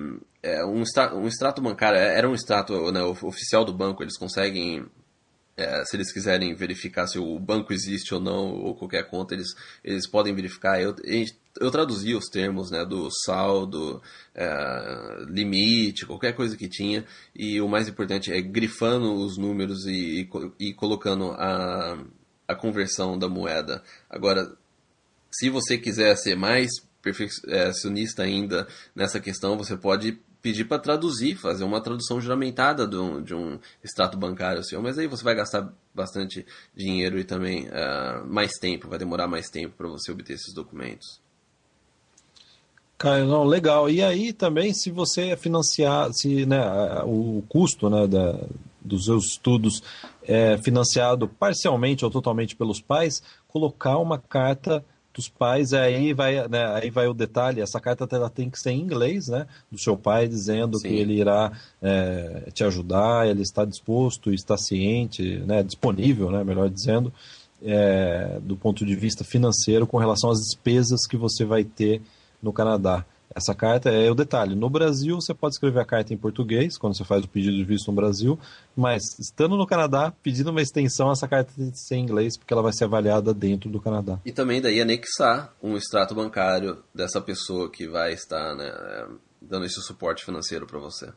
é 0.42 0.64
um, 0.64 0.82
extrato, 0.82 1.16
um 1.16 1.28
extrato 1.28 1.62
bancário, 1.62 1.98
é, 1.98 2.16
era 2.16 2.28
um 2.28 2.34
extrato 2.34 2.90
né, 2.90 3.02
oficial 3.02 3.64
do 3.64 3.72
banco, 3.72 4.02
eles 4.02 4.18
conseguem 4.18 4.86
é, 5.60 5.84
se 5.84 5.96
eles 5.96 6.12
quiserem 6.12 6.54
verificar 6.54 7.06
se 7.06 7.18
o 7.18 7.38
banco 7.38 7.72
existe 7.72 8.14
ou 8.14 8.20
não, 8.20 8.52
ou 8.52 8.74
qualquer 8.74 9.06
conta, 9.08 9.34
eles, 9.34 9.48
eles 9.84 10.08
podem 10.08 10.34
verificar. 10.34 10.80
Eu, 10.80 10.94
eu 11.60 11.70
traduzi 11.70 12.14
os 12.14 12.26
termos 12.26 12.70
né, 12.70 12.84
do 12.84 13.08
saldo, 13.24 14.02
é, 14.34 15.24
limite, 15.28 16.06
qualquer 16.06 16.32
coisa 16.34 16.56
que 16.56 16.68
tinha, 16.68 17.04
e 17.34 17.60
o 17.60 17.68
mais 17.68 17.88
importante 17.88 18.32
é 18.32 18.40
grifando 18.40 19.14
os 19.14 19.36
números 19.36 19.86
e, 19.86 20.28
e, 20.58 20.68
e 20.68 20.74
colocando 20.74 21.32
a, 21.32 21.98
a 22.48 22.54
conversão 22.54 23.18
da 23.18 23.28
moeda. 23.28 23.82
Agora, 24.08 24.52
se 25.30 25.48
você 25.48 25.78
quiser 25.78 26.16
ser 26.16 26.34
mais 26.34 26.70
perfeccionista 27.02 28.22
ainda 28.22 28.66
nessa 28.94 29.20
questão, 29.20 29.56
você 29.56 29.76
pode 29.76 30.18
pedir 30.42 30.64
para 30.64 30.78
traduzir, 30.78 31.36
fazer 31.36 31.64
uma 31.64 31.80
tradução 31.80 32.20
juramentada 32.20 32.86
de 32.86 32.96
um, 32.96 33.22
de 33.22 33.34
um 33.34 33.58
extrato 33.82 34.16
bancário 34.16 34.64
seu, 34.64 34.80
mas 34.82 34.98
aí 34.98 35.06
você 35.06 35.22
vai 35.22 35.34
gastar 35.34 35.72
bastante 35.94 36.46
dinheiro 36.74 37.18
e 37.18 37.24
também 37.24 37.68
uh, 37.68 38.26
mais 38.26 38.52
tempo, 38.52 38.88
vai 38.88 38.98
demorar 38.98 39.26
mais 39.28 39.48
tempo 39.48 39.74
para 39.76 39.88
você 39.88 40.10
obter 40.12 40.34
esses 40.34 40.54
documentos. 40.54 41.20
Caio, 43.00 43.26
não, 43.26 43.44
legal. 43.44 43.88
E 43.88 44.02
aí 44.02 44.30
também, 44.30 44.74
se 44.74 44.90
você 44.90 45.34
financiar, 45.34 46.12
se 46.12 46.44
né, 46.44 46.60
o 47.06 47.42
custo 47.48 47.88
né, 47.88 48.06
da, 48.06 48.38
dos 48.78 49.06
seus 49.06 49.24
estudos 49.24 49.82
é 50.22 50.58
financiado 50.58 51.26
parcialmente 51.26 52.04
ou 52.04 52.10
totalmente 52.10 52.54
pelos 52.54 52.78
pais, 52.78 53.22
colocar 53.48 53.96
uma 53.96 54.18
carta 54.18 54.84
dos 55.12 55.28
pais, 55.28 55.72
aí 55.72 56.12
vai, 56.12 56.48
né, 56.48 56.66
aí 56.74 56.90
vai 56.90 57.08
o 57.08 57.14
detalhe, 57.14 57.60
essa 57.60 57.80
carta 57.80 58.06
ela 58.12 58.30
tem 58.30 58.48
que 58.48 58.58
ser 58.58 58.70
em 58.70 58.80
inglês, 58.80 59.26
né, 59.26 59.46
do 59.70 59.78
seu 59.78 59.96
pai 59.96 60.28
dizendo 60.28 60.78
Sim. 60.78 60.88
que 60.88 60.94
ele 60.94 61.14
irá 61.14 61.52
é, 61.82 62.48
te 62.52 62.62
ajudar, 62.62 63.26
ele 63.28 63.42
está 63.42 63.64
disposto, 63.64 64.32
está 64.32 64.56
ciente, 64.56 65.38
né, 65.40 65.62
disponível, 65.62 66.30
né, 66.30 66.44
melhor 66.44 66.70
dizendo, 66.70 67.12
é, 67.62 68.38
do 68.42 68.56
ponto 68.56 68.86
de 68.86 68.94
vista 68.94 69.24
financeiro 69.24 69.86
com 69.86 69.98
relação 69.98 70.30
às 70.30 70.38
despesas 70.38 71.06
que 71.08 71.16
você 71.16 71.44
vai 71.44 71.64
ter 71.64 72.00
no 72.42 72.52
Canadá. 72.52 73.04
Essa 73.32 73.54
carta 73.54 73.90
é 73.90 74.10
o 74.10 74.14
detalhe. 74.14 74.56
No 74.56 74.68
Brasil, 74.68 75.14
você 75.20 75.32
pode 75.32 75.54
escrever 75.54 75.80
a 75.80 75.84
carta 75.84 76.12
em 76.12 76.16
português, 76.16 76.76
quando 76.76 76.96
você 76.96 77.04
faz 77.04 77.24
o 77.24 77.28
pedido 77.28 77.56
de 77.56 77.64
visto 77.64 77.86
no 77.86 77.94
Brasil, 77.94 78.36
mas 78.76 79.02
estando 79.20 79.56
no 79.56 79.66
Canadá, 79.66 80.12
pedindo 80.22 80.50
uma 80.50 80.60
extensão, 80.60 81.12
essa 81.12 81.28
carta 81.28 81.52
tem 81.56 81.70
que 81.70 81.78
ser 81.78 81.94
em 81.96 82.02
inglês, 82.02 82.36
porque 82.36 82.52
ela 82.52 82.62
vai 82.62 82.72
ser 82.72 82.84
avaliada 82.84 83.32
dentro 83.32 83.70
do 83.70 83.80
Canadá. 83.80 84.18
E 84.24 84.32
também 84.32 84.60
daí 84.60 84.80
anexar 84.80 85.54
um 85.62 85.76
extrato 85.76 86.12
bancário 86.12 86.78
dessa 86.92 87.20
pessoa 87.20 87.70
que 87.70 87.86
vai 87.86 88.12
estar 88.12 88.56
né, 88.56 89.06
dando 89.40 89.64
esse 89.64 89.80
suporte 89.80 90.24
financeiro 90.24 90.66
para 90.66 90.80
você. 90.80 91.12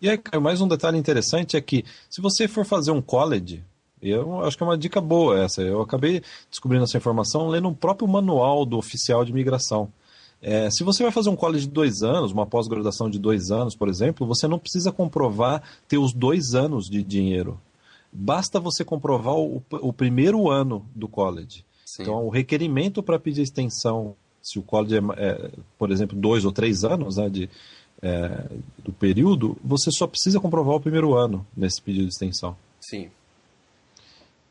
E 0.00 0.08
aí, 0.08 0.20
mais 0.40 0.60
um 0.60 0.68
detalhe 0.68 0.96
interessante 0.96 1.56
é 1.56 1.60
que, 1.60 1.84
se 2.08 2.20
você 2.20 2.46
for 2.46 2.64
fazer 2.64 2.92
um 2.92 3.02
college, 3.02 3.64
eu 4.00 4.44
acho 4.44 4.56
que 4.56 4.62
é 4.62 4.66
uma 4.66 4.78
dica 4.78 5.00
boa 5.00 5.40
essa. 5.40 5.62
Eu 5.62 5.80
acabei 5.80 6.22
descobrindo 6.50 6.84
essa 6.84 6.98
informação 6.98 7.48
lendo 7.48 7.66
um 7.66 7.74
próprio 7.74 8.06
manual 8.06 8.64
do 8.64 8.76
oficial 8.76 9.24
de 9.24 9.32
imigração. 9.32 9.90
É, 10.42 10.70
se 10.70 10.84
você 10.84 11.02
vai 11.02 11.10
fazer 11.10 11.30
um 11.30 11.36
college 11.36 11.66
de 11.66 11.72
dois 11.72 12.02
anos, 12.02 12.30
uma 12.30 12.46
pós-graduação 12.46 13.08
de 13.08 13.18
dois 13.18 13.50
anos, 13.50 13.74
por 13.74 13.88
exemplo, 13.88 14.26
você 14.26 14.46
não 14.46 14.58
precisa 14.58 14.92
comprovar 14.92 15.62
ter 15.88 15.98
os 15.98 16.12
dois 16.12 16.54
anos 16.54 16.86
de 16.86 17.02
dinheiro. 17.02 17.60
Basta 18.12 18.60
você 18.60 18.84
comprovar 18.84 19.34
o, 19.34 19.62
o 19.70 19.92
primeiro 19.92 20.48
ano 20.48 20.86
do 20.94 21.08
college. 21.08 21.64
Sim. 21.84 22.02
Então, 22.02 22.24
o 22.24 22.30
requerimento 22.30 23.02
para 23.02 23.18
pedir 23.18 23.42
extensão, 23.42 24.14
se 24.42 24.58
o 24.58 24.62
college 24.62 24.96
é, 24.96 25.00
é, 25.16 25.50
por 25.78 25.90
exemplo, 25.90 26.18
dois 26.18 26.44
ou 26.44 26.52
três 26.52 26.84
anos 26.84 27.16
né, 27.16 27.28
de, 27.28 27.50
é, 28.02 28.48
do 28.78 28.92
período, 28.92 29.56
você 29.64 29.90
só 29.90 30.06
precisa 30.06 30.38
comprovar 30.38 30.76
o 30.76 30.80
primeiro 30.80 31.14
ano 31.14 31.46
nesse 31.56 31.80
pedido 31.80 32.06
de 32.06 32.12
extensão. 32.12 32.56
Sim. 32.80 33.10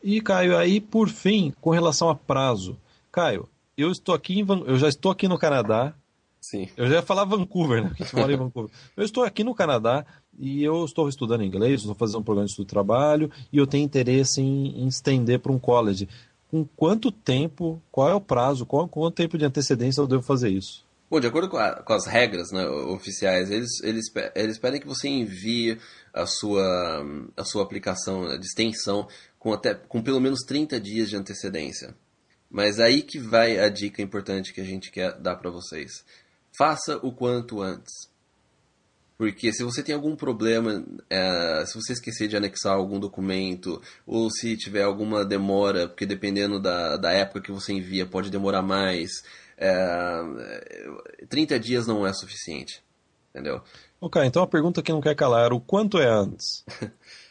E, 0.04 0.22
Caio, 0.22 0.58
aí, 0.58 0.80
por 0.80 1.10
fim, 1.10 1.54
com 1.62 1.72
relação 1.72 2.10
a 2.10 2.16
prazo. 2.16 2.78
Caio, 3.12 3.48
eu 3.78 3.92
estou 3.92 4.16
aqui 4.16 4.40
em, 4.40 4.46
eu 4.66 4.78
já 4.78 4.88
estou 4.88 5.12
aqui 5.12 5.28
no 5.28 5.38
Canadá. 5.38 5.94
Sim. 6.40 6.70
Eu 6.78 6.88
já 6.88 6.96
ia 6.96 7.02
falar 7.02 7.26
Vancouver, 7.26 7.84
né? 7.84 7.92
Porque 7.98 8.16
mora 8.16 8.32
em 8.32 8.38
Vancouver. 8.38 8.72
Eu 8.96 9.04
estou 9.04 9.24
aqui 9.24 9.44
no 9.44 9.56
Canadá 9.56 10.06
e 10.38 10.64
eu 10.64 10.86
estou 10.86 11.10
estudando 11.10 11.44
inglês, 11.44 11.82
estou 11.82 11.96
fazendo 11.96 12.20
um 12.20 12.24
programa 12.24 12.46
de 12.46 12.52
estudo 12.52 12.68
de 12.68 12.72
trabalho 12.72 13.32
e 13.52 13.58
eu 13.58 13.66
tenho 13.66 13.84
interesse 13.84 14.42
em, 14.42 14.84
em 14.84 14.88
estender 14.88 15.40
para 15.40 15.52
um 15.52 15.60
college. 15.60 16.08
Com 16.52 16.64
quanto 16.64 17.12
tempo, 17.12 17.82
qual 17.92 18.10
é 18.10 18.14
o 18.14 18.22
prazo, 18.22 18.66
qual, 18.66 18.88
quanto 18.88 19.16
tempo 19.16 19.38
de 19.38 19.46
antecedência 19.46 20.00
eu 20.00 20.08
devo 20.08 20.22
fazer 20.22 20.50
isso? 20.50 20.86
Bom, 21.10 21.20
de 21.20 21.28
acordo 21.28 21.50
com, 21.50 21.58
a, 21.58 21.84
com 21.84 21.94
as 21.94 22.06
regras 22.06 22.52
né, 22.52 22.68
oficiais, 22.68 23.52
eles, 23.52 23.82
eles, 23.84 24.06
eles 24.36 24.58
pedem 24.58 24.82
que 24.82 24.88
você 24.88 25.08
envie 25.08 25.78
a 26.14 26.26
sua, 26.26 27.06
a 27.38 27.44
sua 27.44 27.64
aplicação 27.64 28.28
de 28.40 28.46
extensão 28.46 29.08
com, 29.38 29.54
até, 29.54 29.74
com 29.74 30.02
pelo 30.02 30.20
menos 30.20 30.42
30 30.42 30.80
dias 30.80 31.10
de 31.10 31.16
antecedência. 31.16 31.96
Mas 32.50 32.80
aí 32.80 33.02
que 33.02 33.20
vai 33.20 33.60
a 33.60 33.70
dica 33.70 34.02
importante 34.02 34.54
que 34.54 34.62
a 34.62 34.66
gente 34.66 34.92
quer 34.92 35.14
dar 35.20 35.36
para 35.36 35.50
vocês. 35.50 35.92
Faça 36.58 36.98
o 36.98 37.12
quanto 37.12 37.62
antes. 37.62 37.94
Porque 39.18 39.54
se 39.54 39.64
você 39.64 39.82
tem 39.82 39.96
algum 39.96 40.16
problema, 40.16 40.84
é, 41.10 41.64
se 41.66 41.76
você 41.76 41.94
esquecer 41.94 42.28
de 42.28 42.36
anexar 42.36 42.74
algum 42.74 43.00
documento, 43.00 43.82
ou 44.06 44.30
se 44.30 44.58
tiver 44.58 44.84
alguma 44.84 45.24
demora, 45.24 45.88
porque 45.88 46.06
dependendo 46.06 46.60
da, 46.60 46.98
da 46.98 47.12
época 47.12 47.42
que 47.42 47.52
você 47.52 47.72
envia, 47.72 48.06
pode 48.06 48.30
demorar 48.30 48.62
mais, 48.62 49.10
é, 49.58 51.26
30 51.30 51.60
dias 51.60 51.88
não 51.88 52.06
é 52.06 52.12
suficiente. 52.12 52.84
Entendeu? 53.30 53.62
Ok, 54.00 54.22
então 54.24 54.44
a 54.44 54.48
pergunta 54.48 54.82
que 54.82 54.92
não 54.92 55.02
quer 55.02 55.16
calar, 55.16 55.54
o 55.54 55.60
quanto 55.60 55.98
é 55.98 56.08
antes? 56.10 56.64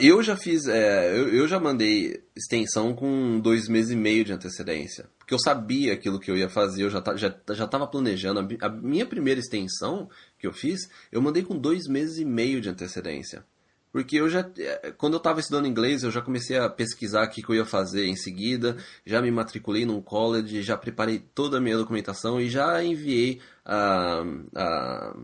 eu 0.00 0.22
já 0.22 0.36
fiz, 0.36 0.66
é, 0.66 1.10
eu, 1.10 1.28
eu, 1.34 1.48
já 1.48 1.58
mandei 1.58 2.22
extensão 2.36 2.94
com 2.94 3.40
dois 3.40 3.68
meses 3.68 3.90
e 3.90 3.96
meio 3.96 4.24
de 4.24 4.32
antecedência. 4.32 5.08
Porque 5.18 5.34
eu 5.34 5.38
sabia 5.38 5.92
aquilo 5.92 6.20
que 6.20 6.30
eu 6.30 6.36
ia 6.36 6.48
fazer, 6.48 6.84
eu 6.84 6.90
já, 6.90 7.02
já, 7.16 7.34
já 7.50 7.66
tava 7.66 7.86
planejando. 7.86 8.40
A, 8.40 8.66
a 8.66 8.68
minha 8.68 9.06
primeira 9.06 9.40
extensão 9.40 10.08
que 10.38 10.46
eu 10.46 10.52
fiz, 10.52 10.88
eu 11.10 11.20
mandei 11.22 11.42
com 11.42 11.56
dois 11.56 11.86
meses 11.86 12.18
e 12.18 12.24
meio 12.24 12.60
de 12.60 12.68
antecedência. 12.68 13.44
Porque 13.92 14.16
eu 14.16 14.28
já, 14.28 14.48
é, 14.58 14.90
quando 14.92 15.14
eu 15.14 15.18
estava 15.18 15.38
estudando 15.38 15.68
inglês, 15.68 16.02
eu 16.02 16.10
já 16.10 16.22
comecei 16.22 16.58
a 16.58 16.68
pesquisar 16.68 17.26
o 17.26 17.30
que, 17.30 17.44
eu 17.46 17.54
ia 17.54 17.66
fazer 17.66 18.06
em 18.06 18.16
seguida, 18.16 18.76
já 19.04 19.20
me 19.20 19.30
matriculei 19.30 19.84
num 19.84 20.00
college, 20.00 20.62
já 20.62 20.78
preparei 20.78 21.18
toda 21.18 21.58
a 21.58 21.60
minha 21.60 21.76
documentação 21.76 22.40
e 22.40 22.48
já 22.48 22.82
enviei 22.82 23.40
a, 23.64 24.22
a, 24.56 25.16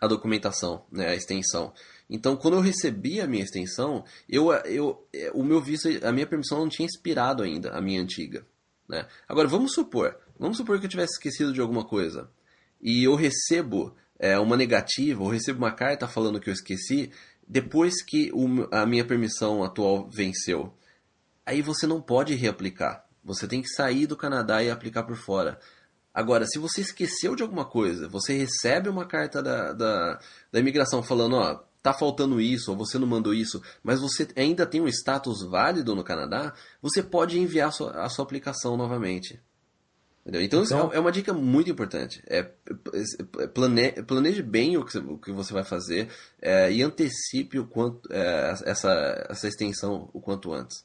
a 0.00 0.06
documentação, 0.06 0.84
né, 0.92 1.08
a 1.08 1.16
extensão. 1.16 1.72
Então, 2.08 2.36
quando 2.36 2.54
eu 2.54 2.60
recebi 2.60 3.20
a 3.20 3.26
minha 3.26 3.44
extensão, 3.44 4.04
eu, 4.28 4.50
eu, 4.64 5.06
o 5.34 5.42
meu 5.42 5.60
visto, 5.60 5.88
a 6.02 6.10
minha 6.10 6.26
permissão 6.26 6.58
não 6.58 6.68
tinha 6.68 6.86
expirado 6.86 7.42
ainda, 7.42 7.70
a 7.70 7.82
minha 7.82 8.00
antiga. 8.00 8.46
Né? 8.88 9.06
Agora, 9.28 9.46
vamos 9.46 9.74
supor, 9.74 10.16
vamos 10.38 10.56
supor 10.56 10.78
que 10.78 10.86
eu 10.86 10.90
tivesse 10.90 11.14
esquecido 11.14 11.52
de 11.52 11.60
alguma 11.60 11.84
coisa 11.84 12.30
e 12.80 13.04
eu 13.04 13.14
recebo 13.14 13.94
é, 14.18 14.38
uma 14.38 14.56
negativa, 14.56 15.22
ou 15.22 15.28
recebo 15.28 15.58
uma 15.58 15.72
carta 15.72 16.08
falando 16.08 16.40
que 16.40 16.48
eu 16.48 16.54
esqueci 16.54 17.10
depois 17.46 18.02
que 18.02 18.30
o, 18.32 18.68
a 18.70 18.86
minha 18.86 19.04
permissão 19.04 19.62
atual 19.62 20.08
venceu. 20.08 20.74
Aí 21.44 21.62
você 21.62 21.86
não 21.86 22.00
pode 22.00 22.34
reaplicar. 22.34 23.04
Você 23.24 23.46
tem 23.46 23.62
que 23.62 23.68
sair 23.68 24.06
do 24.06 24.16
Canadá 24.16 24.62
e 24.62 24.70
aplicar 24.70 25.02
por 25.02 25.16
fora. 25.16 25.58
Agora, 26.12 26.46
se 26.46 26.58
você 26.58 26.80
esqueceu 26.80 27.36
de 27.36 27.42
alguma 27.42 27.64
coisa, 27.64 28.08
você 28.08 28.36
recebe 28.36 28.88
uma 28.88 29.06
carta 29.06 29.42
da, 29.42 29.72
da, 29.72 30.20
da 30.50 30.60
imigração 30.60 31.02
falando, 31.02 31.36
ó, 31.36 31.62
tá 31.92 31.98
faltando 31.98 32.40
isso, 32.40 32.70
ou 32.70 32.76
você 32.76 32.98
não 32.98 33.06
mandou 33.06 33.34
isso, 33.34 33.62
mas 33.82 34.00
você 34.00 34.28
ainda 34.36 34.66
tem 34.66 34.80
um 34.80 34.88
status 34.88 35.42
válido 35.48 35.94
no 35.94 36.04
Canadá, 36.04 36.52
você 36.80 37.02
pode 37.02 37.38
enviar 37.38 37.68
a 37.68 37.72
sua, 37.72 37.90
a 38.02 38.08
sua 38.08 38.24
aplicação 38.24 38.76
novamente. 38.76 39.40
Entendeu? 40.22 40.42
Então, 40.42 40.62
então, 40.62 40.92
é 40.92 41.00
uma 41.00 41.10
dica 41.10 41.32
muito 41.32 41.70
importante. 41.70 42.22
É, 42.26 42.42
plane, 43.54 43.92
planeje 44.06 44.42
bem 44.42 44.76
o 44.76 44.84
que, 44.84 44.98
o 44.98 45.16
que 45.16 45.32
você 45.32 45.54
vai 45.54 45.64
fazer 45.64 46.08
é, 46.42 46.70
e 46.70 46.82
antecipe 46.82 47.58
o 47.58 47.66
quanto, 47.66 48.12
é, 48.12 48.54
essa, 48.66 49.26
essa 49.30 49.48
extensão 49.48 50.10
o 50.12 50.20
quanto 50.20 50.52
antes. 50.52 50.84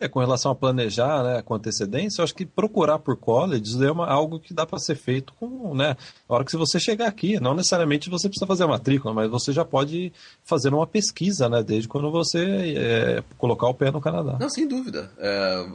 É, 0.00 0.06
com 0.06 0.20
relação 0.20 0.52
a 0.52 0.54
planejar, 0.54 1.24
né, 1.24 1.42
com 1.42 1.54
antecedência, 1.54 2.20
eu 2.20 2.24
acho 2.24 2.34
que 2.34 2.46
procurar 2.46 3.00
por 3.00 3.16
colleges 3.16 3.80
é 3.80 3.90
uma, 3.90 4.06
algo 4.06 4.38
que 4.38 4.54
dá 4.54 4.64
para 4.64 4.78
ser 4.78 4.94
feito 4.94 5.32
com, 5.34 5.74
né, 5.74 5.96
a 6.28 6.34
hora 6.34 6.44
que 6.44 6.56
você 6.56 6.78
chegar 6.78 7.08
aqui, 7.08 7.40
não 7.40 7.52
necessariamente 7.52 8.08
você 8.08 8.28
precisa 8.28 8.46
fazer 8.46 8.62
a 8.62 8.68
matrícula, 8.68 9.12
mas 9.12 9.28
você 9.28 9.52
já 9.52 9.64
pode 9.64 10.12
fazer 10.44 10.72
uma 10.72 10.86
pesquisa, 10.86 11.48
né, 11.48 11.64
desde 11.64 11.88
quando 11.88 12.12
você 12.12 12.38
é, 12.76 13.24
colocar 13.38 13.66
o 13.66 13.74
pé 13.74 13.90
no 13.90 14.00
Canadá. 14.00 14.36
Não, 14.38 14.48
sem 14.48 14.68
dúvida. 14.68 15.10
É, 15.18 15.66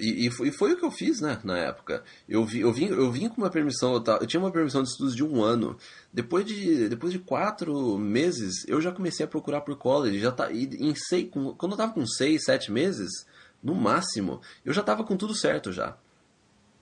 e, 0.00 0.26
e, 0.26 0.30
foi, 0.32 0.48
e, 0.48 0.52
foi, 0.52 0.72
o 0.72 0.76
que 0.76 0.84
eu 0.84 0.90
fiz, 0.90 1.20
né, 1.20 1.38
na 1.44 1.56
época. 1.56 2.02
Eu, 2.28 2.44
vi, 2.44 2.62
eu, 2.62 2.72
vim, 2.72 2.86
eu 2.86 3.12
vim 3.12 3.28
com 3.28 3.40
uma 3.40 3.50
permissão, 3.50 3.94
eu, 3.94 4.02
eu 4.20 4.26
tinha 4.26 4.40
uma 4.40 4.50
permissão 4.50 4.82
de 4.82 4.88
estudos 4.88 5.14
de 5.14 5.22
um 5.22 5.44
ano. 5.44 5.76
Depois 6.12 6.44
de, 6.44 6.88
depois 6.88 7.12
de 7.12 7.20
quatro 7.20 7.96
meses, 7.96 8.66
eu 8.66 8.80
já 8.80 8.90
comecei 8.90 9.24
a 9.24 9.28
procurar 9.28 9.60
por 9.60 9.76
college. 9.76 10.18
Já 10.18 10.32
tá, 10.32 10.50
e, 10.50 10.64
em 10.64 10.92
seis, 10.96 11.28
quando 11.30 11.72
eu 11.72 11.78
tava 11.78 11.92
com 11.92 12.04
seis, 12.04 12.42
sete 12.44 12.72
meses, 12.72 13.29
no 13.62 13.74
máximo, 13.74 14.40
eu 14.64 14.72
já 14.72 14.80
estava 14.80 15.04
com 15.04 15.16
tudo 15.16 15.34
certo 15.34 15.72
já. 15.72 15.96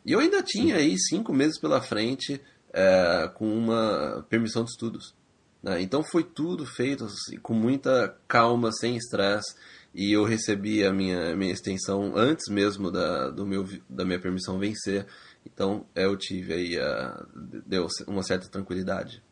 E 0.04 0.12
eu 0.12 0.20
ainda 0.20 0.42
tinha 0.42 0.76
aí 0.76 0.98
cinco 0.98 1.32
meses 1.32 1.60
pela 1.60 1.80
frente 1.80 2.40
é, 2.72 3.30
com 3.34 3.46
uma 3.46 4.24
permissão 4.28 4.64
de 4.64 4.70
estudos. 4.70 5.14
Né? 5.62 5.82
Então 5.82 6.02
foi 6.02 6.22
tudo 6.22 6.64
feito 6.64 7.04
assim, 7.04 7.38
com 7.38 7.52
muita 7.52 8.16
calma, 8.26 8.70
sem 8.72 8.96
estresse. 8.96 9.54
E 9.94 10.12
eu 10.12 10.24
recebi 10.24 10.84
a 10.84 10.92
minha, 10.92 11.34
minha 11.34 11.52
extensão 11.52 12.12
antes 12.16 12.48
mesmo 12.48 12.90
da, 12.90 13.30
do 13.30 13.44
meu, 13.44 13.66
da 13.88 14.04
minha 14.04 14.20
permissão 14.20 14.58
vencer. 14.58 15.06
Então 15.44 15.84
é, 15.94 16.04
eu 16.04 16.16
tive 16.16 16.52
aí, 16.54 16.78
a, 16.78 17.26
deu 17.66 17.86
uma 18.06 18.22
certa 18.22 18.48
tranquilidade. 18.48 19.22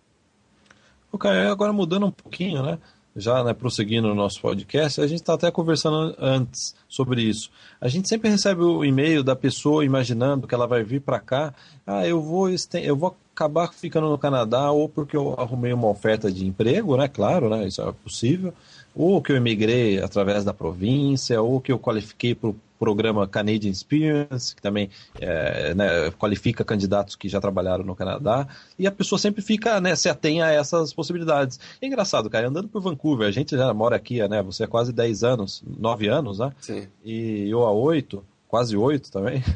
Ok, 1.13 1.31
agora 1.31 1.73
mudando 1.73 2.07
um 2.07 2.11
pouquinho, 2.11 2.63
né? 2.63 2.79
Já 3.17 3.43
né, 3.43 3.55
prosseguindo 3.55 4.09
no 4.09 4.15
nosso 4.15 4.41
podcast, 4.41 5.01
a 5.01 5.07
gente 5.07 5.21
está 5.21 5.35
até 5.35 5.51
conversando 5.51 6.15
antes 6.19 6.75
sobre 6.87 7.23
isso. 7.23 7.51
A 7.81 7.89
gente 7.89 8.09
sempre 8.09 8.29
recebe 8.29 8.63
o 8.63 8.85
e-mail 8.85 9.25
da 9.25 9.35
pessoa 9.35 9.85
imaginando 9.85 10.47
que 10.47 10.55
ela 10.55 10.67
vai 10.67 10.83
vir 10.85 11.01
para 11.01 11.19
cá. 11.19 11.55
Ah, 11.87 12.07
eu 12.07 12.21
vou, 12.21 12.49
eu 12.51 12.97
vou 12.97 13.17
acabar 13.35 13.73
ficando 13.73 14.09
no 14.09 14.19
Canadá 14.19 14.71
ou 14.71 14.89
porque 14.89 15.17
eu 15.17 15.35
arrumei 15.39 15.73
uma 15.73 15.89
oferta 15.89 16.31
de 16.31 16.47
emprego, 16.47 16.97
né? 16.97 17.09
Claro, 17.09 17.49
né? 17.49 17.67
Isso 17.67 17.81
é 17.81 17.93
possível. 17.93 18.53
Ou 18.95 19.21
que 19.23 19.33
eu 19.33 19.37
emigrei 19.37 19.99
através 20.01 20.45
da 20.45 20.55
província, 20.55 21.41
ou 21.41 21.61
que 21.61 21.73
eu 21.73 21.79
qualifiquei 21.79 22.35
para 22.35 22.51
o 22.51 22.57
programa 22.79 23.27
Canadian 23.27 23.71
Experience, 23.71 24.55
que 24.55 24.63
também 24.63 24.91
é, 25.21 25.75
né, 25.75 26.11
qualifica 26.13 26.65
candidatos 26.65 27.17
que 27.17 27.29
já 27.29 27.41
trabalharam 27.41 27.85
no 27.85 27.97
Canadá, 27.97 28.47
e 28.79 28.87
a 28.87 28.93
pessoa 28.93 29.19
sempre 29.19 29.43
fica, 29.43 29.81
né, 29.81 29.95
se 29.97 30.09
atém 30.09 30.43
a 30.43 30.51
essas 30.51 30.93
possibilidades. 30.93 31.59
É 31.81 31.87
engraçado, 31.87 32.31
cara, 32.31 32.49
andando 32.49 32.69
por 32.69 32.81
Vancouver, 32.81 33.27
a 33.27 33.33
gente 33.33 33.57
já 33.57 33.73
mora 33.73 33.97
aqui, 33.97 34.27
né, 34.29 34.43
você 34.43 34.65
há 34.65 34.69
quase 34.69 34.93
10 34.93 35.25
anos, 35.25 35.63
9 35.67 36.09
anos, 36.09 36.39
né? 36.39 36.53
Sim. 36.61 36.87
E 37.05 37.49
eu 37.51 37.65
há 37.65 37.73
8, 37.73 38.23
quase 38.49 38.77
8 38.77 39.11
também. 39.11 39.43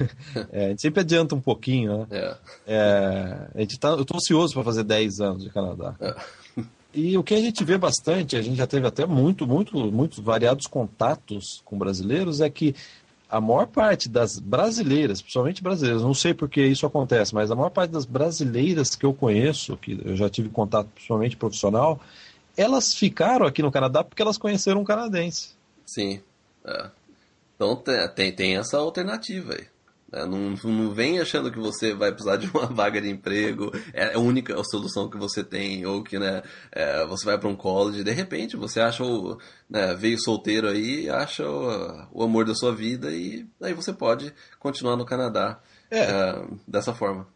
É, 0.52 0.66
a 0.66 0.68
gente 0.70 0.82
sempre 0.82 1.00
adianta 1.00 1.34
um 1.34 1.40
pouquinho, 1.40 1.98
né? 1.98 2.06
É. 2.10 2.36
É, 2.66 3.48
a 3.54 3.60
gente 3.60 3.78
tá, 3.78 3.90
eu 3.90 4.02
estou 4.02 4.16
ansioso 4.16 4.54
para 4.54 4.64
fazer 4.64 4.84
10 4.84 5.20
anos 5.20 5.44
de 5.44 5.50
Canadá. 5.50 5.94
É. 6.00 6.14
E 6.92 7.16
o 7.16 7.22
que 7.22 7.34
a 7.34 7.40
gente 7.40 7.62
vê 7.64 7.78
bastante, 7.78 8.36
a 8.36 8.42
gente 8.42 8.56
já 8.56 8.66
teve 8.66 8.86
até 8.86 9.06
muito, 9.06 9.46
muito, 9.46 9.76
muitos 9.92 10.18
variados 10.18 10.66
contatos 10.66 11.62
com 11.64 11.78
brasileiros, 11.78 12.40
é 12.40 12.50
que 12.50 12.74
a 13.30 13.40
maior 13.40 13.66
parte 13.66 14.08
das 14.08 14.38
brasileiras, 14.38 15.22
principalmente 15.22 15.62
brasileiras, 15.62 16.02
não 16.02 16.14
sei 16.14 16.34
porque 16.34 16.64
isso 16.66 16.84
acontece, 16.84 17.34
mas 17.34 17.50
a 17.50 17.54
maior 17.54 17.70
parte 17.70 17.92
das 17.92 18.04
brasileiras 18.04 18.96
que 18.96 19.06
eu 19.06 19.14
conheço, 19.14 19.76
que 19.76 20.00
eu 20.04 20.16
já 20.16 20.28
tive 20.28 20.48
contato 20.48 20.88
principalmente 20.94 21.36
profissional, 21.36 22.00
elas 22.56 22.92
ficaram 22.92 23.46
aqui 23.46 23.62
no 23.62 23.70
Canadá 23.70 24.02
porque 24.02 24.20
elas 24.20 24.36
conheceram 24.36 24.80
um 24.80 24.84
canadense. 24.84 25.50
Sim. 25.86 26.20
É. 26.64 26.90
Então 27.54 27.76
tem, 28.14 28.32
tem 28.32 28.56
essa 28.56 28.78
alternativa 28.78 29.54
aí. 29.54 29.66
Né? 30.10 30.26
Não, 30.26 30.50
não 30.64 30.90
vem 30.90 31.20
achando 31.20 31.50
que 31.50 31.58
você 31.58 31.94
vai 31.94 32.10
precisar 32.10 32.36
de 32.36 32.48
uma 32.48 32.66
vaga 32.72 33.00
de 33.00 33.08
emprego, 33.08 33.72
é 33.92 34.14
a 34.14 34.18
única 34.18 34.60
solução 34.64 35.08
que 35.08 35.16
você 35.16 35.44
tem, 35.44 35.86
ou 35.86 36.02
que 36.02 36.18
né, 36.18 36.42
é, 36.72 37.06
você 37.06 37.24
vai 37.24 37.38
para 37.38 37.48
um 37.48 37.56
college, 37.56 38.04
de 38.04 38.12
repente 38.12 38.56
você 38.56 38.80
acha 38.80 39.04
o, 39.04 39.38
né, 39.68 39.94
veio 39.94 40.18
solteiro 40.18 40.68
aí, 40.68 41.08
acha 41.08 41.48
o, 41.48 42.06
o, 42.12 42.22
amor 42.22 42.44
da 42.44 42.54
sua 42.54 42.74
vida 42.74 43.12
e 43.12 43.46
aí 43.62 43.72
você 43.72 43.92
pode 43.92 44.32
continuar 44.58 44.96
no 44.96 45.04
Canadá 45.04 45.60
é. 45.90 46.00
É, 46.00 46.44
dessa 46.66 46.94
forma. 46.94 47.26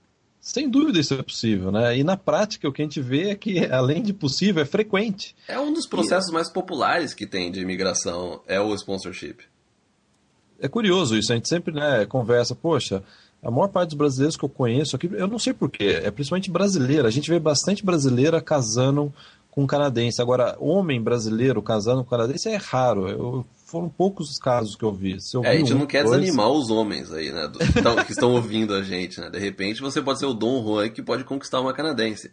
Sem 0.41 0.68
dúvida 0.68 1.01
isso 1.01 1.14
é 1.14 1.22
possível, 1.22 1.72
né? 1.72 1.97
E 1.97 2.05
na 2.05 2.18
prática 2.18 2.68
o 2.68 2.72
que 2.72 2.83
a 2.83 2.85
gente 2.85 3.01
vê 3.01 3.31
é 3.31 3.35
que, 3.35 3.64
além 3.72 4.03
de 4.03 4.12
possível, 4.12 4.62
é 4.62 4.66
frequente. 4.66 5.35
É 5.49 5.59
um 5.59 5.72
dos 5.72 5.87
processos 5.87 6.29
e... 6.29 6.35
mais 6.35 6.51
populares 6.53 7.14
que 7.14 7.27
tem 7.27 7.51
de 7.51 7.61
imigração, 7.61 8.43
é 8.47 8.61
o 8.61 8.75
sponsorship 8.75 9.39
é 10.65 10.69
curioso 10.69 11.17
isso, 11.17 11.31
a 11.31 11.37
gente 11.37 11.49
sempre 11.49 11.75
né, 11.75 12.07
conversa, 12.07 12.55
poxa, 12.55 13.03
a 13.43 13.51
maior 13.51 13.69
parte 13.69 13.91
dos 13.91 13.99
brasileiros 13.99 14.37
que 14.37 14.45
eu 14.45 14.49
conheço 14.49 14.97
aqui, 14.97 15.11
eu 15.12 15.29
não 15.29 15.39
sei 15.39 15.53
porquê, 15.53 16.01
é 16.03 16.11
principalmente 16.11 16.51
brasileira. 16.51 17.07
A 17.07 17.11
gente 17.11 17.29
vê 17.29 17.39
bastante 17.39 17.85
brasileira 17.85 18.41
casando 18.41 19.12
com 19.51 19.67
canadense. 19.67 20.23
Agora, 20.23 20.57
homem 20.59 21.01
brasileiro 21.01 21.61
casando 21.61 22.03
com 22.03 22.11
canadense 22.11 22.49
é 22.49 22.57
raro. 22.57 23.09
Eu, 23.09 23.47
foram 23.67 23.89
poucos 23.89 24.31
os 24.31 24.39
casos 24.39 24.75
que 24.75 24.83
eu 24.83 24.93
vi. 24.93 25.19
Eu 25.35 25.45
é, 25.45 25.51
a 25.51 25.57
gente 25.57 25.75
um, 25.75 25.79
não 25.81 25.87
quer 25.87 26.05
dois... 26.05 26.19
desanimar 26.19 26.49
os 26.49 26.71
homens 26.71 27.12
aí, 27.12 27.31
né? 27.31 27.47
Do, 27.49 27.59
que 28.07 28.12
estão 28.12 28.33
ouvindo 28.33 28.73
a 28.73 28.83
gente, 28.83 29.21
né? 29.21 29.29
De 29.29 29.39
repente 29.39 29.83
você 29.83 30.01
pode 30.01 30.19
ser 30.19 30.27
o 30.27 30.33
Dom 30.33 30.62
Juan 30.62 30.89
que 30.89 31.03
pode 31.03 31.25
conquistar 31.25 31.61
uma 31.61 31.75
canadense. 31.75 32.31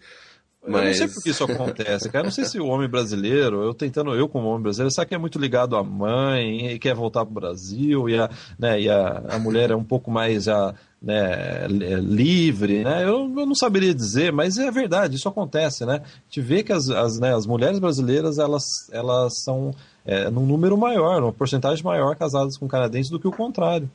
Mas... 0.66 0.82
Eu 0.82 0.88
não 0.88 0.94
sei 0.94 1.08
por 1.08 1.24
que 1.24 1.30
isso 1.32 1.44
acontece, 1.44 2.10
cara. 2.10 2.20
Eu 2.20 2.26
não 2.26 2.32
sei 2.32 2.46
se 2.46 2.60
o 2.60 2.68
homem 2.68 2.88
brasileiro, 2.88 3.64
eu 3.64 3.74
tentando, 3.74 4.14
eu 4.14 4.30
como 4.30 4.48
homem 4.48 4.62
brasileiro, 4.62 4.94
sabe 4.94 5.10
que 5.10 5.16
é 5.16 5.18
muito 5.18 5.40
ligado 5.40 5.76
à 5.76 5.84
mãe 5.84 6.72
e 6.72 6.80
quer 6.80 6.94
voltar 6.94 7.26
para 7.26 7.32
o 7.32 7.34
Brasil 7.34 8.08
e, 8.08 8.20
a, 8.20 8.30
né, 8.60 8.80
e 8.80 8.90
a, 8.90 9.24
a 9.30 9.40
mulher 9.40 9.72
é 9.72 9.76
um 9.76 9.84
pouco 9.84 10.12
mais 10.12 10.44
já, 10.44 10.76
né, 11.02 11.68
livre, 11.68 12.84
né? 12.84 13.04
Eu, 13.04 13.32
eu, 13.36 13.46
não 13.46 13.56
saberia 13.56 13.94
dizer, 13.94 14.32
mas 14.32 14.60
é 14.60 14.70
verdade, 14.70 15.16
isso 15.16 15.28
acontece, 15.28 15.84
né? 15.84 16.02
A 16.04 16.24
gente 16.26 16.42
vê 16.42 16.62
que 16.62 16.72
as, 16.72 16.90
as, 16.90 17.20
né, 17.20 17.36
as 17.36 17.48
mulheres 17.48 17.80
brasileiras, 17.80 18.38
elas, 18.38 18.64
elas 18.92 19.42
são 19.44 19.74
é, 20.06 20.30
num 20.30 20.46
número 20.46 20.78
maior, 20.78 21.24
uma 21.24 21.34
porcentagem 21.34 21.84
maior 21.84 22.16
casadas 22.16 22.56
com 22.56 22.68
canadenses 22.68 23.10
do 23.10 23.20
que 23.20 23.28
o 23.28 23.32
contrário. 23.32 23.90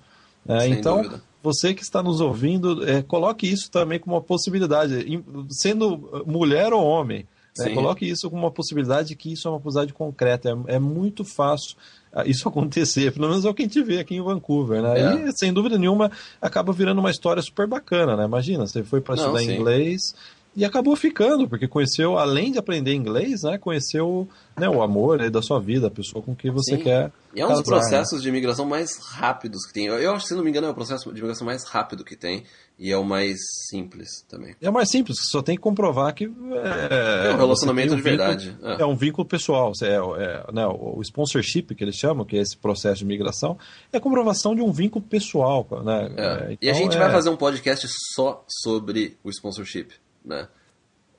É, 0.49 0.67
então, 0.67 1.03
dúvida 1.03 1.23
você 1.47 1.73
que 1.73 1.83
está 1.85 2.03
nos 2.03 2.21
ouvindo, 2.21 2.85
é, 2.89 3.03
coloque 3.03 3.47
isso 3.47 3.71
também 3.71 4.01
como 4.01 4.17
uma 4.17 4.21
possibilidade, 4.21 5.07
sendo 5.49 6.25
mulher 6.27 6.73
ou 6.73 6.85
homem. 6.85 7.25
Né? 7.57 7.71
Coloque 7.71 8.05
isso 8.05 8.29
como 8.29 8.43
uma 8.43 8.51
possibilidade, 8.51 9.15
que 9.15 9.33
isso 9.33 9.47
é 9.47 9.51
uma 9.53 9.61
possibilidade 9.61 9.95
concreta. 9.95 10.59
É, 10.67 10.75
é, 10.75 10.79
muito 10.81 11.25
fácil 11.25 11.77
ah, 12.13 12.27
isso 12.27 12.49
acontecer, 12.51 13.13
pelo 13.13 13.29
menos 13.29 13.45
é 13.45 13.49
o 13.49 13.55
que 13.55 13.63
a 13.63 13.65
gente 13.65 13.81
vê 13.81 14.01
aqui 14.01 14.17
em 14.17 14.23
Vancouver. 14.23 14.83
Né? 14.83 14.99
É. 14.99 15.29
E, 15.29 15.39
sem 15.39 15.53
dúvida 15.53 15.79
nenhuma, 15.79 16.11
acaba 16.43 16.73
virando 16.73 16.99
uma 16.99 17.13
história 17.13 17.41
super 17.41 17.69
bacana. 17.69 18.17
Né? 18.17 18.25
Imagina, 18.25 18.67
você 18.67 18.83
foi 18.83 19.01
para 19.01 19.15
estudar 19.15 19.39
sim. 19.39 19.55
inglês 19.55 20.17
e 20.57 20.65
acabou 20.65 20.97
ficando, 20.97 21.47
porque 21.47 21.69
conheceu, 21.69 22.17
além 22.17 22.51
de 22.51 22.59
aprender 22.59 22.95
inglês, 22.95 23.43
né, 23.43 23.59
conheceu 23.59 24.27
né, 24.57 24.67
o 24.67 24.83
amor 24.83 25.19
né, 25.19 25.29
da 25.29 25.43
sua 25.43 25.61
vida, 25.61 25.89
a 25.89 25.91
pessoa 25.91 26.23
com 26.23 26.35
quem 26.35 26.51
você 26.51 26.77
Sim. 26.77 26.83
quer. 26.83 27.13
E 27.35 27.43
é 27.43 27.47
um 27.47 27.53
dos 27.53 27.63
processos 27.63 28.19
né? 28.19 28.23
de 28.23 28.29
imigração 28.31 28.65
mais 28.65 28.97
rápidos 28.97 29.67
que 29.67 29.75
tem. 29.75 29.85
Eu, 29.85 30.15
acho, 30.15 30.27
se 30.27 30.35
não 30.35 30.43
me 30.43 30.49
engano, 30.49 30.67
é 30.67 30.71
o 30.71 30.75
processo 30.75 31.13
de 31.13 31.19
imigração 31.19 31.47
mais 31.47 31.65
rápido 31.65 32.03
que 32.03 32.17
tem. 32.17 32.45
E 32.79 32.91
é 32.91 32.97
o 32.97 33.05
mais 33.05 33.37
simples 33.69 34.25
também. 34.29 34.55
É 34.61 34.71
o 34.71 34.73
mais 34.73 34.91
simples, 34.91 35.19
você 35.19 35.31
só 35.31 35.43
tem 35.43 35.57
que 35.57 35.63
comprovar 35.63 36.15
que. 36.15 36.25
É, 36.25 37.29
é 37.29 37.35
um 37.35 37.37
relacionamento 37.37 37.93
um 37.93 37.97
de 37.97 38.03
verdade. 38.03 38.51
Vínculo, 38.51 38.71
é. 38.71 38.81
é. 38.81 38.87
um 38.87 38.97
vínculo 38.97 39.27
pessoal. 39.27 39.73
É, 39.83 39.87
é, 39.87 40.53
né, 40.53 40.67
o 40.67 41.01
sponsorship, 41.03 41.75
que 41.75 41.85
eles 41.85 41.97
chamam, 41.97 42.25
que 42.25 42.39
é 42.39 42.41
esse 42.41 42.57
processo 42.57 42.99
de 42.99 43.05
imigração, 43.05 43.59
é 43.93 43.99
a 43.99 44.01
comprovação 44.01 44.55
de 44.55 44.63
um 44.63 44.73
vínculo 44.73 45.05
pessoal. 45.05 45.67
Né? 45.85 46.09
Então, 46.11 46.57
e 46.63 46.71
a 46.71 46.75
gente 46.75 46.97
vai 46.97 47.09
é 47.09 47.13
fazer 47.13 47.29
um 47.29 47.37
podcast 47.37 47.87
só 48.15 48.43
sobre 48.49 49.19
o 49.23 49.29
sponsorship 49.29 49.93
né? 50.27 50.49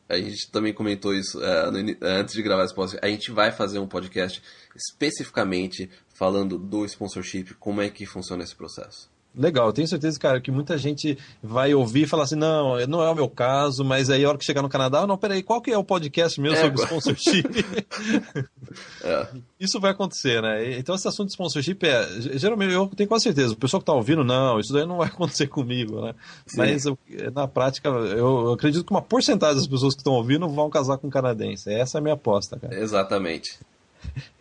A 0.09 0.17
gente 0.17 0.49
também 0.51 0.73
comentou 0.73 1.13
isso 1.13 1.43
é, 1.43 1.71
no, 1.71 1.97
antes 2.01 2.33
de 2.33 2.41
gravar 2.41 2.63
esse 2.63 2.73
podcast. 2.73 3.05
A 3.05 3.09
gente 3.09 3.31
vai 3.31 3.51
fazer 3.51 3.79
um 3.79 3.87
podcast 3.87 4.41
especificamente 4.75 5.89
falando 6.13 6.57
do 6.57 6.85
sponsorship, 6.85 7.55
como 7.55 7.81
é 7.81 7.89
que 7.89 8.05
funciona 8.05 8.43
esse 8.43 8.55
processo. 8.55 9.09
Legal, 9.37 9.67
eu 9.67 9.73
tenho 9.73 9.87
certeza, 9.87 10.19
cara, 10.19 10.41
que 10.41 10.49
muita 10.49 10.77
gente 10.77 11.15
vai 11.43 11.71
ouvir 11.73 12.03
e 12.03 12.07
falar 12.07 12.23
assim, 12.23 12.35
não, 12.35 12.75
não 12.87 13.03
é 13.03 13.09
o 13.09 13.15
meu 13.15 13.29
caso, 13.29 13.85
mas 13.85 14.09
aí 14.09 14.25
a 14.25 14.29
hora 14.29 14.37
que 14.37 14.43
chegar 14.43 14.63
no 14.63 14.69
Canadá, 14.69 15.05
não, 15.05 15.15
peraí, 15.15 15.43
qual 15.43 15.61
que 15.61 15.69
é 15.69 15.77
o 15.77 15.83
podcast 15.83 16.41
meu 16.41 16.53
é, 16.53 16.55
sobre 16.55 16.81
sponsorship? 16.81 17.45
é. 19.03 19.27
Isso 19.59 19.79
vai 19.79 19.91
acontecer, 19.91 20.41
né? 20.41 20.79
Então 20.79 20.95
esse 20.95 21.07
assunto 21.07 21.27
de 21.27 21.33
sponsorship 21.33 21.77
é, 21.83 22.37
geralmente, 22.37 22.73
eu 22.73 22.87
tenho 22.87 23.07
quase 23.07 23.25
certeza, 23.25 23.53
o 23.53 23.57
pessoal 23.57 23.79
que 23.79 23.85
tá 23.85 23.93
ouvindo, 23.93 24.23
não, 24.23 24.59
isso 24.59 24.73
daí 24.73 24.87
não 24.87 24.97
vai 24.97 25.07
acontecer 25.09 25.45
comigo, 25.47 26.01
né? 26.01 26.15
Sim. 26.47 26.57
Mas 26.57 26.85
na 27.33 27.47
prática, 27.47 27.89
eu 27.89 28.53
acredito 28.53 28.83
que 28.83 28.91
uma 28.91 29.03
porcentagem 29.03 29.57
das 29.57 29.67
pessoas 29.67 29.93
que 29.93 30.01
estão 30.01 30.13
ouvindo 30.13 30.49
vão 30.49 30.69
casar 30.69 30.97
com 30.97 31.11
canadense, 31.11 31.71
essa 31.71 31.97
é 31.97 31.99
a 31.99 32.01
minha 32.01 32.15
aposta, 32.15 32.57
cara. 32.59 32.75
Exatamente. 32.75 33.59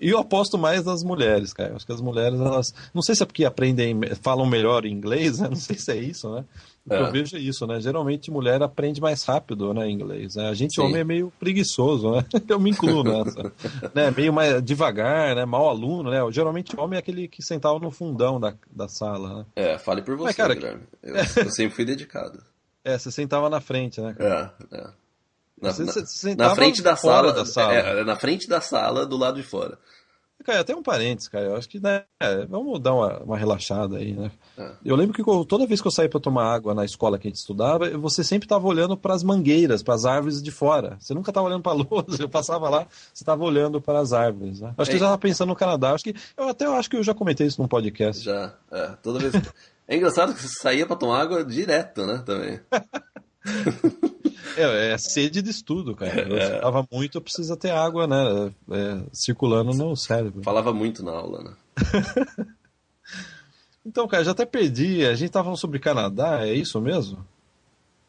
E 0.00 0.08
eu 0.10 0.18
aposto 0.18 0.58
mais 0.58 0.84
nas 0.84 1.02
mulheres, 1.02 1.52
cara. 1.52 1.74
Acho 1.74 1.86
que 1.86 1.92
as 1.92 2.00
mulheres, 2.00 2.38
elas. 2.40 2.74
Não 2.94 3.02
sei 3.02 3.14
se 3.14 3.22
é 3.22 3.26
porque 3.26 3.44
aprendem, 3.44 3.98
falam 4.22 4.46
melhor 4.46 4.84
inglês, 4.86 5.38
né? 5.40 5.48
Não 5.48 5.56
sei 5.56 5.76
se 5.76 5.90
é 5.90 5.96
isso, 5.96 6.30
né? 6.34 6.44
É. 6.88 7.00
Eu 7.00 7.10
vejo 7.10 7.36
isso, 7.36 7.66
né? 7.66 7.80
Geralmente 7.80 8.30
mulher 8.30 8.62
aprende 8.62 9.00
mais 9.00 9.24
rápido, 9.24 9.74
né, 9.74 9.90
inglês. 9.90 10.36
Né? 10.36 10.48
A 10.48 10.54
gente, 10.54 10.76
Sim. 10.76 10.82
homem, 10.82 11.00
é 11.00 11.04
meio 11.04 11.32
preguiçoso, 11.38 12.12
né? 12.12 12.24
Eu 12.48 12.60
me 12.60 12.70
incluo 12.70 13.02
nessa. 13.02 13.52
né? 13.92 14.12
Meio 14.16 14.32
mais 14.32 14.62
devagar, 14.62 15.34
né? 15.34 15.44
Mal 15.44 15.68
aluno, 15.68 16.10
né? 16.10 16.18
Geralmente 16.30 16.78
homem 16.78 16.96
é 16.96 17.00
aquele 17.00 17.26
que 17.26 17.42
sentava 17.42 17.78
no 17.80 17.90
fundão 17.90 18.38
da, 18.38 18.54
da 18.70 18.86
sala, 18.88 19.38
né? 19.38 19.46
É, 19.56 19.78
fale 19.78 20.00
por 20.02 20.16
você, 20.16 20.24
Mas, 20.24 20.36
cara, 20.36 20.54
Guilherme. 20.54 20.82
Eu, 21.02 21.16
eu 21.44 21.50
sempre 21.50 21.74
fui 21.74 21.84
dedicado. 21.84 22.40
É, 22.84 22.96
você 22.96 23.10
sentava 23.10 23.50
na 23.50 23.60
frente, 23.60 24.00
né? 24.00 24.14
Cara? 24.14 24.54
É, 24.70 24.76
é. 24.76 25.05
Na, 25.60 25.70
na, 25.72 26.48
na 26.48 26.54
frente 26.54 26.82
da 26.82 26.96
sala, 26.96 27.32
da 27.32 27.44
sala. 27.44 27.74
É, 27.74 28.04
na 28.04 28.16
frente 28.16 28.46
da 28.46 28.60
sala, 28.60 29.06
do 29.06 29.16
lado 29.16 29.36
de 29.36 29.42
fora. 29.42 29.78
Cara, 30.44 30.60
até 30.60 30.76
um 30.76 30.82
parênteses, 30.82 31.28
cara. 31.28 31.46
Eu 31.46 31.56
acho 31.56 31.68
que 31.68 31.80
né, 31.80 32.04
vamos 32.48 32.78
dar 32.78 32.94
uma, 32.94 33.18
uma 33.18 33.36
relaxada 33.36 33.96
aí, 33.96 34.12
né? 34.12 34.30
É. 34.56 34.70
Eu 34.84 34.94
lembro 34.94 35.12
que 35.12 35.24
toda 35.44 35.66
vez 35.66 35.80
que 35.80 35.88
eu 35.88 35.90
saía 35.90 36.08
para 36.08 36.20
tomar 36.20 36.54
água 36.54 36.72
na 36.72 36.84
escola 36.84 37.18
que 37.18 37.26
a 37.26 37.30
gente 37.30 37.38
estudava, 37.38 37.90
você 37.98 38.22
sempre 38.22 38.46
estava 38.46 38.64
olhando 38.64 38.96
para 38.96 39.12
as 39.12 39.24
mangueiras, 39.24 39.82
para 39.82 39.94
as 39.94 40.04
árvores 40.04 40.40
de 40.40 40.52
fora. 40.52 40.98
Você 41.00 41.14
nunca 41.14 41.32
estava 41.32 41.48
olhando 41.48 41.62
para 41.62 41.72
a 41.72 41.74
luz. 41.74 42.20
Eu 42.20 42.28
passava 42.28 42.68
lá, 42.68 42.86
você 43.12 43.24
estava 43.24 43.42
olhando 43.42 43.80
para 43.80 43.98
as 43.98 44.12
árvores. 44.12 44.60
Né? 44.60 44.72
Acho 44.78 44.90
é. 44.90 44.92
que 44.92 44.96
eu 44.96 45.00
já 45.00 45.06
estava 45.06 45.18
pensando 45.18 45.48
no 45.48 45.56
Canadá. 45.56 45.92
Acho 45.92 46.04
que 46.04 46.14
eu 46.36 46.48
até 46.48 46.64
acho 46.66 46.90
que 46.90 46.96
eu 46.96 47.02
já 47.02 47.12
comentei 47.12 47.46
isso 47.46 47.60
num 47.60 47.66
podcast. 47.66 48.22
Já, 48.22 48.54
é. 48.70 48.88
Toda 49.02 49.18
vez. 49.18 49.34
é 49.88 49.96
engraçado 49.96 50.32
que 50.32 50.42
você 50.42 50.60
saía 50.60 50.86
para 50.86 50.96
tomar 50.96 51.22
água 51.22 51.44
direto, 51.44 52.06
né? 52.06 52.22
Também. 52.24 52.60
É, 54.56 54.92
é 54.92 54.98
sede 54.98 55.42
de 55.42 55.50
estudo, 55.50 55.94
cara. 55.94 56.22
Eu 56.22 56.38
é. 56.38 56.56
estava 56.56 56.86
muito, 56.90 57.20
precisa 57.20 57.56
ter 57.56 57.70
água, 57.70 58.06
né? 58.06 58.52
É, 58.70 59.02
circulando 59.12 59.72
no 59.72 59.94
cérebro. 59.94 60.42
Falava 60.42 60.72
muito 60.72 61.04
na 61.04 61.12
aula, 61.12 61.42
né? 61.42 61.54
então, 63.84 64.08
cara, 64.08 64.24
já 64.24 64.30
até 64.30 64.46
perdi. 64.46 65.04
A 65.04 65.14
gente 65.14 65.30
tava 65.30 65.44
falando 65.44 65.60
sobre 65.60 65.78
Canadá, 65.78 66.46
é 66.46 66.54
isso 66.54 66.80
mesmo? 66.80 67.24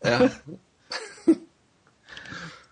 É. 0.02 1.36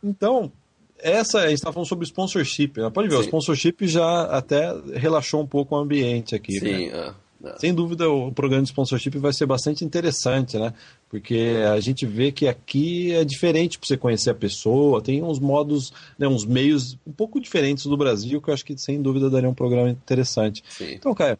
então, 0.01 0.49
essa 0.97 1.39
a 1.39 1.47
gente 1.49 1.57
estava 1.57 1.73
falando 1.73 1.89
sobre 1.89 2.05
sponsorship. 2.05 2.77
Né? 2.77 2.89
Pode 2.89 3.09
ver, 3.09 3.15
Sim. 3.15 3.21
o 3.21 3.25
sponsorship 3.25 3.87
já 3.87 4.23
até 4.23 4.73
relaxou 4.93 5.41
um 5.41 5.47
pouco 5.47 5.75
o 5.75 5.79
ambiente 5.79 6.33
aqui. 6.33 6.59
Sim, 6.59 6.89
né? 6.89 7.09
é. 7.09 7.24
Sem 7.57 7.73
dúvida, 7.73 8.09
o 8.09 8.31
programa 8.31 8.63
de 8.63 8.69
sponsorship 8.69 9.17
vai 9.17 9.33
ser 9.33 9.45
bastante 9.45 9.85
interessante, 9.85 10.57
né? 10.57 10.73
Porque 11.09 11.55
a 11.71 11.79
gente 11.79 12.05
vê 12.05 12.31
que 12.31 12.47
aqui 12.47 13.13
é 13.13 13.23
diferente 13.23 13.77
para 13.77 13.87
você 13.87 13.97
conhecer 13.97 14.31
a 14.31 14.35
pessoa, 14.35 15.01
tem 15.01 15.23
uns 15.23 15.39
modos, 15.39 15.93
né, 16.17 16.27
uns 16.27 16.45
meios 16.45 16.97
um 17.05 17.11
pouco 17.11 17.39
diferentes 17.39 17.85
do 17.85 17.95
Brasil, 17.95 18.41
que 18.41 18.49
eu 18.49 18.53
acho 18.53 18.65
que 18.65 18.77
sem 18.77 19.01
dúvida 19.01 19.29
daria 19.29 19.49
um 19.49 19.53
programa 19.53 19.89
interessante. 19.89 20.63
Sim. 20.69 20.93
Então, 20.93 21.13
cara, 21.13 21.39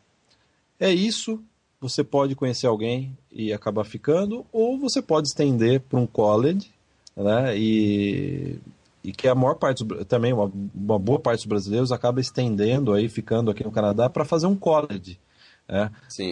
é 0.80 0.91
isso. 0.91 1.41
Você 1.82 2.03
pode 2.03 2.36
conhecer 2.36 2.68
alguém 2.68 3.16
e 3.32 3.51
acabar 3.51 3.84
ficando, 3.84 4.45
ou 4.51 4.80
você 4.80 5.01
pode 5.01 5.28
estender 5.28 5.82
para 5.82 5.99
um 5.99 6.08
college, 6.08 6.72
né? 7.16 7.58
E 7.58 8.60
e 9.03 9.12
que 9.12 9.28
a 9.28 9.36
maior 9.36 9.53
parte 9.53 9.86
também 10.08 10.34
uma, 10.34 10.51
uma, 10.74 10.97
boa 10.97 11.20
parte 11.20 11.41
dos 11.41 11.45
brasileiros 11.45 11.91
acaba 11.91 12.20
estendendo 12.20 12.91
aí 12.91 13.08
ficando 13.08 13.51
aqui 13.51 13.64
no 13.64 13.72
Canadá 13.72 14.10
para 14.10 14.26
fazer 14.26 14.47
um 14.47 14.56
college 14.56 15.20
é. 15.68 15.89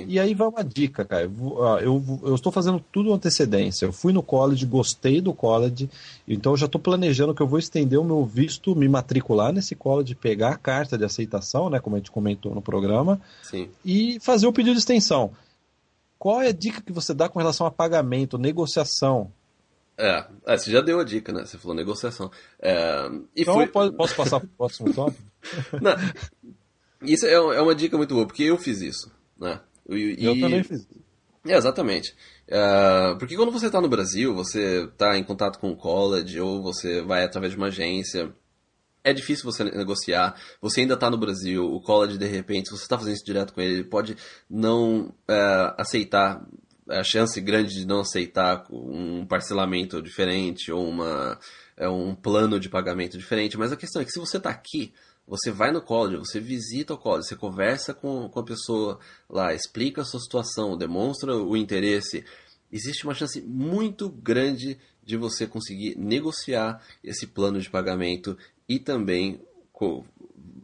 E 0.07 0.19
aí 0.19 0.35
vai 0.35 0.47
uma 0.47 0.63
dica, 0.63 1.03
cara. 1.03 1.23
Eu, 1.23 2.21
eu, 2.23 2.35
estou 2.35 2.51
fazendo 2.51 2.79
tudo 2.91 3.11
antecedência. 3.11 3.85
Eu 3.85 3.91
fui 3.91 4.13
no 4.13 4.21
college, 4.21 4.63
gostei 4.65 5.19
do 5.19 5.33
college, 5.33 5.89
então 6.27 6.53
eu 6.53 6.57
já 6.57 6.67
estou 6.67 6.79
planejando 6.79 7.33
que 7.33 7.41
eu 7.41 7.47
vou 7.47 7.57
estender 7.57 7.99
o 7.99 8.03
meu 8.03 8.23
visto, 8.23 8.75
me 8.75 8.87
matricular 8.87 9.51
nesse 9.51 9.75
college, 9.75 10.13
pegar 10.13 10.51
a 10.51 10.57
carta 10.57 10.97
de 10.97 11.03
aceitação, 11.03 11.69
né, 11.69 11.79
como 11.79 11.95
a 11.95 11.99
gente 11.99 12.11
comentou 12.11 12.53
no 12.53 12.61
programa, 12.61 13.19
Sim. 13.41 13.69
e 13.83 14.19
fazer 14.19 14.45
o 14.45 14.53
pedido 14.53 14.73
de 14.73 14.79
extensão. 14.79 15.31
Qual 16.19 16.39
é 16.39 16.49
a 16.49 16.53
dica 16.53 16.81
que 16.81 16.91
você 16.91 17.13
dá 17.13 17.27
com 17.27 17.39
relação 17.39 17.65
a 17.65 17.71
pagamento, 17.71 18.37
negociação? 18.37 19.31
É, 19.97 20.25
é 20.45 20.57
você 20.57 20.71
já 20.71 20.81
deu 20.81 20.99
a 20.99 21.03
dica, 21.03 21.33
né? 21.33 21.43
Você 21.43 21.57
falou 21.57 21.75
negociação. 21.75 22.31
É, 22.61 23.09
então, 23.35 23.55
foi... 23.67 23.91
posso 23.91 24.15
passar 24.15 24.39
para 24.39 24.47
o 24.47 24.57
próximo 24.57 24.93
tópico? 24.93 25.23
Não, 25.81 25.95
isso 27.01 27.25
é, 27.25 27.33
é 27.33 27.61
uma 27.61 27.75
dica 27.75 27.97
muito 27.97 28.13
boa, 28.13 28.25
porque 28.25 28.43
eu 28.43 28.57
fiz 28.57 28.79
isso. 28.81 29.11
Né? 29.37 29.59
E, 29.89 30.15
eu 30.19 30.39
também 30.39 30.63
fiz. 30.63 30.87
É, 31.45 31.57
exatamente. 31.57 32.15
Uh, 32.47 33.17
porque 33.17 33.35
quando 33.35 33.51
você 33.51 33.65
está 33.65 33.81
no 33.81 33.89
Brasil, 33.89 34.33
você 34.33 34.85
está 34.85 35.17
em 35.17 35.23
contato 35.23 35.59
com 35.59 35.71
o 35.71 35.75
college 35.75 36.39
ou 36.39 36.61
você 36.61 37.01
vai 37.01 37.23
através 37.23 37.51
de 37.51 37.57
uma 37.57 37.67
agência, 37.67 38.33
é 39.03 39.11
difícil 39.11 39.43
você 39.43 39.63
negociar. 39.65 40.39
Você 40.61 40.81
ainda 40.81 40.93
está 40.93 41.09
no 41.09 41.17
Brasil, 41.17 41.65
o 41.65 41.81
college 41.81 42.17
de 42.17 42.25
repente, 42.25 42.69
se 42.69 42.77
você 42.77 42.83
está 42.83 42.97
fazendo 42.97 43.15
isso 43.15 43.25
direto 43.25 43.53
com 43.53 43.61
ele, 43.61 43.73
ele 43.73 43.83
pode 43.83 44.15
não 44.49 45.07
uh, 45.29 45.75
aceitar, 45.77 46.41
a 46.87 47.03
chance 47.03 47.39
grande 47.41 47.73
de 47.73 47.85
não 47.85 48.01
aceitar 48.01 48.65
um 48.69 49.25
parcelamento 49.25 50.01
diferente 50.01 50.71
ou 50.71 50.87
uma, 50.87 51.39
um 51.79 52.13
plano 52.15 52.59
de 52.59 52.69
pagamento 52.69 53.17
diferente. 53.17 53.57
Mas 53.57 53.71
a 53.71 53.77
questão 53.77 54.01
é 54.01 54.05
que 54.05 54.11
se 54.11 54.19
você 54.19 54.37
está 54.37 54.49
aqui, 54.49 54.93
você 55.27 55.51
vai 55.51 55.71
no 55.71 55.81
college, 55.81 56.17
você 56.17 56.39
visita 56.39 56.93
o 56.93 56.97
college, 56.97 57.27
você 57.27 57.35
conversa 57.35 57.93
com, 57.93 58.27
com 58.29 58.39
a 58.39 58.43
pessoa 58.43 58.99
lá, 59.29 59.53
explica 59.53 60.01
a 60.01 60.05
sua 60.05 60.19
situação, 60.19 60.77
demonstra 60.77 61.35
o 61.35 61.55
interesse. 61.55 62.25
Existe 62.71 63.05
uma 63.05 63.13
chance 63.13 63.41
muito 63.41 64.09
grande 64.09 64.77
de 65.03 65.17
você 65.17 65.47
conseguir 65.47 65.97
negociar 65.97 66.81
esse 67.03 67.27
plano 67.27 67.59
de 67.59 67.69
pagamento 67.69 68.37
e 68.67 68.79
também, 68.79 69.41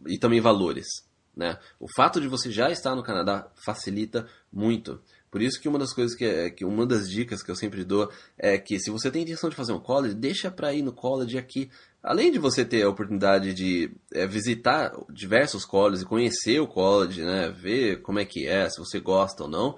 e 0.07 0.17
também 0.17 0.41
valores. 0.41 0.87
Né? 1.35 1.57
O 1.79 1.87
fato 1.95 2.19
de 2.19 2.27
você 2.27 2.51
já 2.51 2.69
estar 2.69 2.95
no 2.95 3.03
Canadá 3.03 3.49
facilita 3.55 4.27
muito. 4.51 5.01
Por 5.31 5.41
isso 5.41 5.59
que 5.61 5.69
uma 5.69 5.77
das 5.77 5.93
coisas 5.93 6.15
que, 6.15 6.25
é, 6.25 6.49
que 6.49 6.65
uma 6.65 6.85
das 6.85 7.09
dicas 7.09 7.43
que 7.43 7.51
eu 7.51 7.55
sempre 7.55 7.83
dou 7.83 8.11
é 8.37 8.57
que 8.57 8.79
se 8.79 8.89
você 8.89 9.11
tem 9.11 9.23
intenção 9.23 9.49
de 9.49 9.55
fazer 9.55 9.73
um 9.73 9.79
college, 9.79 10.15
deixa 10.15 10.49
para 10.49 10.73
ir 10.73 10.81
no 10.81 10.91
college 10.91 11.37
aqui. 11.37 11.69
Além 12.01 12.31
de 12.31 12.39
você 12.39 12.65
ter 12.65 12.83
a 12.83 12.89
oportunidade 12.89 13.53
de 13.53 13.91
é, 14.13 14.25
visitar 14.25 14.91
diversos 15.09 15.65
colleges 15.65 16.01
e 16.03 16.07
conhecer 16.07 16.59
o 16.59 16.67
college, 16.67 17.21
né, 17.21 17.49
ver 17.51 18.01
como 18.01 18.19
é 18.19 18.25
que 18.25 18.47
é, 18.47 18.69
se 18.69 18.79
você 18.79 18.99
gosta 18.99 19.43
ou 19.43 19.49
não, 19.49 19.77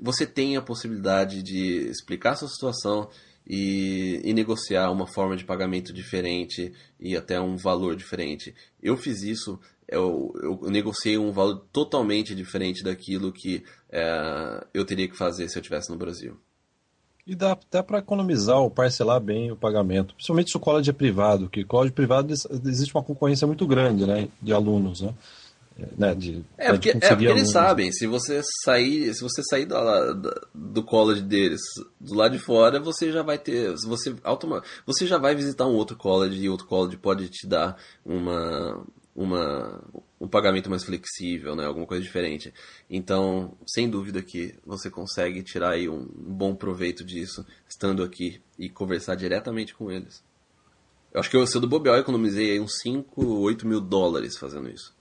você 0.00 0.26
tem 0.26 0.56
a 0.56 0.62
possibilidade 0.62 1.42
de 1.42 1.88
explicar 1.88 2.32
a 2.32 2.36
sua 2.36 2.48
situação 2.48 3.08
e, 3.46 4.20
e, 4.24 4.32
negociar 4.32 4.90
uma 4.90 5.06
forma 5.06 5.36
de 5.36 5.44
pagamento 5.44 5.92
diferente 5.92 6.72
e 6.98 7.16
até 7.16 7.40
um 7.40 7.56
valor 7.56 7.94
diferente. 7.96 8.54
Eu 8.80 8.96
fiz 8.96 9.22
isso 9.22 9.58
eu, 9.92 10.32
eu 10.42 10.70
negociei 10.70 11.18
um 11.18 11.30
valor 11.32 11.66
totalmente 11.70 12.34
diferente 12.34 12.82
daquilo 12.82 13.32
que 13.32 13.62
é, 13.92 14.66
eu 14.72 14.84
teria 14.84 15.06
que 15.06 15.16
fazer 15.16 15.48
se 15.48 15.58
eu 15.58 15.60
estivesse 15.60 15.90
no 15.90 15.98
Brasil. 15.98 16.36
E 17.24 17.36
dá 17.36 17.52
até 17.52 17.82
para 17.82 17.98
economizar 17.98 18.58
ou 18.58 18.70
parcelar 18.70 19.20
bem 19.20 19.52
o 19.52 19.56
pagamento, 19.56 20.14
principalmente 20.14 20.50
se 20.50 20.56
o 20.56 20.60
college 20.60 20.90
é 20.90 20.92
privado, 20.92 21.48
que 21.48 21.62
college 21.62 21.92
privado 21.92 22.32
existe 22.32 22.94
uma 22.94 23.04
concorrência 23.04 23.46
muito 23.46 23.64
grande 23.64 24.04
né, 24.04 24.28
de 24.40 24.52
alunos, 24.52 25.02
né? 25.02 25.14
Né, 25.96 26.14
de, 26.14 26.44
é, 26.58 26.70
porque, 26.70 26.90
é 26.90 27.08
porque 27.08 27.24
eles 27.24 27.50
sabem, 27.50 27.90
se 27.90 28.06
você 28.06 28.42
sair, 28.62 29.12
se 29.14 29.22
você 29.22 29.42
sair 29.42 29.64
do, 29.64 29.74
do 30.54 30.82
college 30.82 31.22
deles 31.22 31.62
do 31.98 32.14
lado 32.14 32.32
de 32.32 32.38
fora, 32.38 32.78
você 32.78 33.10
já 33.10 33.22
vai 33.22 33.38
ter. 33.38 33.72
Você, 33.86 34.14
automa, 34.22 34.62
você 34.86 35.06
já 35.06 35.16
vai 35.16 35.34
visitar 35.34 35.66
um 35.66 35.74
outro 35.74 35.96
college 35.96 36.38
e 36.40 36.48
outro 36.48 36.66
college 36.66 36.98
pode 36.98 37.28
te 37.30 37.46
dar 37.48 37.78
uma, 38.04 38.84
uma, 39.16 39.82
um 39.94 40.01
pagamento 40.32 40.70
mais 40.70 40.82
flexível, 40.82 41.54
né? 41.54 41.66
alguma 41.66 41.86
coisa 41.86 42.02
diferente. 42.02 42.52
Então, 42.88 43.52
sem 43.66 43.88
dúvida 43.88 44.22
que 44.22 44.54
você 44.64 44.90
consegue 44.90 45.42
tirar 45.42 45.72
aí 45.72 45.88
um 45.88 46.04
bom 46.04 46.54
proveito 46.54 47.04
disso, 47.04 47.46
estando 47.68 48.02
aqui 48.02 48.40
e 48.58 48.68
conversar 48.68 49.14
diretamente 49.14 49.74
com 49.74 49.92
eles. 49.92 50.24
Eu 51.12 51.20
acho 51.20 51.30
que 51.30 51.36
eu, 51.36 51.46
se 51.46 51.54
eu 51.54 51.60
do 51.60 51.68
Bobeol, 51.68 51.98
economizei 51.98 52.52
aí 52.52 52.60
uns 52.60 52.78
5, 52.80 53.22
8 53.22 53.66
mil 53.66 53.80
dólares 53.80 54.38
fazendo 54.38 54.70
isso. 54.70 54.94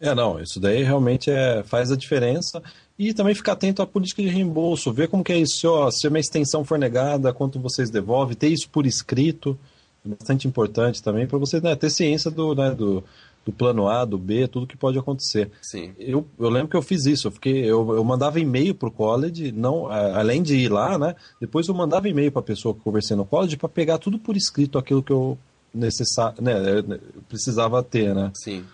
É, 0.00 0.14
não, 0.14 0.40
isso 0.40 0.60
daí 0.60 0.84
realmente 0.84 1.30
é, 1.30 1.64
faz 1.64 1.90
a 1.90 1.96
diferença. 1.96 2.62
E 2.96 3.12
também 3.12 3.34
ficar 3.34 3.52
atento 3.52 3.82
à 3.82 3.86
política 3.86 4.22
de 4.22 4.28
reembolso, 4.28 4.92
ver 4.92 5.08
como 5.08 5.24
que 5.24 5.32
é 5.32 5.38
isso, 5.38 5.68
ó, 5.68 5.90
se 5.90 6.06
uma 6.06 6.20
extensão 6.20 6.64
for 6.64 6.78
negada, 6.78 7.32
quanto 7.32 7.58
vocês 7.58 7.90
devolvem, 7.90 8.36
ter 8.36 8.48
isso 8.48 8.70
por 8.70 8.86
escrito 8.86 9.58
bastante 10.04 10.46
importante 10.46 11.02
também 11.02 11.26
para 11.26 11.38
você 11.38 11.60
né, 11.60 11.74
ter 11.74 11.88
ciência 11.88 12.30
do, 12.30 12.54
né, 12.54 12.70
do, 12.72 13.02
do, 13.44 13.52
plano 13.52 13.88
A, 13.88 14.04
do 14.04 14.18
B, 14.18 14.48
tudo 14.48 14.66
que 14.66 14.76
pode 14.76 14.98
acontecer. 14.98 15.50
Sim. 15.60 15.92
Eu, 15.98 16.26
eu 16.38 16.48
lembro 16.48 16.68
que 16.68 16.76
eu 16.76 16.82
fiz 16.82 17.06
isso, 17.06 17.28
eu, 17.28 17.32
fiquei, 17.32 17.64
eu, 17.64 17.94
eu 17.94 18.04
mandava 18.04 18.40
e-mail 18.40 18.74
para 18.74 18.88
o 18.88 18.92
college, 18.92 19.52
não, 19.52 19.90
além 19.90 20.42
de 20.42 20.56
ir 20.56 20.68
lá, 20.68 20.98
né, 20.98 21.14
depois 21.40 21.68
eu 21.68 21.74
mandava 21.74 22.08
e-mail 22.08 22.32
para 22.32 22.40
a 22.40 22.44
pessoa 22.44 22.74
que 22.74 22.80
conversei 22.80 23.16
no 23.16 23.24
college 23.24 23.56
para 23.56 23.68
pegar 23.68 23.98
tudo 23.98 24.18
por 24.18 24.36
escrito, 24.36 24.78
aquilo 24.78 25.02
que 25.02 25.12
eu 25.12 25.38
necessar, 25.72 26.34
né, 26.40 26.54
precisava 27.28 27.82
ter. 27.82 28.14
Né? 28.14 28.30
Sim. 28.34 28.64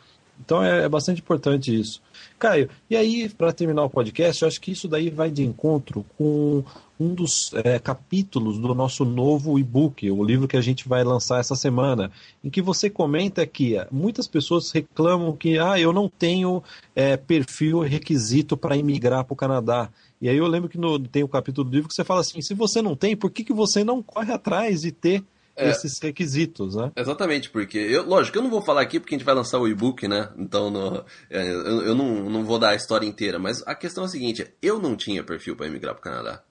Então 0.44 0.62
é, 0.62 0.84
é 0.84 0.88
bastante 0.88 1.20
importante 1.20 1.78
isso. 1.78 2.00
Caio, 2.38 2.70
e 2.88 2.96
aí, 2.96 3.28
para 3.28 3.52
terminar 3.52 3.84
o 3.84 3.90
podcast, 3.90 4.42
eu 4.42 4.48
acho 4.48 4.60
que 4.60 4.72
isso 4.72 4.88
daí 4.88 5.10
vai 5.10 5.30
de 5.30 5.44
encontro 5.44 6.04
com 6.16 6.64
um 7.00 7.14
dos 7.14 7.50
é, 7.54 7.78
capítulos 7.78 8.58
do 8.58 8.74
nosso 8.74 9.06
novo 9.06 9.58
e-book, 9.58 10.08
o 10.10 10.22
livro 10.22 10.46
que 10.46 10.56
a 10.56 10.60
gente 10.60 10.86
vai 10.86 11.02
lançar 11.02 11.40
essa 11.40 11.56
semana, 11.56 12.12
em 12.44 12.50
que 12.50 12.60
você 12.60 12.90
comenta 12.90 13.46
que 13.46 13.76
muitas 13.90 14.28
pessoas 14.28 14.70
reclamam 14.70 15.34
que 15.34 15.58
ah, 15.58 15.80
eu 15.80 15.94
não 15.94 16.10
tenho 16.10 16.62
é, 16.94 17.16
perfil 17.16 17.80
requisito 17.80 18.54
para 18.54 18.76
imigrar 18.76 19.24
para 19.24 19.32
o 19.32 19.36
Canadá. 19.36 19.88
E 20.20 20.28
aí 20.28 20.36
eu 20.36 20.46
lembro 20.46 20.68
que 20.68 20.76
no, 20.76 20.98
tem 20.98 21.22
o 21.22 21.26
um 21.26 21.30
capítulo 21.30 21.70
do 21.70 21.74
livro 21.74 21.88
que 21.88 21.94
você 21.94 22.04
fala 22.04 22.20
assim, 22.20 22.42
se 22.42 22.52
você 22.52 22.82
não 22.82 22.94
tem, 22.94 23.16
por 23.16 23.30
que, 23.30 23.42
que 23.42 23.54
você 23.54 23.82
não 23.82 24.02
corre 24.02 24.30
atrás 24.30 24.82
de 24.82 24.92
ter 24.92 25.24
é, 25.56 25.70
esses 25.70 25.98
requisitos, 25.98 26.76
né? 26.76 26.92
Exatamente, 26.94 27.48
porque, 27.48 27.78
eu, 27.78 28.06
lógico, 28.06 28.36
eu 28.36 28.42
não 28.42 28.50
vou 28.50 28.60
falar 28.60 28.82
aqui 28.82 29.00
porque 29.00 29.14
a 29.14 29.18
gente 29.18 29.26
vai 29.26 29.34
lançar 29.34 29.58
o 29.58 29.66
e-book, 29.66 30.06
né? 30.06 30.30
Então 30.36 30.70
no, 30.70 31.02
eu, 31.30 31.82
eu 31.82 31.94
não, 31.94 32.28
não 32.28 32.44
vou 32.44 32.58
dar 32.58 32.70
a 32.70 32.74
história 32.74 33.06
inteira, 33.06 33.38
mas 33.38 33.66
a 33.66 33.74
questão 33.74 34.04
é 34.04 34.06
a 34.06 34.10
seguinte: 34.10 34.46
eu 34.60 34.78
não 34.78 34.94
tinha 34.94 35.24
perfil 35.24 35.56
para 35.56 35.66
emigrar 35.66 35.94
para 35.94 36.00
o 36.00 36.02
Canadá 36.02 36.42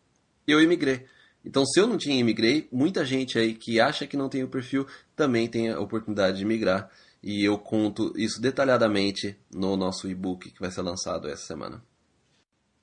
eu 0.52 0.62
imigrei. 0.62 1.06
Então, 1.46 1.66
se 1.66 1.80
eu 1.80 1.88
não 1.88 1.98
tinha 1.98 2.20
imigrei, 2.20 2.68
muita 2.72 3.06
gente 3.06 3.40
aí 3.40 3.54
que 3.54 3.80
acha 3.80 4.06
que 4.06 4.18
não 4.18 4.30
tem 4.30 4.44
o 4.44 4.50
perfil 4.50 4.86
também 5.16 5.48
tem 5.48 5.70
a 5.70 5.80
oportunidade 5.80 6.38
de 6.38 6.46
migrar. 6.46 6.90
E 7.24 7.44
eu 7.44 7.58
conto 7.58 8.14
isso 8.16 8.42
detalhadamente 8.42 9.38
no 9.54 9.76
nosso 9.76 10.10
e-book 10.10 10.52
que 10.52 10.60
vai 10.60 10.72
ser 10.72 10.82
lançado 10.82 11.28
essa 11.28 11.46
semana. 11.46 11.82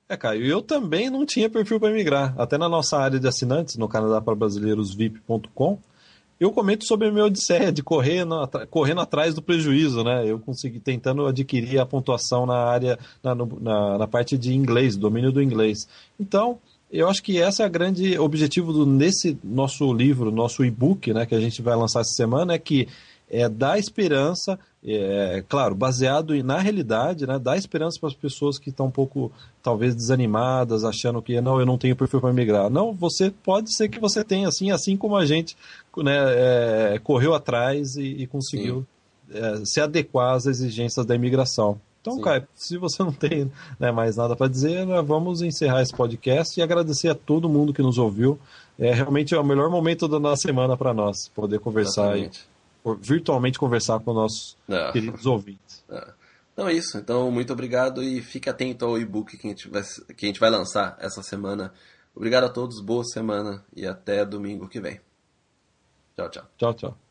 É, 0.09 0.15
Caio, 0.15 0.45
eu 0.45 0.61
também 0.61 1.09
não 1.09 1.25
tinha 1.25 1.49
perfil 1.49 1.79
para 1.79 1.93
migrar. 1.93 2.33
Até 2.37 2.57
na 2.57 2.69
nossa 2.69 2.97
área 2.97 3.19
de 3.19 3.27
assinantes, 3.27 3.75
no 3.75 3.89
Canadá 3.89 4.21
para 4.21 4.35
Brasileiros 4.35 4.93
VIP.com, 4.93 5.79
eu 6.39 6.51
comento 6.51 6.85
sobre 6.85 7.07
a 7.07 7.11
minha 7.11 7.25
odisseia 7.25 7.71
de 7.71 7.81
correr 7.81 8.23
correndo 8.69 9.01
atrás 9.01 9.33
do 9.33 9.41
prejuízo, 9.41 10.03
né? 10.03 10.23
Eu 10.25 10.39
consegui 10.39 10.79
tentando 10.79 11.25
adquirir 11.25 11.79
a 11.79 11.85
pontuação 11.85 12.45
na 12.45 12.57
área, 12.57 12.97
na, 13.23 13.33
na, 13.35 13.97
na 13.97 14.07
parte 14.07 14.37
de 14.37 14.53
inglês, 14.53 14.95
domínio 14.95 15.31
do 15.31 15.41
inglês. 15.41 15.87
Então, 16.19 16.59
eu 16.91 17.09
acho 17.09 17.21
que 17.21 17.37
esse 17.37 17.61
é 17.61 17.65
o 17.65 17.69
grande 17.69 18.17
objetivo 18.17 18.71
do, 18.71 18.85
nesse 18.85 19.37
nosso 19.43 19.91
livro, 19.93 20.31
nosso 20.31 20.63
e-book, 20.63 21.13
né, 21.13 21.25
que 21.25 21.35
a 21.35 21.39
gente 21.39 21.61
vai 21.61 21.75
lançar 21.75 22.01
essa 22.01 22.13
semana, 22.13 22.53
é 22.53 22.57
que 22.59 22.87
é 23.29 23.49
dar 23.49 23.77
esperança, 23.77 24.57
é, 24.85 25.43
claro, 25.49 25.75
baseado 25.75 26.33
na 26.43 26.59
realidade, 26.59 27.27
né, 27.27 27.37
dar 27.37 27.57
esperança 27.57 27.99
para 27.99 28.07
as 28.07 28.15
pessoas 28.15 28.57
que 28.57 28.69
estão 28.69 28.85
um 28.85 28.91
pouco, 28.91 29.31
talvez, 29.61 29.93
desanimadas, 29.93 30.85
achando 30.85 31.21
que 31.21 31.39
não, 31.41 31.59
eu 31.59 31.65
não 31.65 31.77
tenho 31.77 31.95
perfil 31.95 32.21
para 32.21 32.31
migrar. 32.31 32.69
Não, 32.69 32.93
você 32.93 33.29
pode 33.29 33.75
ser 33.75 33.89
que 33.89 33.99
você 33.99 34.23
tenha, 34.23 34.47
assim, 34.47 34.71
assim 34.71 34.95
como 34.95 35.17
a 35.17 35.25
gente 35.25 35.57
né, 35.97 36.17
é, 36.17 36.99
correu 37.03 37.33
atrás 37.33 37.97
e, 37.97 38.03
e 38.03 38.27
conseguiu 38.27 38.87
é, 39.29 39.65
se 39.65 39.81
adequar 39.81 40.35
às 40.35 40.45
exigências 40.45 41.05
da 41.05 41.15
imigração. 41.15 41.81
Então, 42.07 42.17
Sim. 42.17 42.21
Caio, 42.21 42.47
se 42.55 42.77
você 42.77 43.03
não 43.03 43.11
tem 43.11 43.51
né, 43.77 43.91
mais 43.91 44.15
nada 44.15 44.35
para 44.35 44.47
dizer, 44.47 44.85
né, 44.85 45.01
vamos 45.01 45.41
encerrar 45.41 45.81
esse 45.81 45.93
podcast 45.93 46.57
e 46.57 46.63
agradecer 46.63 47.09
a 47.09 47.15
todo 47.15 47.49
mundo 47.49 47.73
que 47.73 47.81
nos 47.81 47.97
ouviu. 47.97 48.39
É 48.79 48.93
realmente 48.93 49.35
é 49.35 49.39
o 49.39 49.43
melhor 49.43 49.69
momento 49.69 50.07
da 50.07 50.19
nossa 50.19 50.43
semana 50.43 50.77
para 50.77 50.93
nós, 50.93 51.27
poder 51.29 51.59
conversar 51.59 52.17
e 52.17 52.31
virtualmente 53.01 53.59
conversar 53.59 53.99
com 53.99 54.13
nossos 54.13 54.55
é. 54.69 54.91
queridos 54.91 55.25
ouvintes. 55.25 55.83
É. 55.89 56.07
Então 56.53 56.67
é 56.67 56.73
isso. 56.73 56.97
Então, 56.97 57.29
muito 57.29 57.51
obrigado 57.51 58.01
e 58.01 58.21
fique 58.21 58.49
atento 58.49 58.85
ao 58.85 58.97
e-book 58.97 59.37
que, 59.37 59.47
a 59.47 59.49
gente 59.49 59.67
vai, 59.67 59.83
que 60.15 60.25
a 60.25 60.27
gente 60.27 60.39
vai 60.39 60.49
lançar 60.49 60.97
essa 60.99 61.21
semana. 61.21 61.73
Obrigado 62.15 62.45
a 62.45 62.49
todos, 62.49 62.81
boa 62.81 63.03
semana 63.03 63.63
e 63.75 63.85
até 63.85 64.25
domingo 64.25 64.67
que 64.67 64.79
vem. 64.79 64.99
Tchau, 66.15 66.29
tchau. 66.29 66.43
Tchau, 66.57 66.73
tchau. 66.73 67.06